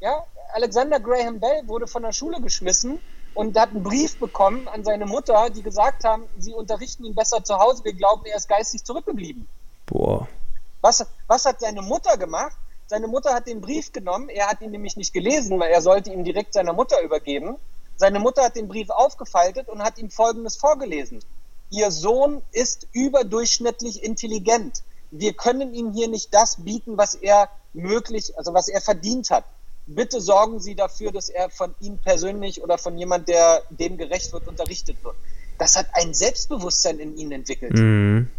Ja, 0.00 0.24
Alexander 0.52 1.00
Graham 1.00 1.40
Bell 1.40 1.62
wurde 1.66 1.86
von 1.86 2.02
der 2.02 2.12
Schule 2.12 2.40
geschmissen 2.40 3.00
und 3.34 3.58
hat 3.58 3.70
einen 3.70 3.82
Brief 3.82 4.18
bekommen 4.18 4.66
an 4.68 4.84
seine 4.84 5.06
Mutter, 5.06 5.50
die 5.50 5.62
gesagt 5.62 6.04
haben, 6.04 6.24
sie 6.38 6.54
unterrichten 6.54 7.04
ihn 7.04 7.14
besser 7.14 7.44
zu 7.44 7.58
Hause, 7.58 7.84
wir 7.84 7.92
glauben, 7.92 8.24
er 8.24 8.36
ist 8.36 8.48
geistig 8.48 8.84
zurückgeblieben. 8.84 9.48
Boah. 9.86 10.26
Was, 10.80 11.04
was 11.26 11.44
hat 11.44 11.60
seine 11.60 11.82
Mutter 11.82 12.16
gemacht? 12.16 12.56
Seine 12.90 13.06
Mutter 13.06 13.32
hat 13.32 13.46
den 13.46 13.60
Brief 13.60 13.92
genommen, 13.92 14.28
er 14.28 14.48
hat 14.48 14.62
ihn 14.62 14.72
nämlich 14.72 14.96
nicht 14.96 15.12
gelesen, 15.12 15.60
weil 15.60 15.70
er 15.70 15.80
sollte 15.80 16.12
ihn 16.12 16.24
direkt 16.24 16.54
seiner 16.54 16.72
Mutter 16.72 17.00
übergeben. 17.02 17.54
Seine 17.94 18.18
Mutter 18.18 18.42
hat 18.42 18.56
den 18.56 18.66
Brief 18.66 18.90
aufgefaltet 18.90 19.68
und 19.68 19.80
hat 19.80 19.98
ihm 19.98 20.10
Folgendes 20.10 20.56
vorgelesen. 20.56 21.20
Ihr 21.70 21.92
Sohn 21.92 22.42
ist 22.50 22.88
überdurchschnittlich 22.90 24.02
intelligent. 24.02 24.82
Wir 25.12 25.34
können 25.34 25.72
ihm 25.72 25.92
hier 25.92 26.08
nicht 26.08 26.34
das 26.34 26.64
bieten, 26.64 26.98
was 26.98 27.14
er 27.14 27.48
möglich, 27.74 28.36
also 28.36 28.54
was 28.54 28.66
er 28.66 28.80
verdient 28.80 29.30
hat. 29.30 29.44
Bitte 29.86 30.20
sorgen 30.20 30.58
Sie 30.58 30.74
dafür, 30.74 31.12
dass 31.12 31.28
er 31.28 31.48
von 31.48 31.72
ihm 31.78 31.96
persönlich 31.98 32.60
oder 32.60 32.76
von 32.76 32.98
jemand, 32.98 33.28
der 33.28 33.62
dem 33.70 33.98
gerecht 33.98 34.32
wird, 34.32 34.48
unterrichtet 34.48 34.96
wird. 35.04 35.14
Das 35.58 35.76
hat 35.76 35.86
ein 35.92 36.12
Selbstbewusstsein 36.12 36.98
in 36.98 37.16
ihn 37.16 37.30
entwickelt. 37.30 37.74
Mhm. 37.74 38.32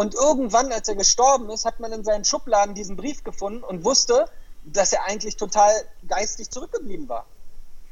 Und 0.00 0.14
irgendwann, 0.14 0.72
als 0.72 0.88
er 0.88 0.94
gestorben 0.94 1.50
ist, 1.50 1.66
hat 1.66 1.78
man 1.78 1.92
in 1.92 2.04
seinen 2.04 2.24
Schubladen 2.24 2.74
diesen 2.74 2.96
Brief 2.96 3.22
gefunden 3.22 3.62
und 3.62 3.84
wusste, 3.84 4.24
dass 4.64 4.94
er 4.94 5.04
eigentlich 5.04 5.36
total 5.36 5.70
geistig 6.08 6.48
zurückgeblieben 6.48 7.06
war. 7.10 7.26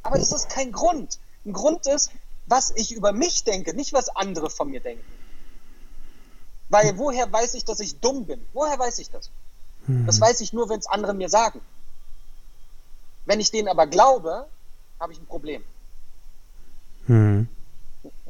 Aber 0.02 0.16
das 0.18 0.32
ist 0.32 0.48
kein 0.48 0.72
Grund. 0.72 1.18
Ein 1.44 1.52
Grund 1.52 1.86
ist, 1.86 2.10
was 2.46 2.72
ich 2.76 2.92
über 2.92 3.12
mich 3.12 3.44
denke, 3.44 3.74
nicht 3.74 3.92
was 3.92 4.08
andere 4.08 4.48
von 4.48 4.70
mir 4.70 4.80
denken. 4.80 5.04
Weil 6.70 6.96
woher 6.96 7.30
weiß 7.30 7.52
ich, 7.52 7.66
dass 7.66 7.78
ich 7.78 8.00
dumm 8.00 8.24
bin? 8.24 8.42
Woher 8.54 8.78
weiß 8.78 9.00
ich 9.00 9.10
das? 9.10 9.28
Das 10.06 10.16
hm. 10.16 10.22
weiß 10.22 10.40
ich 10.40 10.54
nur, 10.54 10.70
wenn 10.70 10.78
es 10.78 10.86
andere 10.86 11.12
mir 11.12 11.28
sagen. 11.28 11.60
Wenn 13.26 13.38
ich 13.38 13.50
denen 13.50 13.68
aber 13.68 13.86
glaube, 13.86 14.46
habe 14.98 15.12
ich 15.12 15.18
ein 15.18 15.26
Problem. 15.26 15.62
Hm 17.04 17.48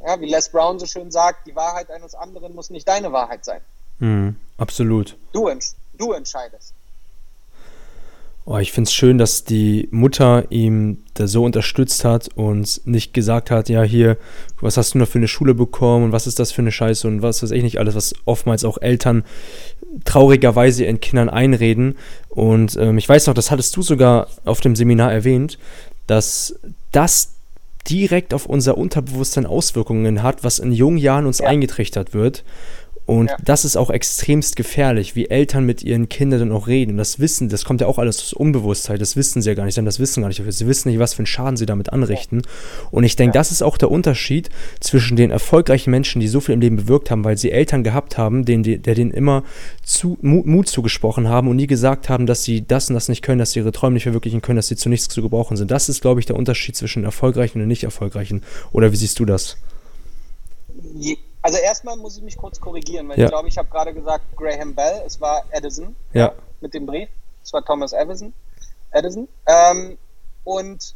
ja, 0.06 0.20
wie 0.20 0.26
Les 0.26 0.48
Brown 0.48 0.78
so 0.78 0.86
schön 0.86 1.10
sagt, 1.10 1.46
die 1.46 1.56
Wahrheit 1.56 1.90
eines 1.90 2.14
anderen 2.14 2.54
muss 2.54 2.70
nicht 2.70 2.88
deine 2.88 3.12
Wahrheit 3.12 3.44
sein. 3.44 3.60
Mhm, 3.98 4.36
absolut. 4.56 5.16
Du, 5.32 5.50
du 5.96 6.12
entscheidest. 6.12 6.74
Oh, 8.50 8.56
ich 8.56 8.72
finde 8.72 8.88
es 8.88 8.94
schön, 8.94 9.18
dass 9.18 9.44
die 9.44 9.88
Mutter 9.90 10.50
ihm 10.50 11.04
da 11.12 11.26
so 11.26 11.44
unterstützt 11.44 12.06
hat 12.06 12.30
und 12.34 12.80
nicht 12.86 13.12
gesagt 13.12 13.50
hat, 13.50 13.68
ja, 13.68 13.82
hier, 13.82 14.16
was 14.62 14.78
hast 14.78 14.94
du 14.94 14.98
noch 14.98 15.06
für 15.06 15.18
eine 15.18 15.28
Schule 15.28 15.52
bekommen 15.52 16.06
und 16.06 16.12
was 16.12 16.26
ist 16.26 16.38
das 16.38 16.50
für 16.50 16.62
eine 16.62 16.72
Scheiße 16.72 17.06
und 17.06 17.20
was 17.20 17.42
weiß 17.42 17.50
ich 17.50 17.62
nicht 17.62 17.78
alles, 17.78 17.94
was 17.94 18.14
oftmals 18.24 18.64
auch 18.64 18.78
Eltern 18.80 19.22
traurigerweise 20.06 20.84
ihren 20.84 20.98
Kindern 20.98 21.28
einreden. 21.28 21.98
Und 22.30 22.74
ähm, 22.76 22.96
ich 22.96 23.06
weiß 23.06 23.26
noch, 23.26 23.34
das 23.34 23.50
hattest 23.50 23.76
du 23.76 23.82
sogar 23.82 24.28
auf 24.46 24.62
dem 24.62 24.76
Seminar 24.76 25.12
erwähnt, 25.12 25.58
dass 26.06 26.58
das 26.90 27.34
direkt 27.88 28.34
auf 28.34 28.46
unser 28.46 28.76
Unterbewusstsein 28.76 29.46
Auswirkungen 29.46 30.22
hat, 30.22 30.44
was 30.44 30.58
in 30.58 30.72
jungen 30.72 30.98
Jahren 30.98 31.26
uns 31.26 31.38
ja. 31.38 31.46
eingetrichtert 31.46 32.14
wird. 32.14 32.44
Und 33.08 33.30
ja. 33.30 33.36
das 33.42 33.64
ist 33.64 33.78
auch 33.78 33.88
extremst 33.88 34.54
gefährlich, 34.54 35.16
wie 35.16 35.30
Eltern 35.30 35.64
mit 35.64 35.82
ihren 35.82 36.10
Kindern 36.10 36.40
dann 36.40 36.52
auch 36.52 36.66
reden. 36.66 36.90
Und 36.90 36.96
das 36.98 37.18
Wissen, 37.18 37.48
das 37.48 37.64
kommt 37.64 37.80
ja 37.80 37.86
auch 37.86 37.98
alles 37.98 38.18
aus 38.18 38.34
Unbewusstheit, 38.34 39.00
das 39.00 39.16
wissen 39.16 39.40
sie 39.40 39.48
ja 39.48 39.54
gar 39.54 39.64
nicht, 39.64 39.78
das 39.78 39.98
wissen 39.98 40.20
gar 40.20 40.28
nicht. 40.28 40.42
Sie 40.46 40.66
wissen 40.66 40.90
nicht, 40.90 40.98
was 40.98 41.14
für 41.14 41.20
einen 41.20 41.26
Schaden 41.26 41.56
sie 41.56 41.64
damit 41.64 41.90
anrichten. 41.90 42.42
Und 42.90 43.04
ich 43.04 43.16
denke, 43.16 43.34
ja. 43.34 43.40
das 43.40 43.50
ist 43.50 43.62
auch 43.62 43.78
der 43.78 43.90
Unterschied 43.90 44.50
zwischen 44.80 45.16
den 45.16 45.30
erfolgreichen 45.30 45.90
Menschen, 45.90 46.20
die 46.20 46.28
so 46.28 46.40
viel 46.40 46.52
im 46.52 46.60
Leben 46.60 46.76
bewirkt 46.76 47.10
haben, 47.10 47.24
weil 47.24 47.38
sie 47.38 47.50
Eltern 47.50 47.82
gehabt 47.82 48.18
haben, 48.18 48.44
denen, 48.44 48.62
die, 48.62 48.76
der 48.76 48.94
denen 48.94 49.10
immer 49.10 49.42
zu, 49.82 50.18
Mut, 50.20 50.44
Mut 50.44 50.68
zugesprochen 50.68 51.28
haben 51.28 51.48
und 51.48 51.56
nie 51.56 51.66
gesagt 51.66 52.10
haben, 52.10 52.26
dass 52.26 52.44
sie 52.44 52.66
das 52.66 52.90
und 52.90 52.94
das 52.94 53.08
nicht 53.08 53.22
können, 53.22 53.38
dass 53.38 53.52
sie 53.52 53.60
ihre 53.60 53.72
Träume 53.72 53.94
nicht 53.94 54.02
verwirklichen 54.02 54.42
können, 54.42 54.56
dass 54.56 54.68
sie 54.68 54.76
zu 54.76 54.90
nichts 54.90 55.08
zu 55.08 55.22
gebrauchen 55.22 55.56
sind. 55.56 55.70
Das 55.70 55.88
ist, 55.88 56.02
glaube 56.02 56.20
ich, 56.20 56.26
der 56.26 56.36
Unterschied 56.36 56.76
zwischen 56.76 57.04
erfolgreichen 57.04 57.62
und 57.62 57.68
nicht 57.68 57.84
erfolgreichen. 57.84 58.42
Oder 58.70 58.92
wie 58.92 58.96
siehst 58.96 59.18
du 59.18 59.24
das? 59.24 59.56
Also 61.42 61.58
erstmal 61.58 61.96
muss 61.96 62.16
ich 62.16 62.22
mich 62.22 62.36
kurz 62.36 62.60
korrigieren, 62.60 63.08
weil 63.08 63.18
ja. 63.18 63.24
ich 63.26 63.30
glaube, 63.30 63.48
ich 63.48 63.58
habe 63.58 63.68
gerade 63.68 63.94
gesagt 63.94 64.24
Graham 64.36 64.74
Bell, 64.74 65.02
es 65.06 65.20
war 65.20 65.44
Edison 65.50 65.94
ja. 66.12 66.32
mit 66.60 66.74
dem 66.74 66.86
Brief, 66.86 67.08
es 67.42 67.52
war 67.52 67.64
Thomas 67.64 67.92
Edison. 67.92 68.32
Edison. 68.90 69.28
Ähm, 69.46 69.98
und 70.44 70.94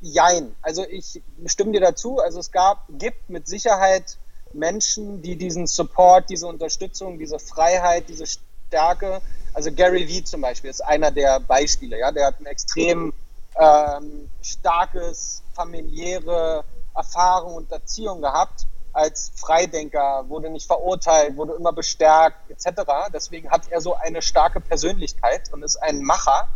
jein. 0.00 0.54
Also 0.62 0.84
ich 0.88 1.22
stimme 1.46 1.72
dir 1.72 1.80
dazu. 1.80 2.18
Also 2.18 2.40
es 2.40 2.50
gab, 2.50 2.84
gibt 2.90 3.30
mit 3.30 3.46
Sicherheit 3.48 4.18
Menschen, 4.52 5.22
die 5.22 5.36
diesen 5.36 5.66
Support, 5.66 6.30
diese 6.30 6.46
Unterstützung, 6.46 7.18
diese 7.18 7.38
Freiheit, 7.38 8.08
diese 8.08 8.26
Stärke, 8.26 9.20
also 9.54 9.72
Gary 9.72 10.08
Vee 10.08 10.22
zum 10.24 10.40
Beispiel 10.40 10.70
ist 10.70 10.80
einer 10.80 11.10
der 11.10 11.40
Beispiele, 11.40 11.98
ja, 11.98 12.12
der 12.12 12.26
hat 12.26 12.40
ein 12.40 12.46
extrem 12.46 13.12
ähm, 13.58 14.30
starkes 14.42 15.42
familiäre 15.54 16.64
Erfahrung 16.94 17.54
und 17.54 17.72
Erziehung 17.72 18.20
gehabt 18.20 18.66
als 18.98 19.32
Freidenker, 19.36 20.24
wurde 20.28 20.50
nicht 20.50 20.66
verurteilt, 20.66 21.36
wurde 21.36 21.54
immer 21.54 21.72
bestärkt 21.72 22.50
etc. 22.50 22.82
Deswegen 23.12 23.50
hat 23.50 23.70
er 23.70 23.80
so 23.80 23.94
eine 23.94 24.22
starke 24.22 24.60
Persönlichkeit 24.60 25.52
und 25.52 25.62
ist 25.62 25.76
ein 25.76 26.02
Macher. 26.02 26.48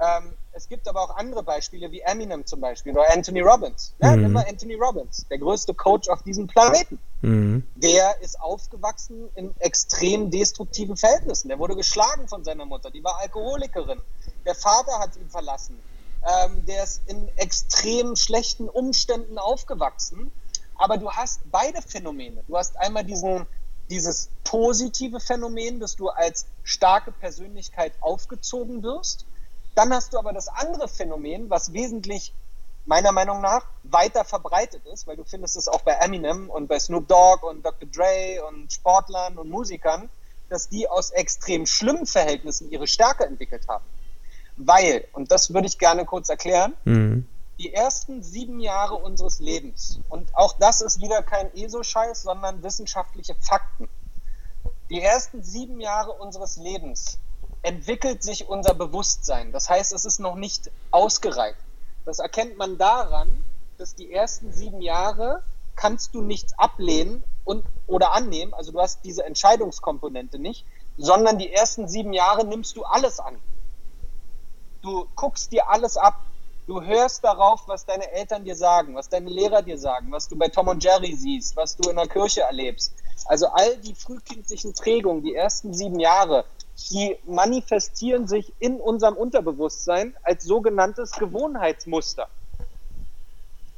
Ähm, 0.00 0.34
es 0.52 0.68
gibt 0.68 0.88
aber 0.88 1.02
auch 1.02 1.16
andere 1.16 1.44
Beispiele 1.44 1.92
wie 1.92 2.00
Eminem 2.00 2.44
zum 2.44 2.60
Beispiel 2.60 2.92
oder 2.92 3.12
Anthony 3.12 3.40
Robbins. 3.40 3.94
Ja, 4.02 4.16
mhm. 4.16 4.24
immer 4.24 4.48
Anthony 4.48 4.74
Robbins, 4.74 5.26
der 5.28 5.38
größte 5.38 5.74
Coach 5.74 6.08
auf 6.08 6.22
diesem 6.22 6.48
Planeten. 6.48 6.98
Mhm. 7.20 7.64
Der 7.76 8.20
ist 8.20 8.40
aufgewachsen 8.40 9.28
in 9.36 9.54
extrem 9.60 10.30
destruktiven 10.30 10.96
Verhältnissen. 10.96 11.48
Der 11.48 11.58
wurde 11.58 11.76
geschlagen 11.76 12.26
von 12.26 12.42
seiner 12.42 12.64
Mutter, 12.64 12.90
die 12.90 13.04
war 13.04 13.18
Alkoholikerin. 13.20 14.00
Der 14.44 14.56
Vater 14.56 14.98
hat 14.98 15.16
ihn 15.16 15.30
verlassen. 15.30 15.78
Ähm, 16.26 16.66
der 16.66 16.84
ist 16.84 17.02
in 17.06 17.28
extrem 17.36 18.16
schlechten 18.16 18.68
Umständen 18.68 19.38
aufgewachsen. 19.38 20.32
Aber 20.80 20.96
du 20.96 21.10
hast 21.10 21.40
beide 21.50 21.82
Phänomene. 21.82 22.42
Du 22.48 22.56
hast 22.56 22.76
einmal 22.78 23.04
diesen, 23.04 23.46
dieses 23.90 24.30
positive 24.44 25.20
Phänomen, 25.20 25.78
dass 25.78 25.96
du 25.96 26.08
als 26.08 26.46
starke 26.64 27.12
Persönlichkeit 27.12 27.92
aufgezogen 28.00 28.82
wirst 28.82 29.26
dann 29.74 29.92
hast 29.92 30.12
du 30.12 30.18
aber 30.18 30.32
das 30.32 30.48
andere 30.48 30.88
Phänomen, 30.88 31.48
was 31.50 31.72
wesentlich 31.72 32.34
meiner 32.86 33.12
Meinung 33.12 33.40
nach 33.40 33.64
weiter 33.84 34.24
verbreitet 34.24 34.82
ist, 34.92 35.06
weil 35.06 35.16
du 35.16 35.24
findest 35.24 35.56
es 35.56 35.68
auch 35.68 35.82
bei 35.82 35.92
Eminem 35.92 36.50
und 36.50 36.66
bei 36.66 36.78
Snoop 36.78 37.06
Dogg 37.08 37.46
und 37.46 37.64
Dr. 37.64 37.88
Dre 37.88 38.42
und 38.48 38.72
Sportlern 38.72 39.38
und 39.38 39.48
Musikern, 39.48 40.08
dass 40.48 40.68
die 40.68 40.88
aus 40.88 41.10
extrem 41.10 41.66
schlimmen 41.66 42.06
Verhältnissen 42.06 42.70
ihre 42.70 42.86
Stärke 42.86 43.24
entwickelt 43.24 43.68
haben. 43.68 43.84
Weil, 44.56 45.06
und 45.12 45.30
das 45.30 45.54
würde 45.54 45.68
ich 45.68 45.78
gerne 45.78 46.04
kurz 46.04 46.28
erklären, 46.28 46.74
mhm. 46.84 47.26
Die 47.60 47.74
ersten 47.74 48.22
sieben 48.22 48.58
Jahre 48.58 48.94
unseres 48.94 49.38
Lebens, 49.38 50.00
und 50.08 50.34
auch 50.34 50.54
das 50.58 50.80
ist 50.80 51.02
wieder 51.02 51.22
kein 51.22 51.54
ESO-Scheiß, 51.54 52.22
sondern 52.22 52.62
wissenschaftliche 52.62 53.34
Fakten. 53.34 53.86
Die 54.88 55.02
ersten 55.02 55.42
sieben 55.42 55.78
Jahre 55.78 56.12
unseres 56.12 56.56
Lebens 56.56 57.18
entwickelt 57.60 58.22
sich 58.22 58.48
unser 58.48 58.72
Bewusstsein. 58.72 59.52
Das 59.52 59.68
heißt, 59.68 59.92
es 59.92 60.06
ist 60.06 60.20
noch 60.20 60.36
nicht 60.36 60.70
ausgereift. 60.90 61.60
Das 62.06 62.18
erkennt 62.18 62.56
man 62.56 62.78
daran, 62.78 63.44
dass 63.76 63.94
die 63.94 64.10
ersten 64.10 64.54
sieben 64.54 64.80
Jahre 64.80 65.42
kannst 65.76 66.14
du 66.14 66.22
nichts 66.22 66.58
ablehnen 66.58 67.22
und, 67.44 67.66
oder 67.86 68.14
annehmen. 68.14 68.54
Also 68.54 68.72
du 68.72 68.80
hast 68.80 69.04
diese 69.04 69.24
Entscheidungskomponente 69.24 70.38
nicht, 70.38 70.64
sondern 70.96 71.36
die 71.36 71.52
ersten 71.52 71.88
sieben 71.88 72.14
Jahre 72.14 72.46
nimmst 72.46 72.74
du 72.78 72.84
alles 72.84 73.20
an. 73.20 73.38
Du 74.80 75.06
guckst 75.14 75.52
dir 75.52 75.68
alles 75.68 75.98
ab. 75.98 76.22
Du 76.66 76.80
hörst 76.82 77.24
darauf, 77.24 77.66
was 77.66 77.84
deine 77.84 78.10
Eltern 78.12 78.44
dir 78.44 78.54
sagen, 78.54 78.94
was 78.94 79.08
deine 79.08 79.28
Lehrer 79.28 79.62
dir 79.62 79.78
sagen, 79.78 80.12
was 80.12 80.28
du 80.28 80.36
bei 80.36 80.48
Tom 80.48 80.68
und 80.68 80.84
Jerry 80.84 81.14
siehst, 81.14 81.56
was 81.56 81.76
du 81.76 81.90
in 81.90 81.96
der 81.96 82.06
Kirche 82.06 82.42
erlebst. 82.42 82.94
Also 83.26 83.48
all 83.48 83.76
die 83.78 83.94
frühkindlichen 83.94 84.74
Prägungen, 84.74 85.22
die 85.22 85.34
ersten 85.34 85.74
sieben 85.74 85.98
Jahre, 85.98 86.44
die 86.90 87.18
manifestieren 87.24 88.28
sich 88.28 88.52
in 88.58 88.80
unserem 88.80 89.16
Unterbewusstsein 89.16 90.16
als 90.22 90.44
sogenanntes 90.44 91.12
Gewohnheitsmuster. 91.12 92.28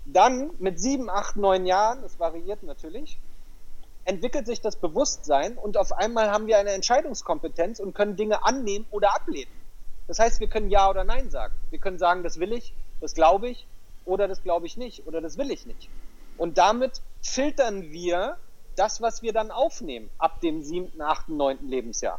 Dann 0.04 0.50
mit 0.58 0.80
sieben, 0.80 1.08
acht, 1.08 1.36
neun 1.36 1.66
Jahren, 1.66 2.02
es 2.04 2.18
variiert 2.18 2.62
natürlich, 2.62 3.18
entwickelt 4.04 4.46
sich 4.46 4.60
das 4.60 4.76
Bewusstsein 4.76 5.56
und 5.56 5.76
auf 5.76 5.92
einmal 5.92 6.30
haben 6.30 6.46
wir 6.46 6.58
eine 6.58 6.72
Entscheidungskompetenz 6.72 7.78
und 7.78 7.94
können 7.94 8.16
Dinge 8.16 8.44
annehmen 8.44 8.86
oder 8.90 9.14
ablehnen. 9.14 9.61
Das 10.06 10.18
heißt, 10.18 10.40
wir 10.40 10.48
können 10.48 10.70
Ja 10.70 10.90
oder 10.90 11.04
Nein 11.04 11.30
sagen. 11.30 11.54
Wir 11.70 11.78
können 11.78 11.98
sagen, 11.98 12.22
das 12.22 12.38
will 12.38 12.52
ich, 12.52 12.74
das 13.00 13.14
glaube 13.14 13.48
ich 13.48 13.66
oder 14.04 14.28
das 14.28 14.42
glaube 14.42 14.66
ich 14.66 14.76
nicht 14.76 15.06
oder 15.06 15.20
das 15.20 15.38
will 15.38 15.50
ich 15.50 15.66
nicht. 15.66 15.88
Und 16.36 16.58
damit 16.58 17.00
filtern 17.22 17.92
wir 17.92 18.36
das, 18.76 19.00
was 19.00 19.22
wir 19.22 19.32
dann 19.32 19.50
aufnehmen 19.50 20.10
ab 20.18 20.40
dem 20.40 20.62
siebten, 20.62 21.00
achten, 21.00 21.36
neunten 21.36 21.68
Lebensjahr. 21.68 22.18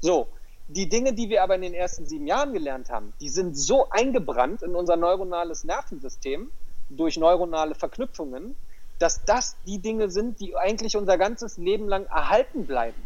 So, 0.00 0.28
die 0.68 0.88
Dinge, 0.88 1.14
die 1.14 1.28
wir 1.28 1.42
aber 1.42 1.54
in 1.54 1.62
den 1.62 1.74
ersten 1.74 2.06
sieben 2.06 2.26
Jahren 2.26 2.52
gelernt 2.52 2.90
haben, 2.90 3.12
die 3.20 3.28
sind 3.28 3.56
so 3.56 3.88
eingebrannt 3.90 4.62
in 4.62 4.74
unser 4.74 4.96
neuronales 4.96 5.64
Nervensystem 5.64 6.50
durch 6.88 7.16
neuronale 7.16 7.74
Verknüpfungen, 7.74 8.56
dass 8.98 9.24
das 9.24 9.56
die 9.66 9.78
Dinge 9.78 10.10
sind, 10.10 10.40
die 10.40 10.56
eigentlich 10.56 10.96
unser 10.96 11.18
ganzes 11.18 11.56
Leben 11.56 11.88
lang 11.88 12.06
erhalten 12.06 12.66
bleiben. 12.66 13.00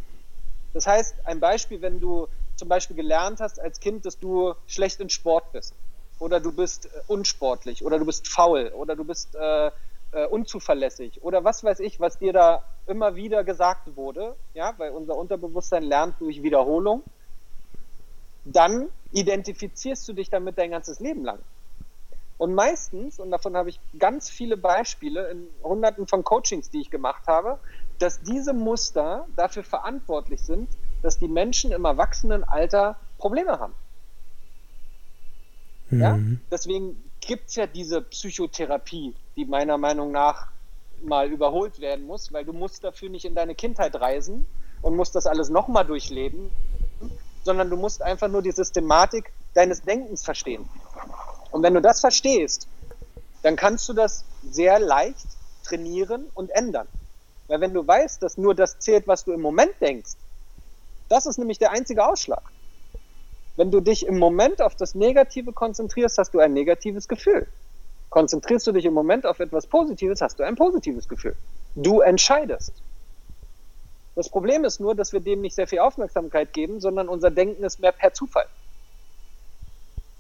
Das 0.73 0.87
heißt, 0.87 1.15
ein 1.25 1.41
Beispiel, 1.41 1.83
wenn 1.83 2.01
du 2.01 2.29
zum 2.61 2.69
Beispiel 2.69 2.95
gelernt 2.95 3.41
hast 3.41 3.59
als 3.59 3.81
Kind, 3.81 4.07
dass 4.07 4.19
du 4.19 4.55
schlecht 4.67 5.01
in 5.01 5.11
Sport 5.11 5.51
bist. 5.53 5.75
Oder 6.21 6.39
du 6.39 6.53
bist 6.53 6.87
äh, 6.87 6.89
unsportlich. 7.09 7.85
Oder 7.85 7.99
du 7.99 8.05
bist 8.05 8.29
faul. 8.29 8.71
Oder 8.77 8.95
du 8.95 9.05
bist 9.05 9.35
äh, 9.35 9.71
äh, 10.13 10.27
unzuverlässig. 10.27 11.23
Oder 11.23 11.43
was 11.43 11.65
weiß 11.65 11.81
ich, 11.81 11.99
was 11.99 12.19
dir 12.19 12.33
da 12.33 12.63
immer 12.87 13.17
wieder 13.17 13.45
gesagt 13.45 13.97
wurde, 13.97 14.37
ja, 14.55 14.75
weil 14.77 14.91
unser 14.91 15.17
Unterbewusstsein 15.17 15.83
lernt 15.83 16.21
durch 16.21 16.43
Wiederholung, 16.43 17.03
dann 18.45 18.91
identifizierst 19.13 20.07
du 20.07 20.13
dich 20.13 20.29
damit 20.29 20.59
dein 20.59 20.71
ganzes 20.71 21.01
Leben 21.01 21.25
lang. 21.25 21.39
Und 22.37 22.55
meistens, 22.55 23.19
und 23.19 23.31
davon 23.31 23.57
habe 23.57 23.71
ich 23.71 23.81
ganz 23.99 24.29
viele 24.31 24.57
Beispiele 24.57 25.31
in 25.31 25.49
hunderten 25.63 26.07
von 26.07 26.25
Coachings, 26.25 26.71
die 26.71 26.81
ich 26.81 26.91
gemacht 26.91 27.27
habe, 27.27 27.59
dass 27.99 28.23
diese 28.23 28.53
Muster 28.53 29.27
dafür 29.37 29.63
verantwortlich 29.63 30.41
sind, 30.41 30.69
dass 31.03 31.19
die 31.19 31.29
Menschen 31.29 31.73
im 31.73 31.85
Erwachsenenalter 31.85 32.97
Probleme 33.19 33.59
haben. 33.59 33.75
Mhm. 35.91 36.01
Ja? 36.01 36.19
Deswegen 36.51 37.03
gibt 37.21 37.49
es 37.49 37.57
ja 37.57 37.67
diese 37.67 38.03
Psychotherapie, 38.03 39.15
die 39.37 39.45
meiner 39.45 39.79
Meinung 39.79 40.13
nach 40.13 40.49
mal 41.03 41.29
überholt 41.31 41.81
werden 41.81 42.07
muss, 42.07 42.33
weil 42.33 42.45
du 42.45 42.53
musst 42.53 42.85
dafür 42.85 43.09
nicht 43.09 43.25
in 43.25 43.35
deine 43.35 43.55
Kindheit 43.55 43.95
reisen 43.97 44.47
und 44.83 44.97
musst 44.97 45.15
das 45.15 45.27
alles 45.27 45.49
nochmal 45.49 45.85
durchleben, 45.85 46.51
sondern 47.45 47.71
du 47.71 47.77
musst 47.77 48.03
einfach 48.03 48.29
nur 48.29 48.43
die 48.43 48.53
Systematik 48.53 49.33
deines 49.55 49.83
Denkens 49.83 50.23
verstehen. 50.23 50.69
Und 51.51 51.63
wenn 51.63 51.75
du 51.75 51.81
das 51.81 52.01
verstehst, 52.01 52.69
dann 53.43 53.57
kannst 53.57 53.89
du 53.89 53.95
das 53.95 54.25
sehr 54.43 54.79
leicht 54.79 55.27
trainieren 55.65 56.27
und 56.35 56.51
ändern. 56.51 56.87
Weil 57.49 57.61
wenn 57.61 57.75
du 57.75 57.87
weißt, 57.87 58.23
dass 58.23 58.37
nur 58.37 58.55
das 58.55 58.79
zählt, 58.79 59.09
was 59.09 59.25
du 59.25 59.33
im 59.33 59.41
Moment 59.41 59.73
denkst, 59.81 60.13
das 61.11 61.27
ist 61.27 61.39
nämlich 61.39 61.59
der 61.59 61.73
einzige 61.73 62.07
Ausschlag. 62.09 62.43
Wenn 63.57 63.71
du 63.71 63.81
dich 63.81 64.07
im 64.07 64.19
Moment 64.19 64.63
auf 64.63 64.75
das 64.77 64.95
Negative 64.95 65.53
konzentrierst, 65.53 66.17
hast 66.17 66.33
du 66.33 66.39
ein 66.39 66.55
negatives 66.55 67.09
Gefühl. 67.09 67.47
Konzentrierst 68.09 68.67
du 68.67 68.73
dich 68.73 68.87
im 68.87 68.95
Moment 68.95 69.27
auf 69.27 69.39
etwas 69.41 69.67
Positives, 69.67 70.23
hast 70.23 70.39
du 70.39 70.45
ein 70.45 70.57
positives 70.57 71.09
Gefühl. 71.09 71.37
Du 71.75 72.01
entscheidest. 72.01 72.73
Das 74.15 74.29
Problem 74.29 74.65
ist 74.65 74.81
nur, 74.81 74.95
dass 74.95 75.13
wir 75.13 75.21
dem 75.21 75.41
nicht 75.41 75.55
sehr 75.55 75.67
viel 75.67 75.81
Aufmerksamkeit 75.81 76.53
geben, 76.53 76.81
sondern 76.81 77.09
unser 77.09 77.31
Denken 77.31 77.63
ist 77.65 77.81
mehr 77.81 77.93
per 77.93 78.15
Zufall. 78.15 78.47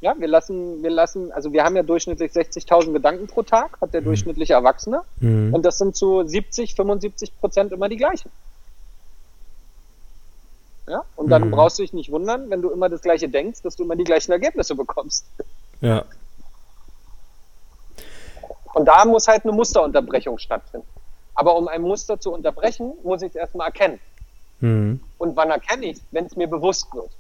Ja, 0.01 0.15
wir 0.19 0.29
lassen, 0.29 0.83
wir 0.83 0.91
lassen, 0.91 1.31
also 1.33 1.53
wir 1.53 1.63
haben 1.63 1.77
ja 1.77 1.83
durchschnittlich 1.83 2.33
60.000 2.33 2.93
Gedanken 2.93 3.27
pro 3.27 3.43
Tag, 3.43 3.81
hat 3.81 3.93
der 3.93 4.01
mhm. 4.01 4.07
durchschnittliche 4.07 4.55
Erwachsene. 4.55 5.03
Mhm. 5.21 5.53
Und 5.55 5.65
das 5.65 5.79
sind 5.79 5.95
zu 5.95 6.27
70, 6.27 6.75
75 6.75 7.39
Prozent 7.39 7.73
immer 7.73 7.89
die 7.89 7.97
gleichen. 7.97 8.31
Ja? 10.91 11.05
Und 11.15 11.31
dann 11.31 11.47
mhm. 11.47 11.51
brauchst 11.53 11.79
du 11.79 11.83
dich 11.83 11.93
nicht 11.93 12.11
wundern, 12.11 12.51
wenn 12.51 12.63
du 12.63 12.71
immer 12.71 12.89
das 12.89 13.01
Gleiche 13.01 13.29
denkst, 13.29 13.63
dass 13.63 13.77
du 13.77 13.85
immer 13.85 13.95
die 13.95 14.03
gleichen 14.03 14.33
Ergebnisse 14.33 14.75
bekommst. 14.75 15.25
Ja. 15.81 16.05
Und 18.75 18.87
da 18.87 19.05
muss 19.05 19.29
halt 19.29 19.45
eine 19.45 19.53
Musterunterbrechung 19.53 20.39
stattfinden. 20.39 20.87
Aber 21.35 21.57
um 21.57 21.69
ein 21.69 21.83
Muster 21.83 22.19
zu 22.19 22.33
unterbrechen, 22.33 22.93
muss 23.05 23.23
ich 23.23 23.31
es 23.31 23.37
erstmal 23.37 23.69
erkennen. 23.69 24.01
Mhm. 24.59 25.01
Und 25.17 25.37
wann 25.37 25.51
erkenne 25.51 25.87
ich 25.87 25.99
es? 25.99 26.03
Wenn 26.11 26.27
es 26.27 26.35
mir 26.35 26.49
bewusst 26.49 26.93
wird. 26.93 27.11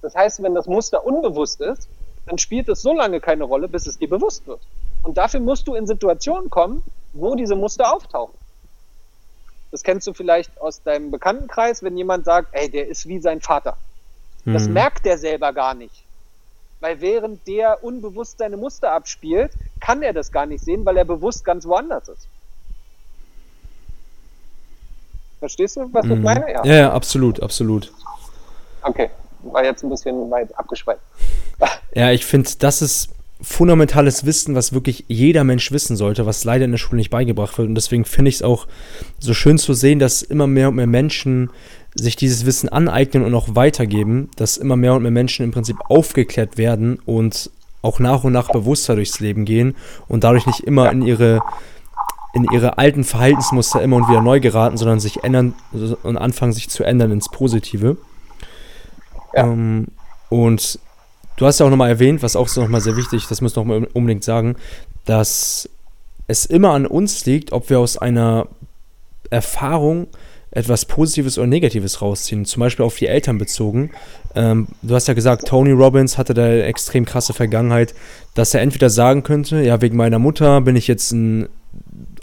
Das 0.00 0.14
heißt, 0.14 0.40
wenn 0.42 0.54
das 0.54 0.66
Muster 0.66 1.04
unbewusst 1.04 1.60
ist, 1.60 1.88
dann 2.26 2.38
spielt 2.38 2.68
es 2.68 2.82
so 2.82 2.94
lange 2.94 3.20
keine 3.20 3.44
Rolle, 3.44 3.68
bis 3.68 3.88
es 3.88 3.98
dir 3.98 4.08
bewusst 4.08 4.46
wird. 4.46 4.60
Und 5.02 5.18
dafür 5.18 5.40
musst 5.40 5.66
du 5.66 5.74
in 5.74 5.88
Situationen 5.88 6.50
kommen, 6.50 6.84
wo 7.12 7.34
diese 7.34 7.56
Muster 7.56 7.92
auftauchen. 7.92 8.34
Das 9.72 9.82
kennst 9.82 10.06
du 10.06 10.12
vielleicht 10.12 10.60
aus 10.60 10.82
deinem 10.82 11.10
Bekanntenkreis, 11.10 11.82
wenn 11.82 11.96
jemand 11.96 12.26
sagt, 12.26 12.48
ey, 12.52 12.70
der 12.70 12.86
ist 12.86 13.08
wie 13.08 13.18
sein 13.18 13.40
Vater. 13.40 13.76
Das 14.44 14.68
mhm. 14.68 14.74
merkt 14.74 15.04
der 15.06 15.18
selber 15.18 15.52
gar 15.52 15.74
nicht. 15.74 16.04
Weil 16.80 17.00
während 17.00 17.46
der 17.48 17.82
unbewusst 17.82 18.38
seine 18.38 18.56
Muster 18.56 18.92
abspielt, 18.92 19.52
kann 19.80 20.02
er 20.02 20.12
das 20.12 20.30
gar 20.30 20.46
nicht 20.46 20.62
sehen, 20.62 20.84
weil 20.84 20.96
er 20.98 21.04
bewusst 21.04 21.44
ganz 21.44 21.64
woanders 21.64 22.08
ist. 22.08 22.28
Verstehst 25.38 25.76
du, 25.76 25.88
was 25.92 26.04
mhm. 26.04 26.12
ich 26.12 26.20
meine? 26.20 26.52
Ja. 26.52 26.64
ja, 26.64 26.74
ja, 26.74 26.92
absolut, 26.92 27.42
absolut. 27.42 27.92
Okay, 28.82 29.10
war 29.42 29.64
jetzt 29.64 29.82
ein 29.82 29.90
bisschen 29.90 30.30
weit 30.30 30.56
abgeschweift. 30.58 31.00
ja, 31.94 32.10
ich 32.10 32.26
finde, 32.26 32.50
das 32.58 32.82
ist 32.82 33.08
fundamentales 33.42 34.24
Wissen, 34.24 34.54
was 34.54 34.72
wirklich 34.72 35.04
jeder 35.08 35.44
Mensch 35.44 35.72
wissen 35.72 35.96
sollte, 35.96 36.26
was 36.26 36.44
leider 36.44 36.64
in 36.64 36.70
der 36.70 36.78
Schule 36.78 36.98
nicht 36.98 37.10
beigebracht 37.10 37.58
wird. 37.58 37.68
Und 37.68 37.74
deswegen 37.74 38.04
finde 38.04 38.28
ich 38.28 38.36
es 38.36 38.42
auch 38.42 38.66
so 39.18 39.34
schön 39.34 39.58
zu 39.58 39.74
sehen, 39.74 39.98
dass 39.98 40.22
immer 40.22 40.46
mehr 40.46 40.68
und 40.68 40.76
mehr 40.76 40.86
Menschen 40.86 41.50
sich 41.94 42.16
dieses 42.16 42.46
Wissen 42.46 42.68
aneignen 42.68 43.24
und 43.24 43.34
auch 43.34 43.54
weitergeben, 43.54 44.30
dass 44.36 44.56
immer 44.56 44.76
mehr 44.76 44.94
und 44.94 45.02
mehr 45.02 45.10
Menschen 45.10 45.44
im 45.44 45.50
Prinzip 45.50 45.76
aufgeklärt 45.88 46.56
werden 46.56 47.00
und 47.04 47.50
auch 47.82 47.98
nach 47.98 48.24
und 48.24 48.32
nach 48.32 48.50
bewusster 48.50 48.94
durchs 48.94 49.18
Leben 49.20 49.44
gehen 49.44 49.74
und 50.08 50.24
dadurch 50.24 50.46
nicht 50.46 50.60
immer 50.60 50.90
in 50.90 51.02
ihre 51.02 51.40
in 52.34 52.44
ihre 52.50 52.78
alten 52.78 53.04
Verhaltensmuster 53.04 53.82
immer 53.82 53.96
und 53.96 54.08
wieder 54.08 54.22
neu 54.22 54.40
geraten, 54.40 54.78
sondern 54.78 55.00
sich 55.00 55.22
ändern 55.22 55.54
und 56.02 56.16
anfangen 56.16 56.54
sich 56.54 56.70
zu 56.70 56.82
ändern 56.82 57.10
ins 57.10 57.28
Positive. 57.28 57.98
Ja. 59.34 59.44
Ähm, 59.44 59.88
und 60.30 60.78
du 61.36 61.46
hast 61.46 61.60
ja 61.60 61.66
auch 61.66 61.70
nochmal 61.70 61.90
erwähnt, 61.90 62.22
was 62.22 62.36
auch 62.36 62.48
so 62.48 62.60
nochmal 62.60 62.80
sehr 62.80 62.96
wichtig, 62.96 63.26
das 63.28 63.40
müssen 63.40 63.66
wir 63.66 63.80
noch 63.80 63.88
unbedingt 63.94 64.24
sagen, 64.24 64.56
dass 65.04 65.68
es 66.26 66.46
immer 66.46 66.72
an 66.72 66.86
uns 66.86 67.26
liegt, 67.26 67.52
ob 67.52 67.70
wir 67.70 67.78
aus 67.78 67.98
einer 67.98 68.46
Erfahrung 69.30 70.08
etwas 70.52 70.84
Positives 70.84 71.38
oder 71.38 71.46
Negatives 71.46 72.02
rausziehen. 72.02 72.44
Zum 72.44 72.60
Beispiel 72.60 72.84
auf 72.84 72.96
die 72.96 73.06
Eltern 73.06 73.38
bezogen. 73.38 73.90
Ähm, 74.34 74.68
du 74.82 74.94
hast 74.94 75.08
ja 75.08 75.14
gesagt, 75.14 75.48
Tony 75.48 75.72
Robbins 75.72 76.18
hatte 76.18 76.34
da 76.34 76.44
eine 76.44 76.64
extrem 76.64 77.06
krasse 77.06 77.32
Vergangenheit, 77.32 77.94
dass 78.34 78.52
er 78.52 78.60
entweder 78.60 78.90
sagen 78.90 79.22
könnte, 79.22 79.62
ja, 79.62 79.80
wegen 79.80 79.96
meiner 79.96 80.18
Mutter 80.18 80.60
bin 80.60 80.76
ich 80.76 80.86
jetzt 80.88 81.12
ein 81.12 81.48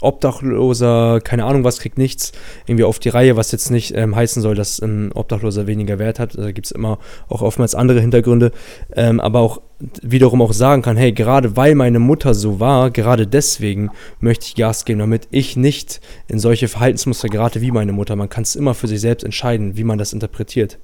Obdachloser, 0.00 1.20
keine 1.22 1.44
Ahnung 1.44 1.64
was, 1.64 1.78
kriegt 1.78 1.98
nichts 1.98 2.32
irgendwie 2.66 2.84
auf 2.84 2.98
die 2.98 3.08
Reihe, 3.08 3.36
was 3.36 3.52
jetzt 3.52 3.70
nicht 3.70 3.94
ähm, 3.94 4.16
heißen 4.16 4.42
soll, 4.42 4.54
dass 4.54 4.78
ein 4.80 5.12
Obdachloser 5.12 5.66
weniger 5.66 5.98
Wert 5.98 6.18
hat. 6.18 6.36
Da 6.36 6.52
gibt 6.52 6.66
es 6.66 6.72
immer 6.72 6.98
auch 7.28 7.42
oftmals 7.42 7.74
andere 7.74 8.00
Hintergründe. 8.00 8.52
Ähm, 8.94 9.20
aber 9.20 9.40
auch 9.40 9.60
wiederum 10.02 10.42
auch 10.42 10.52
sagen 10.52 10.82
kann, 10.82 10.96
hey, 10.96 11.12
gerade 11.12 11.56
weil 11.56 11.74
meine 11.74 11.98
Mutter 11.98 12.34
so 12.34 12.60
war, 12.60 12.90
gerade 12.90 13.26
deswegen 13.26 13.90
möchte 14.20 14.46
ich 14.46 14.54
Gas 14.54 14.84
geben, 14.84 14.98
damit 14.98 15.28
ich 15.30 15.56
nicht 15.56 16.00
in 16.28 16.38
solche 16.38 16.68
Verhaltensmuster 16.68 17.28
gerate 17.28 17.60
wie 17.60 17.70
meine 17.70 17.92
Mutter. 17.92 18.16
Man 18.16 18.28
kann 18.28 18.42
es 18.42 18.56
immer 18.56 18.74
für 18.74 18.88
sich 18.88 19.00
selbst 19.00 19.24
entscheiden, 19.24 19.76
wie 19.76 19.84
man 19.84 19.98
das 19.98 20.12
interpretiert. 20.12 20.78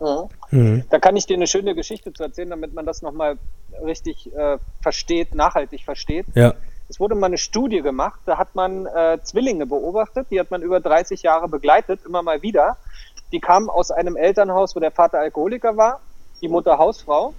Mhm. 0.00 0.28
Mhm. 0.50 0.84
Da 0.90 0.98
kann 0.98 1.16
ich 1.16 1.26
dir 1.26 1.36
eine 1.36 1.46
schöne 1.46 1.74
Geschichte 1.74 2.12
zu 2.12 2.22
erzählen, 2.22 2.50
damit 2.50 2.74
man 2.74 2.86
das 2.86 3.02
nochmal 3.02 3.38
richtig 3.84 4.32
äh, 4.34 4.58
versteht, 4.80 5.34
nachhaltig 5.34 5.84
versteht. 5.84 6.26
Ja. 6.34 6.54
Es 6.88 7.00
wurde 7.00 7.14
mal 7.16 7.26
eine 7.26 7.38
Studie 7.38 7.82
gemacht, 7.82 8.20
da 8.26 8.38
hat 8.38 8.54
man 8.54 8.86
äh, 8.86 9.18
Zwillinge 9.22 9.66
beobachtet, 9.66 10.28
die 10.30 10.38
hat 10.38 10.50
man 10.50 10.62
über 10.62 10.80
30 10.80 11.22
Jahre 11.22 11.48
begleitet, 11.48 12.00
immer 12.06 12.22
mal 12.22 12.42
wieder. 12.42 12.76
Die 13.32 13.40
kamen 13.40 13.68
aus 13.68 13.90
einem 13.90 14.16
Elternhaus, 14.16 14.76
wo 14.76 14.80
der 14.80 14.92
Vater 14.92 15.18
Alkoholiker 15.18 15.76
war, 15.76 16.00
die 16.40 16.48
Mutter 16.48 16.78
Hausfrau. 16.78 17.34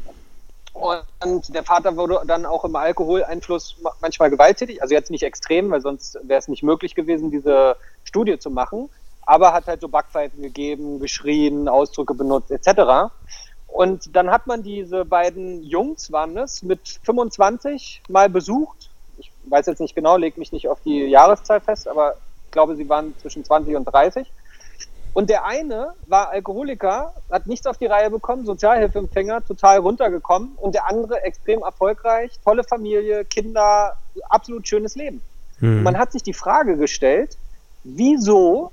Und 0.73 1.55
der 1.55 1.63
Vater 1.63 1.95
wurde 1.95 2.21
dann 2.27 2.45
auch 2.45 2.65
im 2.65 2.75
Alkoholeinfluss 2.75 3.77
manchmal 4.01 4.29
gewalttätig, 4.29 4.81
also 4.81 4.93
jetzt 4.93 5.09
nicht 5.09 5.23
extrem, 5.23 5.71
weil 5.71 5.81
sonst 5.81 6.19
wäre 6.23 6.39
es 6.39 6.49
nicht 6.49 6.61
möglich 6.61 6.93
gewesen, 6.93 7.31
diese 7.31 7.77
Studie 8.03 8.37
zu 8.37 8.51
machen, 8.51 8.89
aber 9.25 9.53
hat 9.53 9.67
halt 9.67 9.81
so 9.81 9.87
Backpfeifen 9.87 10.41
gegeben, 10.41 10.99
geschrien, 10.99 11.67
Ausdrücke 11.67 12.13
benutzt 12.13 12.51
etc. 12.51 13.11
Und 13.67 14.15
dann 14.15 14.29
hat 14.29 14.45
man 14.45 14.61
diese 14.61 15.05
beiden 15.05 15.63
Jungs, 15.63 16.11
waren 16.11 16.37
es, 16.37 16.61
mit 16.61 16.99
25 17.03 18.03
mal 18.09 18.29
besucht 18.29 18.91
weiß 19.49 19.65
jetzt 19.67 19.79
nicht 19.79 19.95
genau, 19.95 20.17
lege 20.17 20.39
mich 20.39 20.51
nicht 20.51 20.67
auf 20.67 20.79
die 20.81 21.05
Jahreszahl 21.05 21.61
fest, 21.61 21.87
aber 21.87 22.15
ich 22.45 22.51
glaube, 22.51 22.75
sie 22.75 22.87
waren 22.87 23.13
zwischen 23.19 23.43
20 23.43 23.75
und 23.75 23.85
30. 23.85 24.31
Und 25.13 25.31
der 25.31 25.45
eine 25.45 25.93
war 26.05 26.29
Alkoholiker, 26.29 27.11
hat 27.31 27.47
nichts 27.47 27.65
auf 27.65 27.77
die 27.77 27.87
Reihe 27.87 28.11
bekommen, 28.11 28.45
Sozialhilfeempfänger, 28.45 29.43
total 29.45 29.79
runtergekommen. 29.79 30.51
Und 30.57 30.75
der 30.75 30.87
andere 30.87 31.23
extrem 31.23 31.63
erfolgreich, 31.63 32.33
tolle 32.43 32.63
Familie, 32.63 33.25
Kinder, 33.25 33.97
absolut 34.29 34.67
schönes 34.67 34.95
Leben. 34.95 35.21
Mhm. 35.59 35.81
Man 35.81 35.97
hat 35.97 36.11
sich 36.11 36.21
die 36.21 36.33
Frage 36.33 36.77
gestellt, 36.77 37.35
wieso, 37.83 38.71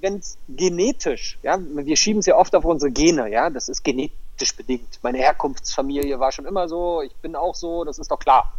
wenn 0.00 0.18
es 0.18 0.38
genetisch, 0.48 1.38
ja, 1.42 1.58
wir 1.60 1.96
schieben 1.96 2.20
es 2.20 2.26
ja 2.26 2.36
oft 2.36 2.54
auf 2.54 2.64
unsere 2.64 2.92
Gene, 2.92 3.28
ja, 3.28 3.50
das 3.50 3.68
ist 3.68 3.82
genetisch 3.82 4.56
bedingt. 4.56 5.00
Meine 5.02 5.18
Herkunftsfamilie 5.18 6.20
war 6.20 6.30
schon 6.30 6.46
immer 6.46 6.68
so, 6.68 7.02
ich 7.02 7.14
bin 7.16 7.34
auch 7.34 7.56
so, 7.56 7.84
das 7.84 7.98
ist 7.98 8.10
doch 8.10 8.20
klar. 8.20 8.52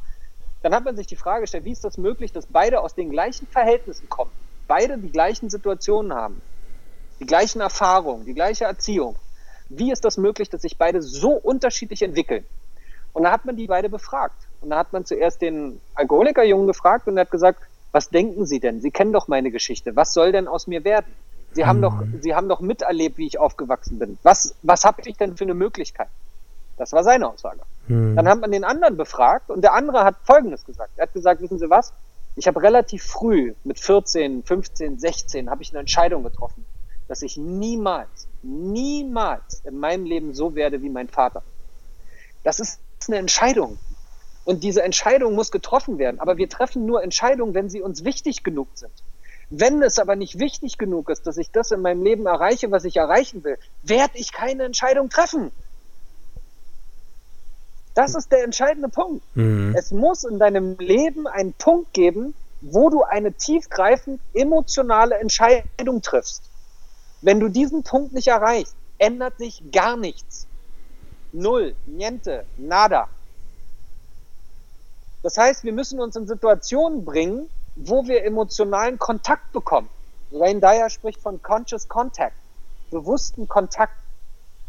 Dann 0.64 0.74
hat 0.74 0.86
man 0.86 0.95
sich 0.95 1.07
die 1.07 1.18
Frage 1.18 1.41
gestellt, 1.41 1.66
wie 1.66 1.72
ist 1.72 1.84
das 1.84 1.97
möglich, 1.97 2.32
dass 2.32 2.47
beide 2.47 2.82
aus 2.82 2.95
den 2.95 3.09
gleichen 3.09 3.47
Verhältnissen 3.47 4.09
kommen, 4.09 4.32
beide 4.68 4.97
die 4.97 5.11
gleichen 5.11 5.49
Situationen 5.49 6.14
haben, 6.14 6.41
die 7.20 7.26
gleichen 7.26 7.61
Erfahrungen, 7.61 8.26
die 8.26 8.34
gleiche 8.34 8.64
Erziehung. 8.64 9.18
Wie 9.68 9.91
ist 9.91 10.05
das 10.05 10.18
möglich, 10.18 10.49
dass 10.49 10.61
sich 10.61 10.78
beide 10.78 11.01
so 11.01 11.32
unterschiedlich 11.32 12.01
entwickeln? 12.01 12.45
Und 13.11 13.24
da 13.24 13.32
hat 13.32 13.43
man 13.45 13.57
die 13.57 13.68
beide 13.68 13.89
befragt. 13.89 14.36
Und 14.61 14.70
da 14.70 14.78
hat 14.78 14.93
man 14.93 15.05
zuerst 15.05 15.41
den 15.41 15.82
Alkoholikerjungen 15.95 16.66
gefragt 16.66 17.07
und 17.07 17.18
er 17.18 17.22
hat 17.22 17.32
gesagt, 17.32 17.61
was 17.91 18.09
denken 18.09 18.45
Sie 18.45 18.61
denn? 18.61 18.82
Sie 18.82 18.89
kennen 18.89 19.11
doch 19.11 19.28
meine 19.28 19.51
Geschichte. 19.51 19.95
Was 19.97 20.14
soll 20.14 20.32
denn 20.32 20.47
aus 20.47 20.68
mir 20.68 20.86
werden? 20.86 21.14
Sie 21.51 21.66
haben 21.66 21.82
doch, 21.82 21.93
mhm. 21.95 22.22
Sie 22.22 22.34
haben 22.34 22.47
doch 22.47 22.61
miterlebt, 22.61 23.18
wie 23.18 23.28
ich 23.28 23.38
aufgewachsen 23.38 23.99
bin. 23.99 24.18
Was, 24.24 24.55
was 24.64 24.86
habe 24.86 25.01
ich 25.05 25.18
denn 25.18 25.36
für 25.36 25.43
eine 25.43 25.53
Möglichkeit? 25.53 26.07
Das 26.78 26.93
war 26.93 27.03
seine 27.03 27.28
Aussage. 27.28 27.59
Hm. 27.88 28.15
Dann 28.15 28.27
hat 28.27 28.39
man 28.39 28.51
den 28.51 28.63
anderen 28.63 28.97
befragt 28.97 29.49
und 29.49 29.61
der 29.61 29.73
andere 29.73 30.03
hat 30.03 30.15
Folgendes 30.23 30.65
gesagt. 30.65 30.91
Er 30.95 31.03
hat 31.03 31.13
gesagt, 31.13 31.41
wissen 31.41 31.59
Sie 31.59 31.69
was? 31.69 31.93
Ich 32.36 32.47
habe 32.47 32.61
relativ 32.61 33.03
früh, 33.03 33.53
mit 33.63 33.79
14, 33.79 34.43
15, 34.43 34.99
16, 34.99 35.49
habe 35.49 35.61
ich 35.61 35.71
eine 35.71 35.79
Entscheidung 35.81 36.23
getroffen, 36.23 36.65
dass 37.07 37.21
ich 37.21 37.38
niemals, 37.38 38.27
niemals 38.41 39.61
in 39.65 39.77
meinem 39.77 40.05
Leben 40.05 40.34
so 40.34 40.55
werde 40.55 40.81
wie 40.81 40.89
mein 40.89 41.09
Vater. 41.09 41.43
Das 42.43 42.59
ist 42.59 42.79
eine 43.07 43.17
Entscheidung. 43.17 43.77
Und 44.45 44.63
diese 44.63 44.84
Entscheidung 44.84 45.36
muss 45.36 45.51
getroffen 45.51 45.99
werden. 45.99 46.19
Aber 46.19 46.38
wir 46.38 46.49
treffen 46.49 46.86
nur 46.86 47.03
Entscheidungen, 47.03 47.53
wenn 47.53 47.69
sie 47.69 47.81
uns 47.81 48.03
wichtig 48.03 48.43
genug 48.43 48.67
sind. 48.73 48.91
Wenn 49.49 49.81
es 49.84 49.99
aber 49.99 50.15
nicht 50.15 50.39
wichtig 50.39 50.77
genug 50.77 51.09
ist, 51.09 51.27
dass 51.27 51.38
ich 51.38 51.51
das 51.51 51.71
in 51.71 51.81
meinem 51.81 52.03
Leben 52.03 52.25
erreiche, 52.25 52.71
was 52.71 52.86
ich 52.86 52.97
erreichen 52.97 53.43
will, 53.43 53.57
werde 53.84 54.17
ich 54.17 54.31
keine 54.34 54.63
Entscheidung 54.63 55.09
treffen. 55.09 55.51
Das 57.93 58.15
ist 58.15 58.31
der 58.31 58.43
entscheidende 58.43 58.89
Punkt. 58.89 59.23
Mhm. 59.35 59.75
Es 59.77 59.91
muss 59.91 60.23
in 60.23 60.39
deinem 60.39 60.77
Leben 60.79 61.27
einen 61.27 61.53
Punkt 61.53 61.93
geben, 61.93 62.33
wo 62.61 62.89
du 62.89 63.03
eine 63.03 63.33
tiefgreifend 63.33 64.21
emotionale 64.33 65.15
Entscheidung 65.15 66.01
triffst. 66.01 66.43
Wenn 67.21 67.39
du 67.39 67.49
diesen 67.49 67.83
Punkt 67.83 68.13
nicht 68.13 68.27
erreichst, 68.27 68.75
ändert 68.97 69.37
sich 69.37 69.63
gar 69.71 69.97
nichts. 69.97 70.47
Null, 71.31 71.75
niente, 71.85 72.45
nada. 72.57 73.09
Das 75.23 75.37
heißt, 75.37 75.63
wir 75.63 75.73
müssen 75.73 75.99
uns 75.99 76.15
in 76.15 76.27
Situationen 76.27 77.05
bringen, 77.05 77.49
wo 77.75 78.05
wir 78.07 78.23
emotionalen 78.23 78.99
Kontakt 78.99 79.51
bekommen. 79.51 79.89
Rain 80.31 80.61
Dyer 80.61 80.89
spricht 80.89 81.21
von 81.21 81.41
Conscious 81.41 81.87
Contact, 81.87 82.35
bewussten 82.91 83.47
Kontakt. 83.47 83.93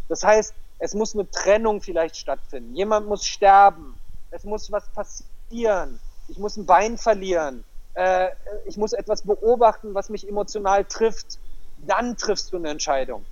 Das 0.09 0.23
heißt, 0.23 0.55
es 0.79 0.95
muss 0.95 1.15
eine 1.15 1.31
Trennung 1.31 1.81
vielleicht 1.81 2.17
stattfinden. 2.17 2.75
Jemand 2.75 3.07
muss 3.07 3.27
sterben. 3.27 3.99
Es 4.31 4.45
muss 4.45 4.71
was 4.73 4.89
passieren. 4.89 6.01
Ich 6.29 6.39
muss 6.39 6.57
ein 6.57 6.67
Bein 6.67 6.99
verlieren. 6.99 7.65
Äh, 7.95 8.31
ich 8.67 8.77
muss 8.77 8.93
etwas 8.93 9.23
beobachten, 9.23 9.95
was 9.95 10.09
mich 10.09 10.29
emotional 10.29 10.85
trifft. 10.85 11.39
Dann 11.87 12.17
triffst 12.17 12.53
du 12.53 12.57
eine 12.57 12.71
Entscheidung. 12.71 13.25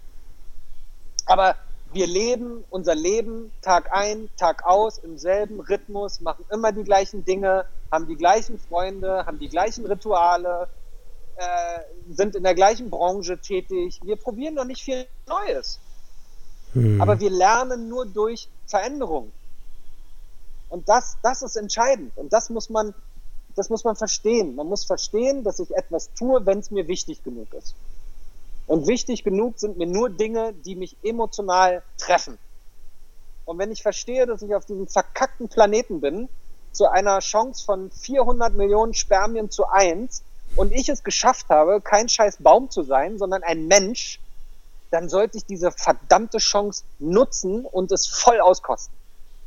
Aber 1.26 1.56
wir 1.92 2.06
leben 2.06 2.64
unser 2.70 2.94
Leben 2.94 3.52
Tag 3.60 3.92
ein, 3.92 4.30
Tag 4.36 4.64
aus 4.64 4.98
im 4.98 5.18
selben 5.18 5.60
Rhythmus, 5.60 6.20
machen 6.20 6.44
immer 6.50 6.72
die 6.72 6.84
gleichen 6.84 7.24
Dinge, 7.24 7.66
haben 7.90 8.06
die 8.06 8.16
gleichen 8.16 8.58
Freunde, 8.58 9.26
haben 9.26 9.38
die 9.38 9.48
gleichen 9.48 9.84
Rituale, 9.84 10.68
äh, 11.36 11.80
sind 12.10 12.34
in 12.34 12.44
der 12.44 12.54
gleichen 12.54 12.88
Branche 12.88 13.38
tätig. 13.38 14.00
Wir 14.02 14.16
probieren 14.16 14.56
doch 14.56 14.64
nicht 14.64 14.82
viel 14.82 15.06
Neues. 15.26 15.80
Hm. 16.72 17.00
Aber 17.00 17.20
wir 17.20 17.30
lernen 17.30 17.88
nur 17.88 18.06
durch 18.06 18.48
Veränderung. 18.66 19.32
Und 20.68 20.88
das, 20.88 21.18
das 21.22 21.42
ist 21.42 21.56
entscheidend. 21.56 22.12
Und 22.16 22.32
das 22.32 22.48
muss 22.48 22.70
man, 22.70 22.94
das 23.54 23.68
muss 23.68 23.84
man 23.84 23.96
verstehen. 23.96 24.54
Man 24.54 24.68
muss 24.68 24.84
verstehen, 24.84 25.44
dass 25.44 25.58
ich 25.58 25.70
etwas 25.76 26.12
tue, 26.14 26.44
wenn 26.46 26.58
es 26.58 26.70
mir 26.70 26.88
wichtig 26.88 27.22
genug 27.22 27.52
ist. 27.54 27.74
Und 28.66 28.86
wichtig 28.86 29.24
genug 29.24 29.58
sind 29.58 29.76
mir 29.76 29.86
nur 29.86 30.08
Dinge, 30.08 30.54
die 30.64 30.76
mich 30.76 30.96
emotional 31.02 31.82
treffen. 31.98 32.38
Und 33.44 33.58
wenn 33.58 33.72
ich 33.72 33.82
verstehe, 33.82 34.26
dass 34.26 34.40
ich 34.42 34.54
auf 34.54 34.64
diesem 34.64 34.86
verkackten 34.86 35.48
Planeten 35.48 36.00
bin, 36.00 36.28
zu 36.70 36.90
einer 36.90 37.18
Chance 37.18 37.64
von 37.64 37.90
400 37.90 38.54
Millionen 38.54 38.94
Spermien 38.94 39.50
zu 39.50 39.66
eins, 39.66 40.22
und 40.56 40.72
ich 40.72 40.88
es 40.88 41.02
geschafft 41.02 41.48
habe, 41.48 41.80
kein 41.80 42.08
scheiß 42.08 42.38
Baum 42.40 42.70
zu 42.70 42.82
sein, 42.82 43.18
sondern 43.18 43.42
ein 43.42 43.66
Mensch, 43.66 44.20
dann 44.92 45.08
sollte 45.08 45.38
ich 45.38 45.46
diese 45.46 45.72
verdammte 45.72 46.38
Chance 46.38 46.84
nutzen 46.98 47.64
und 47.64 47.90
es 47.90 48.06
voll 48.06 48.40
auskosten. 48.40 48.94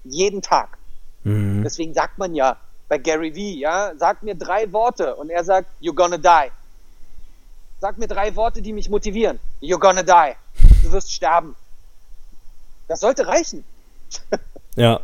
Jeden 0.03 0.41
Tag. 0.41 0.77
Mhm. 1.23 1.63
Deswegen 1.63 1.93
sagt 1.93 2.17
man 2.17 2.33
ja 2.33 2.57
bei 2.89 2.97
Gary 2.97 3.35
Vee, 3.35 3.53
ja, 3.53 3.93
sag 3.95 4.23
mir 4.23 4.35
drei 4.35 4.71
Worte 4.73 5.15
und 5.15 5.29
er 5.29 5.43
sagt, 5.43 5.69
you're 5.81 5.95
gonna 5.95 6.17
die. 6.17 6.51
Sag 7.79 7.97
mir 7.97 8.07
drei 8.07 8.35
Worte, 8.35 8.61
die 8.61 8.73
mich 8.73 8.89
motivieren. 8.89 9.39
You're 9.61 9.79
gonna 9.79 10.03
die. 10.03 10.35
Du 10.83 10.91
wirst 10.91 11.11
sterben. 11.11 11.55
Das 12.87 12.99
sollte 12.99 13.27
reichen. 13.27 13.63
ja. 14.75 14.99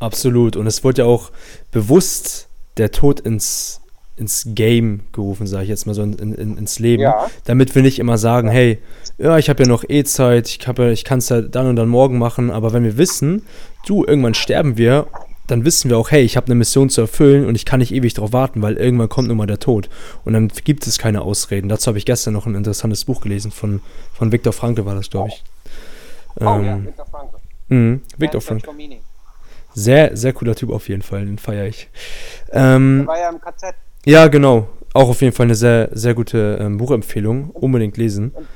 Absolut. 0.00 0.54
Und 0.56 0.68
es 0.68 0.84
wurde 0.84 1.02
ja 1.02 1.08
auch 1.08 1.32
bewusst 1.72 2.46
der 2.76 2.92
Tod 2.92 3.18
ins, 3.18 3.80
ins 4.18 4.48
Game 4.54 5.00
gerufen, 5.12 5.46
sage 5.46 5.64
ich 5.64 5.68
jetzt 5.68 5.86
mal 5.86 5.94
so, 5.94 6.02
in, 6.02 6.14
in, 6.14 6.56
ins 6.56 6.78
Leben. 6.78 7.02
Ja. 7.02 7.30
Damit 7.44 7.74
wir 7.74 7.82
nicht 7.82 7.98
immer 7.98 8.18
sagen, 8.18 8.48
hey, 8.48 8.78
ja, 9.18 9.38
ich 9.38 9.48
habe 9.48 9.62
ja 9.62 9.68
noch 9.68 9.84
eh 9.88 10.04
Zeit, 10.04 10.48
ich, 10.48 10.60
ich 10.66 11.04
kann 11.04 11.18
es 11.18 11.28
ja 11.28 11.40
dann 11.40 11.66
und 11.66 11.76
dann 11.76 11.88
morgen 11.88 12.18
machen. 12.18 12.50
Aber 12.50 12.72
wenn 12.72 12.84
wir 12.84 12.96
wissen, 12.96 13.42
du, 13.86 14.04
irgendwann 14.04 14.34
sterben 14.34 14.76
wir, 14.76 15.06
dann 15.48 15.64
wissen 15.64 15.88
wir 15.90 15.98
auch, 15.98 16.10
hey, 16.10 16.22
ich 16.22 16.36
habe 16.36 16.46
eine 16.46 16.54
Mission 16.54 16.90
zu 16.90 17.00
erfüllen 17.00 17.46
und 17.46 17.54
ich 17.54 17.64
kann 17.64 17.80
nicht 17.80 17.92
ewig 17.92 18.14
darauf 18.14 18.32
warten, 18.32 18.62
weil 18.62 18.76
irgendwann 18.76 19.08
kommt 19.08 19.28
nun 19.28 19.38
mal 19.38 19.46
der 19.46 19.58
Tod. 19.58 19.88
Und 20.24 20.34
dann 20.34 20.48
gibt 20.48 20.86
es 20.86 20.98
keine 20.98 21.22
Ausreden. 21.22 21.68
Dazu 21.68 21.88
habe 21.88 21.98
ich 21.98 22.04
gestern 22.04 22.34
noch 22.34 22.46
ein 22.46 22.54
interessantes 22.54 23.04
Buch 23.06 23.22
gelesen 23.22 23.50
von, 23.50 23.80
von 24.12 24.30
Viktor 24.30 24.52
Frankl, 24.52 24.84
war 24.84 24.94
das, 24.94 25.08
glaube 25.10 25.28
ich. 25.28 25.42
Oh, 26.40 26.44
ähm, 26.44 26.64
ja, 26.64 26.84
Viktor 26.84 27.06
Frankl. 27.06 27.36
Mh, 27.68 27.98
Viktor 28.18 28.40
Frankl. 28.40 28.70
Sehr, 29.74 30.16
sehr 30.16 30.32
cooler 30.32 30.54
Typ 30.54 30.70
auf 30.70 30.88
jeden 30.88 31.02
Fall, 31.02 31.24
den 31.24 31.38
feiere 31.38 31.66
ich. 31.66 31.88
Ähm, 32.52 32.98
der 32.98 33.06
war 33.06 33.18
ja 33.18 33.28
im 33.30 33.40
KZ. 33.40 33.74
Ja, 34.04 34.28
genau. 34.28 34.68
Auch 34.94 35.08
auf 35.08 35.20
jeden 35.20 35.34
Fall 35.34 35.44
eine 35.44 35.54
sehr, 35.54 35.90
sehr 35.92 36.14
gute 36.14 36.58
ähm, 36.60 36.78
Buchempfehlung. 36.78 37.50
Unbedingt 37.50 37.96
lesen. 37.96 38.30
Und 38.34 38.46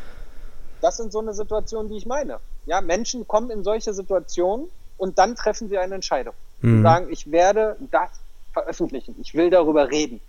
das 0.81 0.97
sind 0.97 1.13
so 1.13 1.21
eine 1.21 1.35
Situation, 1.35 1.89
die 1.89 1.97
ich 1.97 2.07
meine. 2.07 2.39
Ja, 2.67 2.81
Menschen 2.81 3.27
kommen 3.27 3.51
in 3.51 3.63
solche 3.65 3.93
Situationen 3.93 4.69
und 4.97 5.19
dann 5.19 5.35
treffen 5.37 5.69
sie 5.69 5.79
eine 5.79 5.95
Entscheidung. 5.95 6.35
Mhm. 6.61 6.77
Und 6.77 6.83
sagen, 6.83 7.07
ich 7.11 7.31
werde 7.31 7.77
das 7.91 8.11
veröffentlichen. 8.53 9.15
Ich 9.21 9.35
will 9.35 9.51
darüber 9.51 9.91
reden. 9.91 10.21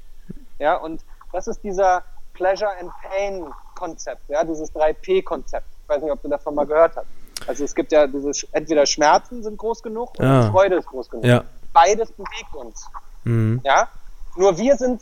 Ja, 0.60 0.78
und 0.78 1.02
das 1.32 1.48
ist 1.48 1.64
dieser 1.64 2.04
Pleasure 2.34 2.72
and 2.80 2.92
Pain 3.02 3.46
Konzept, 3.76 4.22
ja, 4.30 4.44
dieses 4.44 4.74
3P-Konzept. 4.74 5.66
Ich 5.84 5.90
weiß 5.90 6.02
nicht, 6.02 6.12
ob 6.12 6.22
du 6.22 6.30
davon 6.30 6.56
mal 6.56 6.66
gehört 6.66 6.96
hast. 6.96 7.08
Also 7.48 7.64
es 7.66 7.76
gibt 7.76 7.92
ja 7.92 8.08
diese, 8.08 8.32
entweder 8.52 8.86
Schmerzen 8.86 9.44
sind 9.44 9.58
groß 9.58 9.84
genug 9.84 10.14
oder 10.18 10.28
ja. 10.28 10.52
Freude 10.52 10.76
ist 10.76 10.88
groß 10.88 11.10
genug. 11.10 11.26
Ja. 11.26 11.44
Beides 11.74 12.12
bewegt 12.12 12.56
uns. 12.56 12.86
Mhm. 13.24 13.62
Ja, 13.64 13.90
nur 14.36 14.58
wir 14.58 14.76
sind 14.78 15.02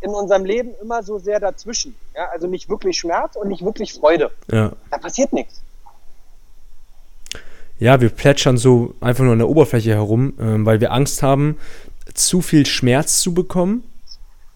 in 0.00 0.10
unserem 0.10 0.44
Leben 0.44 0.70
immer 0.82 1.02
so 1.02 1.18
sehr 1.18 1.40
dazwischen. 1.40 1.94
Ja, 2.14 2.28
also 2.32 2.46
nicht 2.46 2.68
wirklich 2.68 2.98
Schmerz 2.98 3.36
und 3.36 3.48
nicht 3.48 3.64
wirklich 3.64 3.92
Freude. 3.92 4.30
Ja. 4.50 4.72
Da 4.90 4.98
passiert 4.98 5.32
nichts. 5.32 5.62
Ja, 7.78 8.00
wir 8.00 8.10
plätschern 8.10 8.58
so 8.58 8.94
einfach 9.00 9.24
nur 9.24 9.32
an 9.32 9.38
der 9.38 9.48
Oberfläche 9.48 9.90
herum, 9.90 10.34
äh, 10.38 10.64
weil 10.66 10.80
wir 10.80 10.92
Angst 10.92 11.22
haben, 11.22 11.58
zu 12.14 12.40
viel 12.40 12.66
Schmerz 12.66 13.20
zu 13.20 13.34
bekommen, 13.34 13.84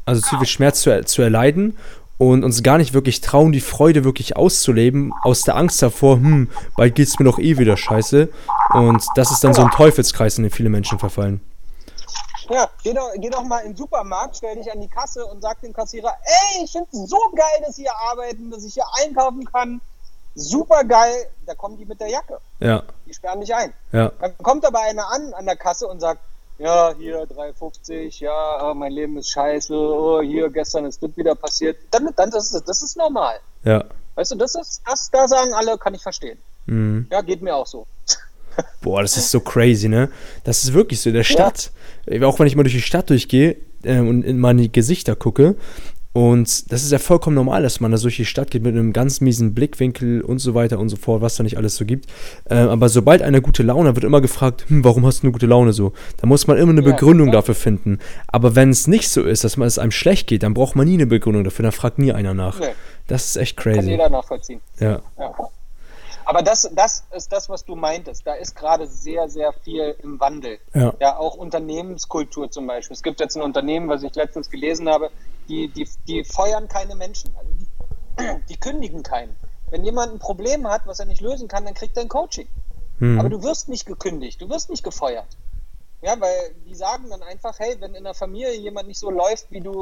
also 0.05 0.21
zu 0.21 0.37
viel 0.37 0.47
Schmerz 0.47 0.83
zu, 0.83 1.05
zu 1.05 1.23
erleiden 1.23 1.77
und 2.19 2.45
uns 2.45 2.63
gar 2.63 2.79
nicht 2.79 2.95
wirklich 2.95 3.21
trauen, 3.21 3.53
die 3.53 3.61
Freude 3.61 4.05
wirklich 4.05 4.37
auszuleben, 4.37 5.13
aus 5.23 5.43
der 5.43 5.57
Angst 5.57 5.83
davor, 5.83 6.17
hm, 6.17 6.49
bald 6.77 6.95
geht's 6.95 7.19
mir 7.19 7.25
doch 7.25 7.39
eh 7.39 7.59
wieder 7.59 7.77
scheiße. 7.77 8.29
Und 8.73 9.05
das 9.17 9.31
ist 9.31 9.45
dann 9.45 9.55
so 9.55 9.63
ein 9.63 9.71
Teufelskreis, 9.71 10.39
in 10.39 10.45
den 10.45 10.51
viele 10.51 10.71
Menschen 10.71 10.99
verfallen. 10.99 11.41
Ja, 12.49 12.69
geh 12.83 12.93
doch, 12.93 13.11
geh 13.17 13.31
doch 13.31 13.43
mal 13.43 13.61
in 13.61 13.73
den 13.73 13.77
Supermarkt, 13.77 14.37
stell 14.37 14.57
dich 14.57 14.71
an 14.71 14.81
die 14.81 14.89
Kasse 14.89 15.25
und 15.27 15.43
sag 15.43 15.61
dem 15.61 15.73
Kassierer, 15.73 16.15
ey, 16.23 16.65
ich 16.65 16.73
finde 16.73 16.89
es 16.93 17.11
so 17.11 17.19
geil, 17.35 17.65
dass 17.65 17.77
Sie 17.77 17.83
hier 17.83 17.97
arbeiten, 18.11 18.51
dass 18.51 18.65
ich 18.65 18.75
hier 18.75 18.87
einkaufen 19.03 19.45
kann. 19.45 19.81
Super 20.35 20.85
geil, 20.85 21.29
da 21.47 21.55
kommen 21.55 21.79
die 21.79 21.87
mit 21.87 21.99
der 22.01 22.09
Jacke. 22.09 22.39
Ja. 22.61 22.83
Die 23.07 23.15
sperren 23.15 23.41
dich 23.41 23.55
ein. 23.55 23.73
Ja. 23.93 24.13
Dann 24.21 24.37
kommt 24.39 24.67
aber 24.67 24.81
einer 24.81 25.11
an 25.11 25.33
an 25.33 25.47
der 25.47 25.57
Kasse 25.57 25.89
und 25.89 26.01
sagt, 26.01 26.21
ja, 26.59 26.95
hier 26.97 27.25
3,50, 27.25 28.23
ja, 28.23 28.71
oh, 28.71 28.75
mein 28.75 28.93
Leben 28.93 29.17
ist 29.19 29.31
scheiße, 29.31 29.75
oh, 29.75 30.23
hier 30.23 30.49
gestern 30.51 30.87
ist 30.87 31.03
das 31.03 31.17
wieder 31.17 31.35
passiert. 31.35 31.77
Dann, 31.91 32.09
dann 32.17 32.31
das, 32.31 32.53
ist, 32.53 32.69
das 32.69 32.83
ist 32.83 32.97
normal. 32.97 33.41
Ja. 33.65 33.85
Weißt 34.15 34.33
du, 34.33 34.37
das 34.37 34.55
ist, 34.55 34.83
das, 34.87 35.11
da 35.11 35.29
sagen 35.29 35.53
alle, 35.53 35.77
kann 35.77 35.95
ich 35.95 36.03
verstehen. 36.03 36.39
Mhm. 36.67 37.09
Ja, 37.11 37.21
geht 37.21 37.43
mir 37.43 37.55
auch 37.55 37.67
so. 37.67 37.87
Boah, 38.83 39.03
das 39.03 39.17
ist 39.17 39.31
so 39.31 39.41
crazy, 39.41 39.89
ne? 39.89 40.09
Das 40.45 40.65
ist 40.65 40.73
wirklich 40.73 41.01
so. 41.01 41.11
In 41.11 41.15
der 41.15 41.25
Stadt, 41.25 41.73
ja. 42.09 42.27
auch 42.27 42.39
wenn 42.39 42.47
ich 42.47 42.57
mal 42.57 42.63
durch 42.63 42.75
die 42.75 42.83
Stadt 42.83 43.11
durchgehe 43.11 43.57
äh, 43.83 43.99
und 43.99 44.23
in 44.23 44.39
meine 44.39 44.69
Gesichter 44.69 45.17
gucke, 45.17 45.57
und 46.17 46.73
das 46.73 46.83
ist 46.83 46.93
ja 46.93 46.99
vollkommen 46.99 47.37
normal, 47.37 47.63
dass 47.63 47.81
man 47.81 47.93
da 47.93 47.99
durch 47.99 48.17
die 48.17 48.25
Stadt 48.25 48.51
geht 48.51 48.63
mit 48.63 48.73
einem 48.73 48.95
ganz 48.95 49.21
miesen 49.21 49.53
Blickwinkel 49.53 50.23
und 50.23 50.39
so 50.39 50.55
weiter 50.55 50.79
und 50.79 50.89
so 50.89 50.97
fort, 50.97 51.21
was 51.21 51.37
da 51.37 51.43
nicht 51.43 51.59
alles 51.59 51.77
so 51.77 51.85
gibt. 51.85 52.07
Äh, 52.47 52.55
aber 52.55 52.89
sobald 52.89 53.21
einer 53.21 53.43
gute 53.43 53.63
Laune 53.63 53.91
hat, 53.91 53.97
wird 53.97 54.05
immer 54.05 54.23
gefragt, 54.23 54.65
hm, 54.69 54.83
warum 54.83 55.05
hast 55.05 55.23
du 55.23 55.27
eine 55.27 55.33
gute 55.33 55.45
Laune 55.45 55.75
so? 55.75 55.93
Da 56.17 56.27
muss 56.27 56.47
man 56.47 56.57
immer 56.57 56.73
eine 56.73 56.81
ja, 56.81 56.91
Begründung 56.93 57.27
ja. 57.27 57.35
dafür 57.35 57.55
finden. 57.55 57.99
Aber 58.29 58.55
wenn 58.55 58.71
es 58.71 58.87
nicht 58.87 59.11
so 59.11 59.25
ist, 59.25 59.45
dass 59.45 59.59
man 59.59 59.69
es 59.69 59.79
einem 59.79 59.91
schlecht 59.91 60.27
geht, 60.27 60.43
dann 60.43 60.55
braucht 60.55 60.75
man 60.75 60.89
nie 60.89 60.95
eine 60.95 61.05
Begründung 61.05 61.45
dafür, 61.45 61.65
dann 61.65 61.73
fragt 61.73 61.99
nie 61.99 62.13
einer 62.13 62.33
nach. 62.33 62.61
Nee. 62.61 62.69
Das 63.09 63.27
ist 63.27 63.37
echt 63.37 63.59
crazy. 63.59 63.81
Kann 63.81 63.89
jeder 63.89 64.09
nachvollziehen. 64.09 64.63
Ja. 64.81 65.03
ja. 65.19 65.35
Aber 66.27 66.43
das, 66.43 66.69
das 66.75 67.05
ist 67.13 67.33
das, 67.33 67.49
was 67.49 67.65
du 67.65 67.77
meintest. 67.77 68.27
Da 68.27 68.35
ist 68.35 68.57
gerade 68.57 68.89
sehr, 68.89 69.29
sehr 69.29 69.53
viel 69.53 69.97
im 70.03 70.19
Wandel. 70.19 70.59
Ja. 70.75 70.93
ja, 71.01 71.17
auch 71.19 71.37
Unternehmenskultur 71.37 72.51
zum 72.51 72.67
Beispiel. 72.67 72.95
Es 72.95 73.05
gibt 73.05 73.21
jetzt 73.21 73.37
ein 73.37 73.43
Unternehmen, 73.43 73.89
was 73.89 74.03
ich 74.03 74.13
letztens 74.17 74.51
gelesen 74.51 74.89
habe, 74.89 75.11
die, 75.49 75.69
die, 75.69 75.89
die 76.09 76.25
feuern 76.25 76.67
keine 76.67 76.97
Menschen. 76.97 77.31
Also 77.37 77.51
die, 77.53 78.43
die 78.49 78.57
kündigen 78.57 79.05
keinen. 79.05 79.37
Wenn 79.71 79.85
jemand 79.85 80.15
ein 80.15 80.19
Problem 80.19 80.69
hat, 80.69 80.83
was 80.87 80.99
er 80.99 81.07
nicht 81.07 81.21
lösen 81.21 81.47
kann, 81.47 81.65
dann 81.65 81.75
kriegt 81.75 81.97
er 81.97 82.03
ein 82.03 82.09
Coaching. 82.09 82.49
Hm. 82.99 83.21
Aber 83.21 83.29
du 83.29 83.45
wirst 83.45 83.69
nicht 83.69 83.87
gekündigt, 83.87 84.41
du 84.41 84.49
wirst 84.51 84.69
nicht 84.69 84.83
gefeuert. 84.83 85.37
Ja, 86.03 86.21
weil 86.21 86.55
die 86.67 86.75
sagen 86.75 87.09
dann 87.09 87.23
einfach, 87.23 87.57
hey, 87.61 87.77
wenn 87.79 87.95
in 87.95 88.03
der 88.03 88.15
Familie 88.15 88.55
jemand 88.57 88.89
nicht 88.89 88.99
so 88.99 89.11
läuft, 89.11 89.51
wie 89.51 89.61
du, 89.61 89.73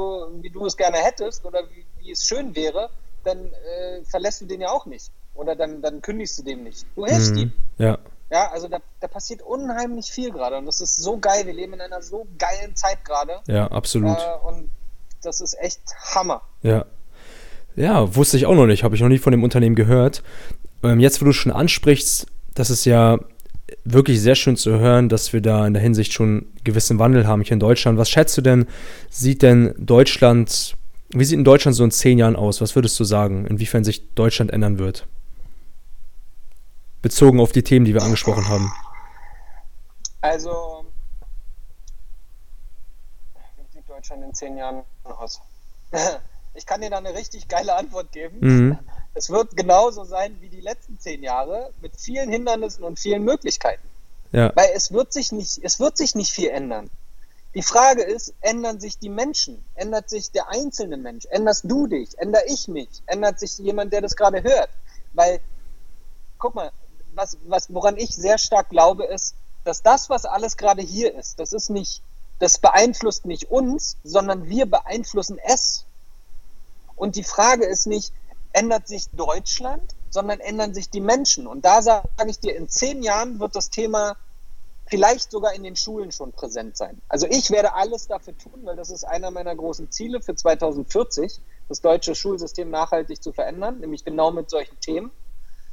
wie 0.41 0.49
du 0.51 0.65
es 0.67 0.77
gerne 0.77 0.97
hättest 0.97 1.43
oder 1.43 1.63
wie, 1.71 1.85
wie 1.99 2.11
es 2.11 2.23
schön 2.23 2.55
wäre, 2.55 2.91
dann 3.23 3.51
äh, 3.51 4.03
verlässt 4.05 4.41
du 4.41 4.45
den 4.45 4.61
ja 4.61 4.69
auch 4.69 4.85
nicht. 4.85 5.11
Oder 5.35 5.55
dann, 5.55 5.81
dann 5.81 6.01
kündigst 6.01 6.39
du 6.39 6.43
dem 6.43 6.63
nicht. 6.63 6.85
Du 6.95 7.05
hilfst 7.05 7.33
mhm. 7.33 7.39
ihm. 7.39 7.53
Ja. 7.77 7.97
Ja, 8.31 8.49
also 8.51 8.67
da, 8.67 8.79
da 8.99 9.07
passiert 9.07 9.43
unheimlich 9.43 10.07
viel 10.07 10.31
gerade 10.31 10.57
und 10.57 10.65
das 10.65 10.81
ist 10.81 10.95
so 10.95 11.19
geil. 11.19 11.45
Wir 11.45 11.53
leben 11.53 11.73
in 11.73 11.81
einer 11.81 12.01
so 12.01 12.25
geilen 12.39 12.75
Zeit 12.75 13.05
gerade. 13.05 13.39
Ja, 13.47 13.67
absolut. 13.67 14.17
Äh, 14.17 14.47
und 14.47 14.71
das 15.21 15.41
ist 15.41 15.55
echt 15.59 15.81
Hammer. 16.15 16.41
Ja. 16.63 16.85
Ja, 17.75 18.15
wusste 18.15 18.37
ich 18.37 18.45
auch 18.45 18.55
noch 18.55 18.65
nicht, 18.65 18.83
habe 18.83 18.95
ich 18.95 19.01
noch 19.01 19.09
nie 19.09 19.19
von 19.19 19.31
dem 19.31 19.43
Unternehmen 19.43 19.75
gehört. 19.75 20.23
Ähm, 20.81 20.99
jetzt, 20.99 21.21
wo 21.21 21.25
du 21.25 21.33
schon 21.33 21.51
ansprichst, 21.51 22.25
das 22.55 22.69
ist 22.69 22.85
ja 22.85 23.19
wirklich 23.83 24.21
sehr 24.21 24.35
schön 24.35 24.55
zu 24.55 24.79
hören, 24.79 25.09
dass 25.09 25.33
wir 25.33 25.41
da 25.41 25.65
in 25.67 25.73
der 25.73 25.83
Hinsicht 25.83 26.13
schon 26.13 26.47
gewissen 26.63 26.99
Wandel 26.99 27.27
haben 27.27 27.41
hier 27.41 27.53
in 27.53 27.59
Deutschland. 27.59 27.97
Was 27.97 28.09
schätzt 28.09 28.37
du 28.37 28.41
denn, 28.41 28.67
sieht 29.09 29.41
denn 29.41 29.73
Deutschland, 29.77 30.75
wie 31.09 31.25
sieht 31.25 31.37
in 31.37 31.43
Deutschland 31.43 31.75
so 31.75 31.83
in 31.83 31.91
zehn 31.91 32.17
Jahren 32.17 32.35
aus? 32.35 32.61
Was 32.61 32.75
würdest 32.75 32.99
du 32.99 33.03
sagen, 33.03 33.45
inwiefern 33.45 33.83
sich 33.83 34.13
Deutschland 34.13 34.51
ändern 34.51 34.79
wird? 34.79 35.07
Bezogen 37.05 37.39
auf 37.39 37.51
die 37.51 37.61
Themen, 37.61 37.85
die 37.85 37.93
wir 37.93 38.01
angesprochen 38.01 38.49
haben? 38.49 38.73
Also, 40.21 40.83
wie 43.57 43.77
sieht 43.77 43.87
Deutschland 43.87 44.23
in 44.23 44.33
zehn 44.33 44.57
Jahren 44.57 44.81
aus? 45.03 45.39
Ich 46.55 46.65
kann 46.65 46.81
dir 46.81 46.89
da 46.89 46.97
eine 46.97 47.13
richtig 47.13 47.47
geile 47.47 47.75
Antwort 47.75 48.11
geben. 48.11 48.37
Mhm. 48.39 48.79
Es 49.13 49.29
wird 49.29 49.55
genauso 49.55 50.03
sein 50.03 50.35
wie 50.41 50.49
die 50.49 50.61
letzten 50.61 50.99
zehn 50.99 51.21
Jahre 51.21 51.71
mit 51.79 51.95
vielen 51.95 52.27
Hindernissen 52.27 52.83
und 52.83 52.97
vielen 52.97 53.23
Möglichkeiten. 53.23 53.87
Ja. 54.31 54.51
Weil 54.55 54.71
es 54.73 54.91
wird 54.91 55.13
sich 55.13 55.31
nicht, 55.31 55.59
es 55.61 55.79
wird 55.79 55.97
sich 55.97 56.15
nicht 56.15 56.31
viel 56.31 56.49
ändern. 56.49 56.89
Die 57.53 57.61
Frage 57.61 58.01
ist, 58.01 58.33
ändern 58.41 58.79
sich 58.79 58.97
die 58.97 59.09
Menschen? 59.09 59.63
Ändert 59.75 60.09
sich 60.09 60.31
der 60.31 60.49
einzelne 60.49 60.97
Mensch? 60.97 61.27
Änderst 61.29 61.65
du 61.65 61.85
dich? 61.85 62.17
Ändere 62.17 62.45
ich 62.47 62.67
mich? 62.67 62.89
Ändert 63.05 63.39
sich 63.39 63.59
jemand, 63.59 63.93
der 63.93 64.01
das 64.01 64.15
gerade 64.15 64.41
hört? 64.41 64.69
Weil, 65.13 65.39
guck 66.39 66.55
mal, 66.55 66.71
was, 67.15 67.37
was, 67.47 67.73
woran 67.73 67.97
ich 67.97 68.15
sehr 68.15 68.37
stark 68.37 68.69
glaube, 68.69 69.05
ist, 69.05 69.35
dass 69.63 69.81
das, 69.81 70.09
was 70.09 70.25
alles 70.25 70.57
gerade 70.57 70.81
hier 70.81 71.15
ist, 71.15 71.39
das 71.39 71.53
ist 71.53 71.69
nicht, 71.69 72.01
das 72.39 72.59
beeinflusst 72.59 73.25
nicht 73.25 73.49
uns, 73.49 73.97
sondern 74.03 74.47
wir 74.47 74.65
beeinflussen 74.65 75.39
es. 75.43 75.85
Und 76.95 77.15
die 77.15 77.23
Frage 77.23 77.65
ist 77.65 77.87
nicht, 77.87 78.13
ändert 78.53 78.87
sich 78.87 79.09
Deutschland, 79.11 79.95
sondern 80.09 80.39
ändern 80.39 80.73
sich 80.73 80.89
die 80.89 81.01
Menschen. 81.01 81.47
Und 81.47 81.65
da 81.65 81.81
sage 81.81 82.07
ich 82.27 82.39
dir, 82.39 82.55
in 82.55 82.69
zehn 82.69 83.03
Jahren 83.03 83.39
wird 83.39 83.55
das 83.55 83.69
Thema 83.69 84.15
vielleicht 84.87 85.31
sogar 85.31 85.53
in 85.53 85.63
den 85.63 85.75
Schulen 85.75 86.11
schon 86.11 86.31
präsent 86.31 86.77
sein. 86.77 87.01
Also 87.09 87.27
ich 87.27 87.49
werde 87.49 87.73
alles 87.73 88.07
dafür 88.07 88.37
tun, 88.37 88.61
weil 88.63 88.75
das 88.75 88.91
ist 88.91 89.03
einer 89.03 89.31
meiner 89.31 89.55
großen 89.55 89.91
Ziele 89.91 90.21
für 90.21 90.35
2040, 90.35 91.41
das 91.67 91.81
deutsche 91.81 92.13
Schulsystem 92.13 92.69
nachhaltig 92.69 93.21
zu 93.21 93.33
verändern, 93.33 93.79
nämlich 93.79 94.05
genau 94.05 94.31
mit 94.31 94.49
solchen 94.49 94.79
Themen. 94.79 95.11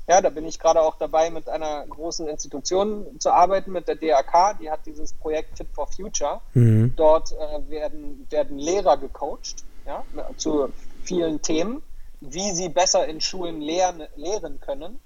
Ja, 0.09 0.21
da 0.21 0.31
bin 0.31 0.45
ich 0.45 0.59
gerade 0.59 0.81
auch 0.81 0.97
dabei, 0.97 1.31
mit 1.31 1.49
einer 1.49 1.87
großen 1.87 2.27
Institution 2.27 3.21
zu 3.21 3.31
arbeiten, 3.31 3.71
mit 3.71 3.87
der 3.87 3.95
DAK. 3.95 4.59
Die 4.61 4.71
hat 4.71 4.85
dieses 4.85 5.13
Projekt 5.13 5.57
Fit 5.57 5.69
for 5.73 5.87
Future. 5.87 6.41
Mhm. 6.55 6.95
Dort 6.97 7.33
äh, 7.33 7.71
werden, 7.71 8.27
werden 8.31 8.59
Lehrer 8.59 8.97
gecoacht 8.97 9.65
ja, 9.87 10.05
zu 10.37 10.73
vielen 11.05 11.41
Themen, 11.43 11.83
wie 12.21 12.53
sie 12.53 12.69
besser 12.69 13.07
in 13.07 13.21
Schulen 13.21 13.61
lehren, 13.61 14.03
lehren 14.17 14.61
können. 14.61 14.99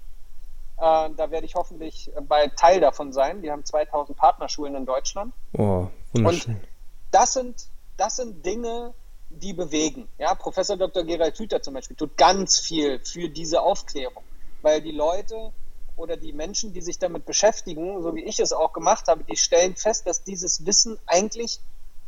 Äh, 0.77 1.09
da 1.15 1.29
werde 1.29 1.45
ich 1.45 1.55
hoffentlich 1.55 2.11
bei 2.27 2.47
Teil 2.47 2.79
davon 2.79 3.13
sein. 3.13 3.41
Die 3.43 3.51
haben 3.51 3.65
2000 3.65 4.17
Partnerschulen 4.17 4.75
in 4.75 4.85
Deutschland. 4.85 5.33
Oh, 5.53 5.87
wunderschön. 6.13 6.55
Und 6.55 6.61
das 7.11 7.33
sind, 7.33 7.67
das 7.97 8.15
sind 8.15 8.43
Dinge, 8.45 8.93
die 9.29 9.53
bewegen. 9.53 10.07
Ja, 10.17 10.33
Professor 10.33 10.75
Dr. 10.75 11.03
Gerald 11.03 11.37
Hüther 11.37 11.61
zum 11.61 11.75
Beispiel 11.75 11.95
tut 11.95 12.17
ganz 12.17 12.59
viel 12.59 12.99
für 12.99 13.29
diese 13.29 13.61
Aufklärung 13.61 14.23
weil 14.67 14.81
die 14.81 14.91
Leute 14.91 15.53
oder 15.95 16.17
die 16.17 16.33
Menschen, 16.33 16.73
die 16.73 16.81
sich 16.81 16.99
damit 16.99 17.25
beschäftigen, 17.25 18.03
so 18.03 18.15
wie 18.15 18.23
ich 18.25 18.41
es 18.41 18.51
auch 18.51 18.73
gemacht 18.73 19.07
habe, 19.07 19.23
die 19.23 19.37
stellen 19.37 19.77
fest, 19.77 20.05
dass 20.05 20.25
dieses 20.25 20.65
Wissen 20.65 20.99
eigentlich 21.05 21.61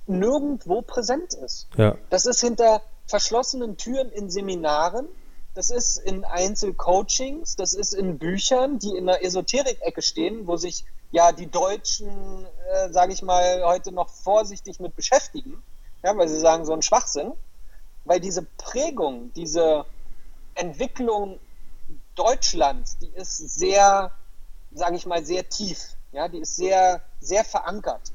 nirgendwo 0.08 0.82
präsent 0.82 1.34
ist. 1.34 1.68
Ja. 1.78 1.96
Das 2.10 2.26
ist 2.26 2.42
hinter 2.42 2.82
verschlossenen 3.08 3.78
Türen 3.78 4.12
in 4.12 4.30
Seminaren, 4.30 5.08
das 5.56 5.70
ist 5.70 6.00
in 6.00 6.26
Einzelcoachings, 6.26 7.56
das 7.56 7.74
ist 7.74 7.94
in 7.94 8.18
Büchern, 8.18 8.78
die 8.78 8.96
in 8.98 9.06
der 9.06 9.24
Esoterik-Ecke 9.24 10.02
stehen, 10.02 10.46
wo 10.46 10.58
sich 10.58 10.84
ja 11.12 11.32
die 11.32 11.48
Deutschen, 11.48 12.46
äh, 12.74 12.90
sage 12.92 13.14
ich 13.14 13.22
mal, 13.22 13.64
heute 13.64 13.94
noch 13.94 14.10
vorsichtig 14.10 14.82
mit 14.82 14.98
beschäftigen, 14.98 15.64
ja, 16.04 16.16
weil 16.18 16.28
sie 16.28 16.40
sagen, 16.40 16.66
so 16.66 16.74
ein 16.74 16.82
Schwachsinn, 16.82 17.32
weil 18.04 18.20
diese 18.20 18.44
Prägung, 18.58 19.32
diese 19.34 19.86
Entwicklung 20.56 21.40
Deutschlands, 22.20 22.98
die 22.98 23.08
ist 23.16 23.38
sehr, 23.38 24.12
sage 24.74 24.98
ich 24.98 25.06
mal, 25.06 25.24
sehr 25.24 25.48
tief. 25.48 25.96
Ja, 26.12 26.28
die 26.28 26.40
ist 26.40 26.58
sehr, 26.58 27.02
sehr 27.22 27.46
verankert. 27.46 28.12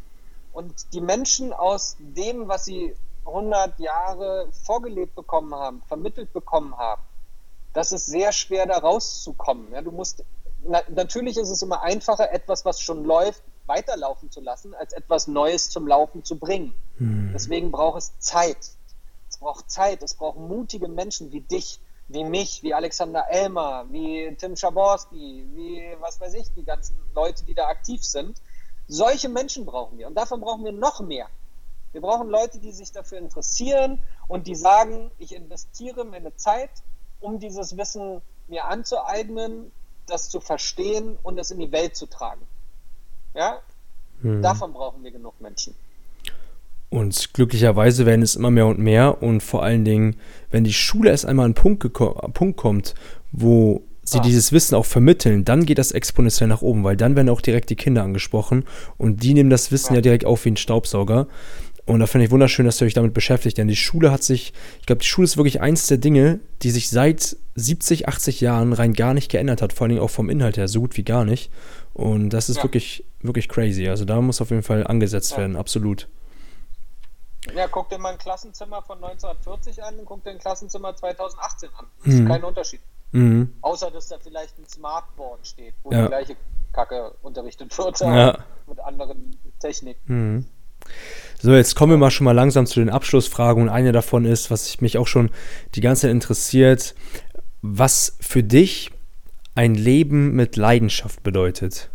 Und 0.53 0.93
die 0.93 1.01
Menschen 1.01 1.55
aus 1.55 1.97
dem, 1.99 2.47
was 2.47 2.67
sie 2.67 2.95
100 3.25 3.79
Jahre 3.79 4.49
vorgelebt 4.53 5.15
bekommen 5.15 5.55
haben, 5.55 5.83
vermittelt 5.89 6.35
bekommen 6.35 6.77
haben, 6.77 7.01
das 7.73 7.93
ist 7.93 8.05
sehr 8.05 8.33
schwer, 8.33 8.67
da 8.67 8.77
rauszukommen. 8.77 9.73
Ja, 9.73 9.81
du 9.81 9.91
musst, 9.91 10.23
na, 10.63 10.83
natürlich 10.89 11.39
ist 11.39 11.49
es 11.49 11.63
immer 11.63 11.81
einfacher, 11.81 12.31
etwas, 12.31 12.67
was 12.67 12.81
schon 12.81 13.05
läuft, 13.05 13.43
weiterlaufen 13.67 14.31
zu 14.31 14.43
lassen, 14.43 14.75
als 14.75 14.93
etwas 14.93 15.29
Neues 15.29 15.71
zum 15.71 15.89
Laufen 15.89 16.25
zu 16.25 16.39
bringen. 16.39 16.75
Hm. 16.99 17.31
Deswegen 17.33 17.73
braucht 17.73 17.99
es 17.99 18.19
Zeit. 18.19 18.59
Es 19.31 19.39
braucht 19.39 19.71
Zeit, 19.71 20.03
es 20.03 20.15
braucht 20.15 20.39
mutige 20.39 20.89
Menschen 20.89 21.33
wie 21.33 21.41
dich, 21.41 21.81
wie 22.09 22.25
mich, 22.25 22.63
wie 22.63 22.75
Alexander 22.75 23.27
Elmer, 23.29 23.87
wie 23.91 24.35
Tim 24.37 24.57
Schaborski, 24.57 25.47
wie 25.55 25.97
was 26.01 26.21
weiß 26.21 26.35
ich, 26.35 26.53
die 26.55 26.65
ganzen 26.65 26.97
Leute, 27.15 27.45
die 27.45 27.55
da 27.55 27.67
aktiv 27.67 28.05
sind. 28.05 28.41
Solche 28.87 29.29
Menschen 29.29 29.65
brauchen 29.65 29.99
wir 29.99 30.07
und 30.07 30.15
davon 30.15 30.41
brauchen 30.41 30.65
wir 30.65 30.73
noch 30.73 31.01
mehr. 31.01 31.29
Wir 31.93 32.01
brauchen 32.01 32.29
Leute, 32.29 32.59
die 32.59 32.73
sich 32.73 32.93
dafür 32.93 33.19
interessieren 33.19 34.03
und 34.29 34.47
die 34.47 34.55
sagen, 34.55 35.11
ich 35.19 35.35
investiere 35.35 36.05
meine 36.05 36.35
Zeit, 36.37 36.71
um 37.21 37.39
dieses 37.39 37.77
Wissen 37.77 38.21
mir 38.49 38.65
anzueignen, 38.65 39.73
das 40.07 40.29
zu 40.29 40.41
verstehen 40.41 41.19
und 41.23 41.39
es 41.39 41.51
in 41.51 41.61
die 41.61 41.73
Welt 41.73 41.97
zu 41.97 42.07
tragen. 42.07 42.47
Ja? 43.33 43.61
Hm. 44.21 44.43
Davon 44.43 44.73
brauchen 44.73 45.03
wir 45.03 45.11
genug 45.11 45.41
Menschen. 45.41 45.75
Und 46.95 47.35
glücklicherweise 47.35 48.07
werden 48.07 48.23
es 48.23 48.37
immer 48.37 48.53
mehr 48.53 48.69
und 48.69 48.79
mehr. 48.79 49.21
Und 49.21 49.43
vor 49.43 49.65
allen 49.65 49.85
Dingen, 49.85 50.15
wenn 50.53 50.63
die 50.63 50.73
Schule 50.73 51.11
erst 51.11 51.27
einmal 51.27 51.47
an 51.47 51.49
einen 51.49 51.55
Punkt, 51.55 51.93
Punkt 51.93 52.57
kommt, 52.57 52.95
wo 53.33 53.83
sie 54.05 54.21
ah. 54.21 54.23
dieses 54.23 54.53
Wissen 54.53 54.77
auch 54.77 54.85
vermitteln, 54.87 55.45
dann 55.45 55.67
geht 55.67 55.79
das 55.79 55.91
exponentiell 55.91 56.49
nach 56.49 56.63
oben, 56.63 56.85
weil 56.85 56.97
dann 56.97 57.17
werden 57.17 57.31
auch 57.31 57.41
direkt 57.41 57.71
die 57.71 57.75
Kinder 57.75 58.05
angesprochen 58.05 58.63
und 58.97 59.25
die 59.25 59.35
nehmen 59.35 59.51
das 59.51 59.73
Wissen 59.73 59.95
ja, 59.95 59.97
ja 59.97 60.03
direkt 60.03 60.25
auf 60.25 60.45
wie 60.45 60.53
ein 60.53 60.57
Staubsauger. 60.57 61.27
Und 61.85 61.99
da 61.99 62.07
finde 62.07 62.27
ich 62.27 62.31
wunderschön, 62.31 62.65
dass 62.65 62.81
ihr 62.81 62.87
euch 62.87 62.95
damit 62.95 63.13
beschäftigt, 63.13 63.59
denn 63.59 63.67
die 63.67 63.75
Schule 63.75 64.13
hat 64.13 64.23
sich, 64.23 64.53
ich 64.79 64.87
glaube, 64.87 65.01
die 65.01 65.09
Schule 65.09 65.25
ist 65.25 65.37
wirklich 65.37 65.61
eins 65.61 65.89
der 65.89 65.99
Dinge, 65.99 66.39
die 66.63 66.71
sich 66.71 66.91
seit 66.91 67.37
70, 67.57 68.07
80 68.07 68.41
Jahren 68.41 68.73
rein 68.73 68.93
gar 68.93 69.15
nicht 69.15 69.33
geändert 69.33 69.63
hat, 69.63 69.73
vor 69.73 69.87
allen 69.87 69.97
Dingen 69.97 70.03
auch 70.03 70.11
vom 70.11 70.31
Inhalt 70.31 70.59
her, 70.59 70.69
so 70.69 70.83
gut 70.83 70.97
wie 70.97 71.03
gar 71.03 71.25
nicht. 71.25 71.51
Und 71.93 72.31
das 72.31 72.49
ist 72.49 72.59
ja. 72.59 72.63
wirklich, 72.63 73.05
wirklich 73.21 73.49
crazy. 73.49 73.89
Also 73.89 74.05
da 74.05 74.21
muss 74.21 74.41
auf 74.41 74.51
jeden 74.51 74.63
Fall 74.63 74.87
angesetzt 74.87 75.33
ja. 75.33 75.39
werden, 75.39 75.57
absolut. 75.57 76.07
Ja, 77.55 77.69
guck 77.69 77.91
dir 77.91 77.99
mal 77.99 78.13
ein 78.13 78.19
Klassenzimmer 78.19 78.83
von 78.83 78.97
1940 79.03 79.83
an 79.83 79.99
und 79.99 80.07
guck 80.07 80.25
dir 80.25 80.31
ein 80.31 80.39
Klassenzimmer 80.39 80.97
2018 80.97 81.69
an. 81.77 81.87
Das 81.99 82.07
mhm. 82.07 82.21
ist 82.23 82.29
kein 82.29 82.45
Unterschied. 82.45 82.81
Mhm. 83.13 83.55
Außer, 83.61 83.91
dass 83.91 84.09
da 84.09 84.19
vielleicht 84.19 84.59
ein 84.59 84.67
Smartboard 84.69 85.47
steht, 85.47 85.75
wo 85.83 85.93
ja. 85.93 86.03
die 86.03 86.09
gleiche 86.09 86.37
Kacke 86.73 87.13
unterrichtet 87.23 87.77
wird, 87.79 88.01
ja. 88.01 88.39
mit 88.67 88.81
anderen 88.81 89.37
Techniken. 89.61 90.01
Mhm. 90.07 90.47
So, 91.41 91.53
jetzt 91.55 91.77
kommen 91.77 91.93
wir 91.93 91.99
mal 91.99 92.11
schon 92.11 92.25
mal 92.25 92.33
langsam 92.33 92.67
zu 92.67 92.81
den 92.81 92.91
Abschlussfragen 92.91 93.63
und 93.63 93.69
eine 93.69 93.93
davon 93.93 94.25
ist, 94.25 94.51
was 94.51 94.81
mich 94.81 94.99
auch 94.99 95.07
schon 95.07 95.31
die 95.75 95.81
ganze 95.81 96.03
Zeit 96.03 96.11
interessiert, 96.11 96.95
was 97.63 98.17
für 98.21 98.43
dich 98.43 98.91
ein 99.55 99.75
Leben 99.75 100.35
mit 100.35 100.57
Leidenschaft 100.57 101.23
bedeutet. 101.23 101.91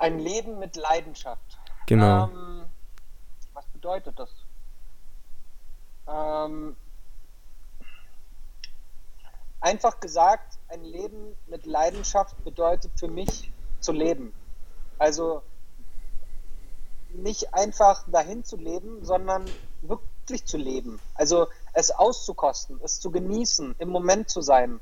Ein 0.00 0.18
Leben 0.18 0.58
mit 0.58 0.76
Leidenschaft. 0.76 1.58
Genau. 1.86 2.28
Ähm, 2.28 2.64
was 3.52 3.66
bedeutet 3.66 4.18
das? 4.18 4.30
Ähm, 6.08 6.74
einfach 9.60 10.00
gesagt, 10.00 10.58
ein 10.68 10.84
Leben 10.84 11.36
mit 11.48 11.66
Leidenschaft 11.66 12.42
bedeutet 12.44 12.92
für 12.98 13.08
mich 13.08 13.52
zu 13.80 13.92
leben. 13.92 14.32
Also 14.98 15.42
nicht 17.12 17.52
einfach 17.52 18.04
dahin 18.08 18.42
zu 18.42 18.56
leben, 18.56 19.04
sondern 19.04 19.44
wirklich 19.82 20.46
zu 20.46 20.56
leben. 20.56 20.98
Also 21.14 21.48
es 21.74 21.90
auszukosten, 21.90 22.80
es 22.82 23.00
zu 23.00 23.10
genießen, 23.10 23.74
im 23.78 23.90
Moment 23.90 24.30
zu 24.30 24.40
sein, 24.40 24.80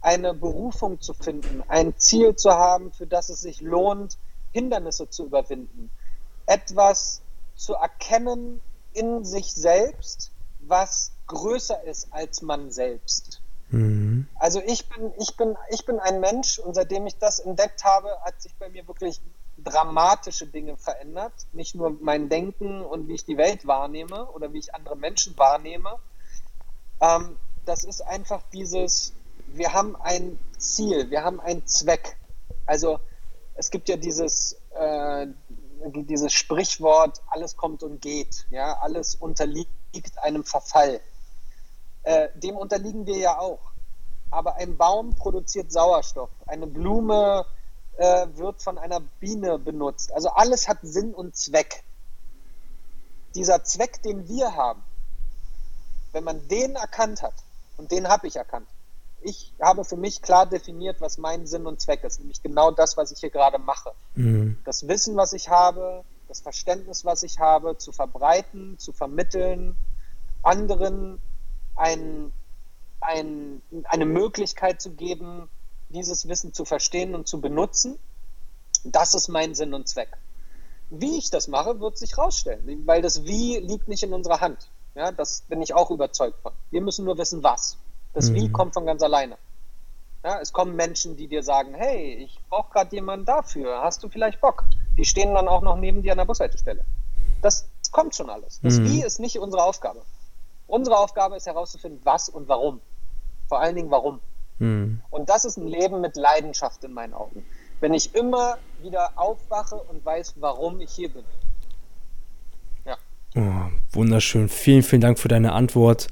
eine 0.00 0.34
Berufung 0.34 1.00
zu 1.00 1.14
finden, 1.14 1.62
ein 1.68 1.96
Ziel 1.98 2.34
zu 2.34 2.50
haben, 2.50 2.92
für 2.92 3.06
das 3.06 3.28
es 3.28 3.40
sich 3.40 3.60
lohnt, 3.60 4.18
Hindernisse 4.56 5.10
zu 5.10 5.26
überwinden, 5.26 5.90
etwas 6.46 7.20
zu 7.54 7.74
erkennen 7.74 8.60
in 8.94 9.22
sich 9.22 9.52
selbst, 9.52 10.30
was 10.60 11.12
größer 11.26 11.84
ist 11.84 12.08
als 12.10 12.40
man 12.40 12.70
selbst. 12.70 13.42
Mhm. 13.68 14.26
Also 14.36 14.62
ich 14.64 14.88
bin, 14.88 15.12
ich 15.18 15.36
bin, 15.36 15.56
ich 15.68 15.84
bin 15.84 16.00
ein 16.00 16.20
Mensch 16.20 16.58
und 16.58 16.74
seitdem 16.74 17.06
ich 17.06 17.18
das 17.18 17.38
entdeckt 17.38 17.84
habe, 17.84 18.08
hat 18.22 18.40
sich 18.40 18.54
bei 18.54 18.70
mir 18.70 18.88
wirklich 18.88 19.20
dramatische 19.58 20.46
Dinge 20.46 20.78
verändert. 20.78 21.34
Nicht 21.52 21.74
nur 21.74 21.90
mein 22.00 22.30
Denken 22.30 22.80
und 22.80 23.08
wie 23.08 23.14
ich 23.14 23.26
die 23.26 23.36
Welt 23.36 23.66
wahrnehme 23.66 24.26
oder 24.30 24.54
wie 24.54 24.58
ich 24.58 24.74
andere 24.74 24.96
Menschen 24.96 25.36
wahrnehme. 25.36 25.98
Ähm, 27.02 27.36
das 27.66 27.84
ist 27.84 28.00
einfach 28.00 28.42
dieses, 28.54 29.12
wir 29.48 29.74
haben 29.74 29.96
ein 29.96 30.38
Ziel, 30.56 31.10
wir 31.10 31.24
haben 31.24 31.40
einen 31.40 31.66
Zweck. 31.66 32.16
Also 32.64 33.00
es 33.56 33.70
gibt 33.70 33.88
ja 33.88 33.96
dieses, 33.96 34.56
äh, 34.74 35.26
dieses 35.84 36.32
Sprichwort, 36.32 37.22
alles 37.28 37.56
kommt 37.56 37.82
und 37.82 38.00
geht, 38.00 38.46
ja, 38.50 38.78
alles 38.78 39.14
unterliegt 39.14 39.70
einem 40.22 40.44
Verfall. 40.44 41.00
Äh, 42.02 42.28
dem 42.34 42.56
unterliegen 42.56 43.06
wir 43.06 43.16
ja 43.16 43.38
auch. 43.38 43.72
Aber 44.30 44.56
ein 44.56 44.76
Baum 44.76 45.14
produziert 45.14 45.72
Sauerstoff, 45.72 46.30
eine 46.46 46.66
Blume 46.66 47.46
äh, 47.96 48.26
wird 48.34 48.62
von 48.62 48.76
einer 48.76 49.00
Biene 49.00 49.58
benutzt. 49.58 50.12
Also 50.12 50.28
alles 50.30 50.68
hat 50.68 50.78
Sinn 50.82 51.14
und 51.14 51.36
Zweck. 51.36 51.82
Dieser 53.34 53.64
Zweck, 53.64 54.02
den 54.02 54.28
wir 54.28 54.54
haben, 54.54 54.82
wenn 56.12 56.24
man 56.24 56.46
den 56.48 56.76
erkannt 56.76 57.22
hat, 57.22 57.34
und 57.76 57.90
den 57.90 58.08
habe 58.08 58.26
ich 58.26 58.36
erkannt, 58.36 58.68
ich 59.26 59.52
habe 59.60 59.84
für 59.84 59.96
mich 59.96 60.22
klar 60.22 60.46
definiert, 60.46 61.00
was 61.00 61.18
mein 61.18 61.46
Sinn 61.46 61.66
und 61.66 61.80
Zweck 61.80 62.04
ist, 62.04 62.20
nämlich 62.20 62.42
genau 62.42 62.70
das, 62.70 62.96
was 62.96 63.10
ich 63.10 63.18
hier 63.18 63.30
gerade 63.30 63.58
mache. 63.58 63.90
Mhm. 64.14 64.56
Das 64.64 64.86
Wissen, 64.86 65.16
was 65.16 65.32
ich 65.32 65.48
habe, 65.48 66.04
das 66.28 66.40
Verständnis, 66.40 67.04
was 67.04 67.24
ich 67.24 67.40
habe, 67.40 67.76
zu 67.76 67.90
verbreiten, 67.90 68.78
zu 68.78 68.92
vermitteln, 68.92 69.76
anderen 70.44 71.20
ein, 71.74 72.32
ein, 73.00 73.62
eine 73.84 74.06
Möglichkeit 74.06 74.80
zu 74.80 74.92
geben, 74.92 75.48
dieses 75.88 76.28
Wissen 76.28 76.52
zu 76.52 76.64
verstehen 76.64 77.16
und 77.16 77.26
zu 77.26 77.40
benutzen. 77.40 77.98
Das 78.84 79.14
ist 79.14 79.26
mein 79.26 79.56
Sinn 79.56 79.74
und 79.74 79.88
Zweck. 79.88 80.16
Wie 80.88 81.18
ich 81.18 81.30
das 81.30 81.48
mache, 81.48 81.80
wird 81.80 81.98
sich 81.98 82.16
rausstellen, 82.16 82.86
weil 82.86 83.02
das 83.02 83.24
Wie 83.24 83.58
liegt 83.58 83.88
nicht 83.88 84.04
in 84.04 84.12
unserer 84.12 84.40
Hand. 84.40 84.68
Ja, 84.94 85.10
das 85.10 85.42
bin 85.48 85.60
ich 85.62 85.74
auch 85.74 85.90
überzeugt 85.90 86.40
von. 86.42 86.52
Wir 86.70 86.80
müssen 86.80 87.04
nur 87.04 87.18
wissen, 87.18 87.42
was. 87.42 87.76
Das 88.16 88.30
mhm. 88.30 88.34
Wie 88.36 88.48
kommt 88.50 88.72
von 88.72 88.86
ganz 88.86 89.02
alleine. 89.02 89.36
Ja, 90.24 90.40
es 90.40 90.50
kommen 90.52 90.74
Menschen, 90.74 91.16
die 91.16 91.28
dir 91.28 91.42
sagen, 91.42 91.74
hey, 91.74 92.14
ich 92.14 92.40
brauche 92.48 92.72
gerade 92.72 92.96
jemanden 92.96 93.26
dafür, 93.26 93.82
hast 93.82 94.02
du 94.02 94.08
vielleicht 94.08 94.40
Bock? 94.40 94.64
Die 94.96 95.04
stehen 95.04 95.34
dann 95.34 95.46
auch 95.46 95.60
noch 95.60 95.76
neben 95.76 96.02
dir 96.02 96.12
an 96.12 96.18
der 96.18 96.24
Bushaltestelle. 96.24 96.82
Das 97.42 97.68
kommt 97.92 98.14
schon 98.14 98.30
alles. 98.30 98.58
Das 98.62 98.78
mhm. 98.78 98.90
Wie 98.90 99.02
ist 99.02 99.20
nicht 99.20 99.38
unsere 99.38 99.62
Aufgabe. 99.62 100.00
Unsere 100.66 100.98
Aufgabe 100.98 101.36
ist 101.36 101.46
herauszufinden, 101.46 102.00
was 102.04 102.30
und 102.30 102.48
warum. 102.48 102.80
Vor 103.48 103.60
allen 103.60 103.76
Dingen 103.76 103.90
warum. 103.90 104.20
Mhm. 104.60 105.02
Und 105.10 105.28
das 105.28 105.44
ist 105.44 105.58
ein 105.58 105.68
Leben 105.68 106.00
mit 106.00 106.16
Leidenschaft 106.16 106.82
in 106.84 106.94
meinen 106.94 107.12
Augen. 107.12 107.44
Wenn 107.80 107.92
ich 107.92 108.14
immer 108.14 108.56
wieder 108.80 109.12
aufwache 109.16 109.76
und 109.76 110.04
weiß, 110.04 110.36
warum 110.40 110.80
ich 110.80 110.90
hier 110.90 111.10
bin. 111.10 111.24
Ja. 112.86 112.96
Oh, 113.36 113.70
wunderschön. 113.92 114.48
Vielen, 114.48 114.82
vielen 114.82 115.02
Dank 115.02 115.18
für 115.18 115.28
deine 115.28 115.52
Antwort. 115.52 116.08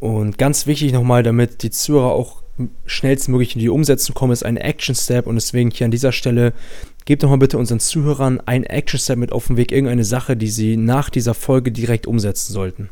Und 0.00 0.38
ganz 0.38 0.66
wichtig 0.66 0.92
nochmal, 0.92 1.22
damit 1.22 1.62
die 1.62 1.70
Zuhörer 1.70 2.12
auch 2.12 2.42
schnellstmöglich 2.86 3.54
in 3.54 3.60
die 3.60 3.68
Umsetzung 3.68 4.14
kommen, 4.14 4.32
ist 4.32 4.44
ein 4.44 4.56
Action 4.56 4.94
Step. 4.94 5.26
Und 5.26 5.34
deswegen 5.34 5.70
hier 5.70 5.84
an 5.84 5.90
dieser 5.90 6.12
Stelle, 6.12 6.52
gebt 7.04 7.22
doch 7.22 7.28
mal 7.28 7.38
bitte 7.38 7.58
unseren 7.58 7.80
Zuhörern 7.80 8.40
ein 8.46 8.64
Action 8.64 8.98
Step 8.98 9.18
mit 9.18 9.32
auf 9.32 9.46
den 9.46 9.56
Weg, 9.56 9.72
irgendeine 9.72 10.04
Sache, 10.04 10.36
die 10.36 10.48
sie 10.48 10.76
nach 10.76 11.10
dieser 11.10 11.34
Folge 11.34 11.70
direkt 11.70 12.06
umsetzen 12.06 12.52
sollten. 12.52 12.90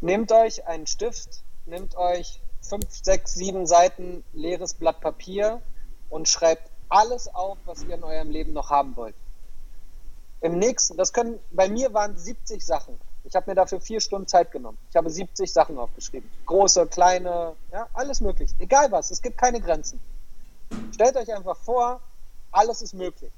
Nehmt 0.00 0.32
euch 0.32 0.66
einen 0.66 0.86
Stift, 0.86 1.42
nehmt 1.66 1.96
euch 1.96 2.40
fünf, 2.62 2.86
sechs, 2.90 3.34
sieben 3.34 3.66
Seiten 3.66 4.22
leeres 4.32 4.74
Blatt 4.74 5.00
Papier 5.00 5.60
und 6.08 6.28
schreibt 6.28 6.70
alles 6.88 7.28
auf, 7.34 7.58
was 7.66 7.84
ihr 7.84 7.94
in 7.94 8.04
eurem 8.04 8.30
Leben 8.30 8.52
noch 8.52 8.70
haben 8.70 8.96
wollt. 8.96 9.14
Im 10.40 10.58
nächsten, 10.58 10.96
das 10.96 11.12
können, 11.12 11.38
bei 11.50 11.68
mir 11.68 11.92
waren 11.92 12.16
70 12.16 12.64
Sachen. 12.64 12.98
Ich 13.24 13.34
habe 13.34 13.50
mir 13.50 13.54
dafür 13.54 13.80
vier 13.80 14.00
Stunden 14.00 14.26
Zeit 14.26 14.50
genommen. 14.50 14.78
Ich 14.90 14.96
habe 14.96 15.10
70 15.10 15.52
Sachen 15.52 15.78
aufgeschrieben. 15.78 16.28
Große, 16.46 16.86
kleine, 16.86 17.54
ja, 17.72 17.88
alles 17.92 18.20
möglich. 18.20 18.54
Egal 18.58 18.90
was, 18.90 19.10
es 19.10 19.20
gibt 19.20 19.38
keine 19.38 19.60
Grenzen. 19.60 20.00
Stellt 20.92 21.16
euch 21.16 21.32
einfach 21.34 21.56
vor, 21.56 22.00
alles 22.52 22.82
ist 22.82 22.94
möglich. 22.94 23.32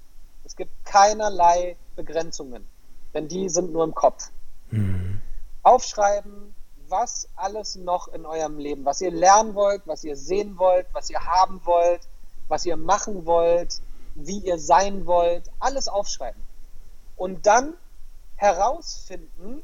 Es 0.45 0.57
gibt 0.57 0.73
keinerlei 0.85 1.77
Begrenzungen, 1.97 2.67
denn 3.15 3.29
die 3.29 3.49
sind 3.49 3.73
nur 3.73 3.85
im 3.85 3.95
Kopf. 3.95 4.31
Mhm. 4.71 5.21
Aufschreiben, 5.63 6.55
was 6.89 7.29
alles 7.37 7.77
noch 7.77 8.09
in 8.09 8.27
eurem 8.27 8.59
Leben, 8.59 8.85
was 8.85 9.01
ihr 9.01 9.11
lernen 9.11 9.55
wollt, 9.55 9.83
was 9.87 10.05
ihr 10.05 10.17
sehen 10.17 10.59
wollt, 10.59 10.87
was 10.93 11.11
ihr 11.11 11.25
haben 11.25 11.61
wollt, 11.65 12.03
was 12.49 12.67
ihr 12.67 12.77
machen 12.77 13.25
wollt, 13.25 13.81
wie 14.15 14.39
ihr 14.39 14.59
sein 14.59 15.07
wollt, 15.07 15.45
alles 15.59 15.89
aufschreiben. 15.89 16.43
Und 17.17 17.47
dann 17.47 17.75
herausfinden, 18.37 19.63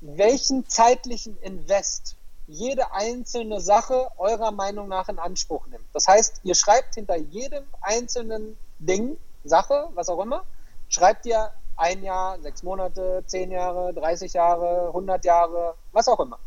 welchen 0.00 0.68
zeitlichen 0.68 1.38
Invest 1.40 2.16
jede 2.46 2.92
einzelne 2.92 3.60
Sache 3.60 4.08
eurer 4.16 4.52
Meinung 4.52 4.88
nach 4.88 5.08
in 5.08 5.18
Anspruch 5.18 5.66
nimmt. 5.66 5.84
Das 5.92 6.08
heißt, 6.08 6.40
ihr 6.44 6.54
schreibt 6.54 6.94
hinter 6.94 7.16
jedem 7.16 7.64
einzelnen 7.80 8.56
Ding, 8.78 9.16
Sache, 9.44 9.88
was 9.94 10.08
auch 10.08 10.20
immer, 10.20 10.44
schreibt 10.88 11.26
ihr 11.26 11.52
ein 11.76 12.02
Jahr, 12.02 12.40
sechs 12.40 12.62
Monate, 12.62 13.22
zehn 13.26 13.50
Jahre, 13.50 13.92
30 13.94 14.32
Jahre, 14.32 14.88
100 14.88 15.24
Jahre, 15.24 15.74
was 15.92 16.08
auch 16.08 16.20
immer. 16.20 16.38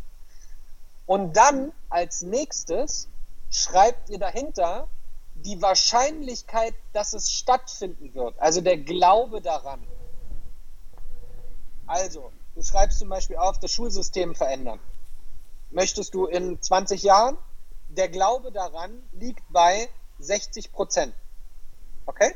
Und 1.06 1.36
dann 1.38 1.72
als 1.90 2.22
nächstes 2.22 3.08
schreibt 3.50 4.10
ihr 4.10 4.20
dahinter 4.20 4.88
die 5.36 5.62
Wahrscheinlichkeit, 5.62 6.74
dass 6.94 7.14
es 7.14 7.32
stattfinden 7.32 8.14
wird, 8.14 8.38
also 8.40 8.62
der 8.62 8.78
Glaube 8.78 9.42
daran. 9.42 9.82
Also, 11.88 12.32
du 12.56 12.64
schreibst 12.64 13.00
zum 13.00 13.10
Beispiel 13.10 13.38
auf, 13.38 13.60
das 13.60 13.72
Schulsystem 13.72 14.36
verändern. 14.36 14.80
Möchtest 15.72 16.14
du 16.14 16.26
in 16.26 16.62
20 16.62 17.04
Jahren? 17.04 17.38
Der 17.90 18.10
Glaube 18.10 18.52
daran 18.52 19.04
liegt 19.14 19.44
bei 19.50 19.90
60 20.20 20.72
Prozent. 20.72 21.14
Okay? 22.06 22.34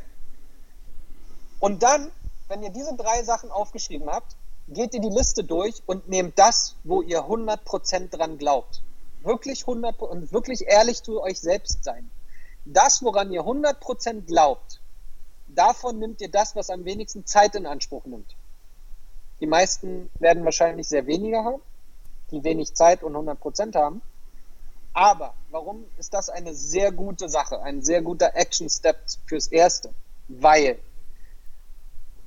Und 1.60 1.84
dann, 1.84 2.12
wenn 2.48 2.64
ihr 2.64 2.70
diese 2.70 2.96
drei 2.96 3.24
Sachen 3.24 3.52
aufgeschrieben 3.52 4.10
habt, 4.10 4.36
geht 4.68 4.94
ihr 4.94 5.02
die 5.02 5.10
Liste 5.10 5.44
durch 5.44 5.82
und 5.86 6.10
nehmt 6.10 6.38
das, 6.40 6.76
wo 6.84 7.02
ihr 7.02 7.22
100% 7.22 8.10
dran 8.10 8.38
glaubt. 8.38 8.82
Wirklich 9.22 9.64
100% 9.64 9.98
und 10.00 10.32
wirklich 10.32 10.68
ehrlich 10.68 11.04
zu 11.04 11.22
euch 11.22 11.40
selbst 11.40 11.84
sein. 11.84 12.10
Das, 12.66 13.04
woran 13.04 13.32
ihr 13.32 13.42
100% 13.42 14.22
glaubt, 14.22 14.82
davon 15.48 16.00
nimmt 16.00 16.22
ihr 16.22 16.30
das, 16.30 16.56
was 16.56 16.70
am 16.70 16.86
wenigsten 16.86 17.26
Zeit 17.26 17.56
in 17.56 17.66
Anspruch 17.66 18.06
nimmt. 18.06 18.36
Die 19.40 19.48
meisten 19.48 20.10
werden 20.20 20.46
wahrscheinlich 20.46 20.88
sehr 20.88 21.08
weniger 21.08 21.44
haben, 21.44 21.62
die 22.32 22.44
wenig 22.44 22.74
Zeit 22.74 23.04
und 23.04 23.16
100% 23.16 23.76
haben. 23.76 24.02
Aber 24.94 25.34
warum 25.50 25.86
ist 25.98 26.14
das 26.14 26.30
eine 26.30 26.54
sehr 26.54 26.92
gute 26.92 27.28
Sache, 27.28 27.62
ein 27.62 27.82
sehr 27.82 28.02
guter 28.02 28.36
Action-Step 28.36 28.98
fürs 29.26 29.48
Erste? 29.48 29.94
Weil 30.30 30.80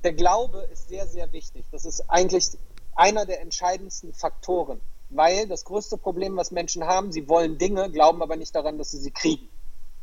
der 0.03 0.13
Glaube 0.13 0.59
ist 0.71 0.87
sehr, 0.87 1.07
sehr 1.07 1.31
wichtig. 1.31 1.65
Das 1.71 1.85
ist 1.85 2.09
eigentlich 2.09 2.57
einer 2.95 3.25
der 3.25 3.41
entscheidendsten 3.41 4.13
Faktoren, 4.13 4.81
weil 5.09 5.47
das 5.47 5.65
größte 5.65 5.97
Problem, 5.97 6.35
was 6.37 6.51
Menschen 6.51 6.85
haben, 6.85 7.11
sie 7.11 7.27
wollen 7.27 7.57
Dinge, 7.57 7.89
glauben 7.89 8.21
aber 8.21 8.35
nicht 8.35 8.53
daran, 8.55 8.77
dass 8.77 8.91
sie 8.91 8.99
sie 8.99 9.11
kriegen 9.11 9.49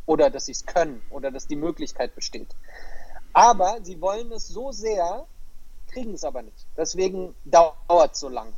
oder 0.07 0.31
dass 0.31 0.47
sie 0.47 0.53
es 0.53 0.67
können 0.67 1.03
oder 1.11 1.31
dass 1.31 1.47
die 1.47 1.57
Möglichkeit 1.57 2.15
besteht. 2.15 2.55
Aber 3.33 3.79
sie 3.83 4.01
wollen 4.01 4.33
es 4.33 4.49
so 4.49 4.73
sehr, 4.73 5.27
kriegen 5.89 6.15
es 6.15 6.25
aber 6.25 6.43
nicht. 6.43 6.67
Deswegen 6.77 7.35
dauert 7.45 8.15
es 8.15 8.21
so 8.21 8.29
lange. 8.29 8.53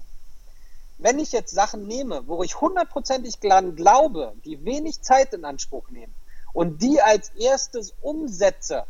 Wenn 0.99 1.19
ich 1.19 1.31
jetzt 1.33 1.55
Sachen 1.55 1.87
nehme, 1.87 2.27
wo 2.27 2.43
ich 2.43 2.61
hundertprozentig 2.61 3.39
glaube, 3.41 4.35
die 4.45 4.65
wenig 4.65 5.01
Zeit 5.01 5.33
in 5.33 5.45
Anspruch 5.45 5.91
nehmen 5.91 6.13
und 6.53 6.83
die 6.83 7.01
als 7.01 7.31
erstes 7.31 7.95
umsetze, 8.03 8.85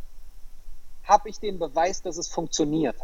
habe 1.05 1.29
ich 1.29 1.39
den 1.39 1.59
Beweis, 1.59 2.03
dass 2.03 2.17
es 2.17 2.29
funktioniert. 2.29 2.97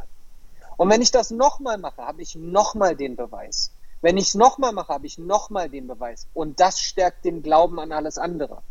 Und 0.77 0.91
wenn 0.91 1.03
ich 1.03 1.11
das 1.11 1.31
nochmal 1.31 1.79
mache, 1.79 2.03
habe 2.03 2.23
ich 2.23 2.35
nochmal 2.35 2.97
den 2.97 3.17
Beweis. 3.17 3.71
Wenn 4.01 4.17
ich 4.17 4.29
es 4.29 4.35
nochmal 4.35 4.73
mache, 4.73 4.93
habe 4.93 5.07
ich 5.07 5.19
nochmal 5.19 5.69
den 5.69 5.87
Beweis. 5.87 6.27
Und 6.35 6.61
das 6.61 6.81
stärkt 6.81 7.25
den 7.25 7.43
Glauben 7.43 7.79
an 7.79 7.93
alles 7.93 8.19
andere. 8.19 8.63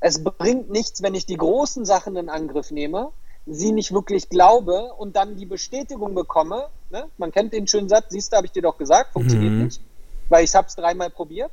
Es 0.00 0.24
bringt 0.24 0.70
nichts, 0.70 1.02
wenn 1.02 1.14
ich 1.14 1.26
die 1.26 1.36
großen 1.36 1.84
Sachen 1.84 2.16
in 2.16 2.28
Angriff 2.28 2.70
nehme, 2.70 3.12
sie 3.50 3.72
nicht 3.72 3.92
wirklich 3.92 4.28
glaube 4.28 4.92
und 4.94 5.16
dann 5.16 5.36
die 5.36 5.46
Bestätigung 5.46 6.14
bekomme. 6.14 6.68
Ne? 6.90 7.08
Man 7.18 7.32
kennt 7.32 7.52
den 7.52 7.66
schönen 7.66 7.88
Satz, 7.88 8.06
siehst 8.10 8.32
du, 8.32 8.36
habe 8.36 8.46
ich 8.46 8.52
dir 8.52 8.62
doch 8.62 8.78
gesagt, 8.78 9.12
funktioniert 9.12 9.52
mhm. 9.52 9.64
nicht, 9.64 9.80
weil 10.28 10.44
ich 10.44 10.54
habe 10.54 10.68
es 10.68 10.76
dreimal 10.76 11.10
probiert. 11.10 11.50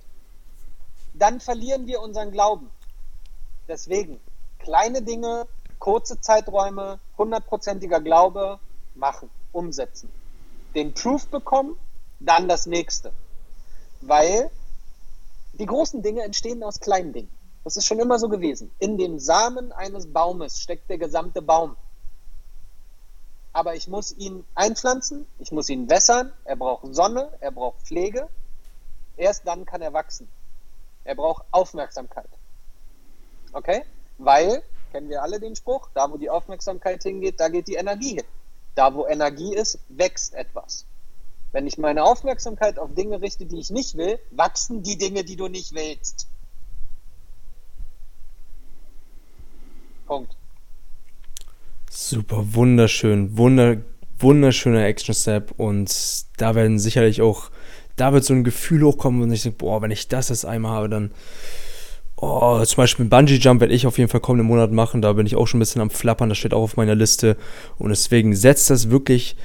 Dann 1.14 1.40
verlieren 1.40 1.88
wir 1.88 2.02
unseren 2.02 2.32
Glauben. 2.32 2.70
Deswegen, 3.68 4.20
kleine 4.60 5.02
Dinge 5.02 5.48
kurze 5.80 6.20
Zeiträume, 6.20 7.00
hundertprozentiger 7.18 8.02
Glaube, 8.02 8.60
machen, 8.96 9.30
umsetzen. 9.52 10.10
Den 10.76 10.94
Proof 10.94 11.28
bekommen, 11.28 11.78
dann 12.20 12.48
das 12.48 12.66
nächste. 12.66 13.12
Weil 14.02 14.50
die 15.54 15.66
großen 15.66 16.02
Dinge 16.02 16.24
entstehen 16.24 16.64
aus 16.64 16.80
kleinen 16.80 17.14
Dingen. 17.14 17.32
Das 17.64 17.78
ist 17.78 17.86
schon 17.86 18.00
immer 18.00 18.20
so 18.20 18.30
gewesen. 18.30 18.72
In 18.80 18.98
dem 18.98 19.20
Samen 19.20 19.72
eines 19.72 20.12
Baumes 20.12 20.62
steckt 20.62 20.90
der 20.90 20.98
gesamte 20.98 21.42
Baum. 21.42 21.76
Aber 23.58 23.74
ich 23.74 23.88
muss 23.88 24.16
ihn 24.16 24.46
einpflanzen, 24.54 25.26
ich 25.40 25.52
muss 25.52 25.68
ihn 25.68 25.90
wässern, 25.90 26.32
er 26.46 26.56
braucht 26.56 26.94
Sonne, 26.94 27.28
er 27.40 27.50
braucht 27.50 27.82
Pflege. 27.82 28.30
Erst 29.16 29.48
dann 29.48 29.66
kann 29.66 29.82
er 29.82 29.94
wachsen. 29.94 30.28
Er 31.06 31.16
braucht 31.16 31.44
Aufmerksamkeit. 31.50 32.30
Okay? 33.54 33.84
Weil 34.20 34.62
kennen 34.92 35.10
wir 35.10 35.24
alle 35.24 35.40
den 35.40 35.56
Spruch, 35.56 35.90
da 35.96 36.12
wo 36.12 36.18
die 36.18 36.30
Aufmerksamkeit 36.30 37.02
hingeht, 37.02 37.40
da 37.40 37.50
geht 37.50 37.68
die 37.68 37.74
Energie 37.74 38.18
hin. 38.18 38.26
Da 38.76 38.94
wo 38.94 39.08
Energie 39.08 39.56
ist, 39.56 39.80
wächst 39.90 40.36
etwas. 40.36 40.86
Wenn 41.52 41.66
ich 41.66 41.80
meine 41.80 42.04
Aufmerksamkeit 42.04 42.78
auf 42.78 42.94
Dinge 42.94 43.22
richte, 43.22 43.48
die 43.48 43.58
ich 43.58 43.72
nicht 43.72 43.98
will, 43.98 44.20
wachsen 44.30 44.84
die 44.84 45.00
Dinge, 45.00 45.24
die 45.24 45.36
du 45.36 45.48
nicht 45.48 45.74
willst. 45.74 46.28
Punkt. 50.06 50.38
Super, 51.90 52.54
wunderschön, 52.54 53.38
wunder, 53.38 53.78
wunderschöner 54.20 54.86
Action 54.86 55.16
Step 55.16 55.52
und 55.58 55.92
da 56.38 56.56
werden 56.56 56.80
sicherlich 56.80 57.22
auch, 57.22 57.50
da 57.96 58.14
wird 58.14 58.24
so 58.24 58.34
ein 58.34 58.44
Gefühl 58.44 58.84
hochkommen 58.84 59.22
und 59.22 59.32
ich 59.32 59.44
denke, 59.44 59.58
boah, 59.60 59.82
wenn 59.82 59.92
ich 59.92 60.08
das 60.08 60.30
jetzt 60.30 60.46
einmal 60.46 60.74
habe, 60.74 60.90
dann 60.90 61.12
Oh, 62.20 62.64
zum 62.66 62.78
Beispiel 62.78 63.06
Bungee 63.06 63.36
Jump 63.36 63.62
werde 63.62 63.76
ich 63.76 63.86
auf 63.86 64.00
jeden 64.00 64.10
Fall 64.10 64.22
kommenden 64.22 64.48
Monat 64.48 64.72
machen. 64.72 65.04
Da 65.04 65.14
bin 65.14 65.28
ich 65.28 65.36
auch 65.36 65.46
schon 65.46 65.60
ein 65.60 65.62
bisschen 65.62 65.84
am 65.84 65.92
Flappern. 65.92 66.30
Das 66.30 66.40
steht 66.40 66.54
auch 66.54 66.64
auf 66.64 66.76
meiner 66.76 66.96
Liste. 66.96 67.38
Und 67.78 67.90
deswegen 67.90 68.36
setzt 68.36 68.72
das 68.72 68.90
wirklich 68.90 69.36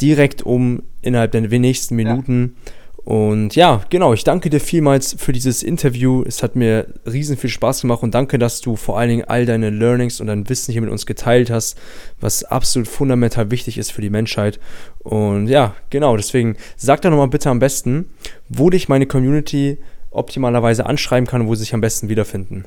direkt 0.00 0.42
um 0.42 0.82
innerhalb 1.02 1.32
der 1.32 1.42
nächsten 1.42 1.94
Minuten. 1.94 2.56
Ja. 2.56 2.72
Und 3.04 3.56
ja, 3.56 3.82
genau, 3.90 4.12
ich 4.12 4.22
danke 4.22 4.48
dir 4.48 4.60
vielmals 4.60 5.14
für 5.18 5.32
dieses 5.32 5.64
Interview. 5.64 6.22
Es 6.24 6.42
hat 6.42 6.54
mir 6.54 6.86
riesen 7.04 7.36
viel 7.36 7.50
Spaß 7.50 7.80
gemacht 7.80 8.02
und 8.04 8.14
danke, 8.14 8.38
dass 8.38 8.60
du 8.60 8.76
vor 8.76 8.96
allen 8.96 9.08
Dingen 9.08 9.24
all 9.24 9.44
deine 9.44 9.70
Learnings 9.70 10.20
und 10.20 10.28
dein 10.28 10.48
Wissen 10.48 10.70
hier 10.70 10.82
mit 10.82 10.90
uns 10.90 11.04
geteilt 11.04 11.50
hast, 11.50 11.76
was 12.20 12.44
absolut 12.44 12.86
fundamental 12.86 13.50
wichtig 13.50 13.76
ist 13.76 13.90
für 13.90 14.02
die 14.02 14.10
Menschheit. 14.10 14.60
Und 15.00 15.48
ja, 15.48 15.74
genau, 15.90 16.16
deswegen 16.16 16.56
sag 16.76 17.02
da 17.02 17.10
nochmal 17.10 17.28
bitte 17.28 17.50
am 17.50 17.58
besten, 17.58 18.08
wo 18.48 18.70
dich 18.70 18.88
meine 18.88 19.06
Community 19.06 19.78
optimalerweise 20.12 20.86
anschreiben 20.86 21.26
kann, 21.26 21.48
wo 21.48 21.54
sie 21.54 21.64
sich 21.64 21.74
am 21.74 21.80
besten 21.80 22.08
wiederfinden? 22.08 22.64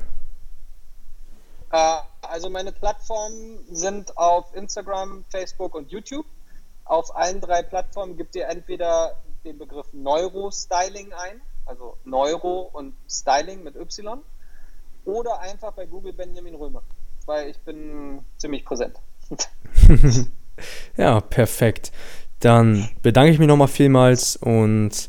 Äh, 1.72 1.96
also 2.22 2.50
meine 2.50 2.72
Plattformen 2.72 3.58
sind 3.70 4.16
auf 4.18 4.54
Instagram, 4.54 5.24
Facebook 5.30 5.74
und 5.74 5.90
YouTube. 5.90 6.26
Auf 6.84 7.16
allen 7.16 7.40
drei 7.40 7.62
Plattformen 7.62 8.16
gibt 8.16 8.36
ihr 8.36 8.48
entweder 8.48 9.16
den 9.46 9.58
Begriff 9.58 9.86
Neurostyling 9.92 11.12
ein, 11.12 11.40
also 11.64 11.96
Neuro 12.04 12.70
und 12.72 12.94
Styling 13.08 13.62
mit 13.62 13.76
Y, 13.76 14.20
oder 15.04 15.40
einfach 15.40 15.72
bei 15.72 15.86
Google 15.86 16.12
Benjamin 16.12 16.56
Römer, 16.56 16.82
weil 17.26 17.50
ich 17.50 17.58
bin 17.60 18.24
ziemlich 18.36 18.64
präsent. 18.64 18.98
ja, 20.96 21.20
perfekt. 21.20 21.92
Dann 22.40 22.90
bedanke 23.02 23.32
ich 23.32 23.38
mich 23.38 23.48
nochmal 23.48 23.68
vielmals 23.68 24.36
und 24.36 25.08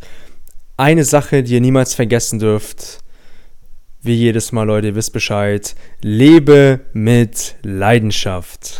eine 0.78 1.04
Sache, 1.04 1.44
die 1.44 1.56
ihr 1.56 1.62
niemals 1.62 1.96
vergessen 1.96 2.40
dürft, 2.40 3.00
wie 4.02 4.14
jedes 4.14 4.52
Mal, 4.52 4.64
Leute, 4.64 4.88
ihr 4.88 4.96
wisst 4.96 5.12
Bescheid, 5.12 5.76
lebe 6.02 6.82
mit 6.94 7.56
Leidenschaft. 7.64 8.76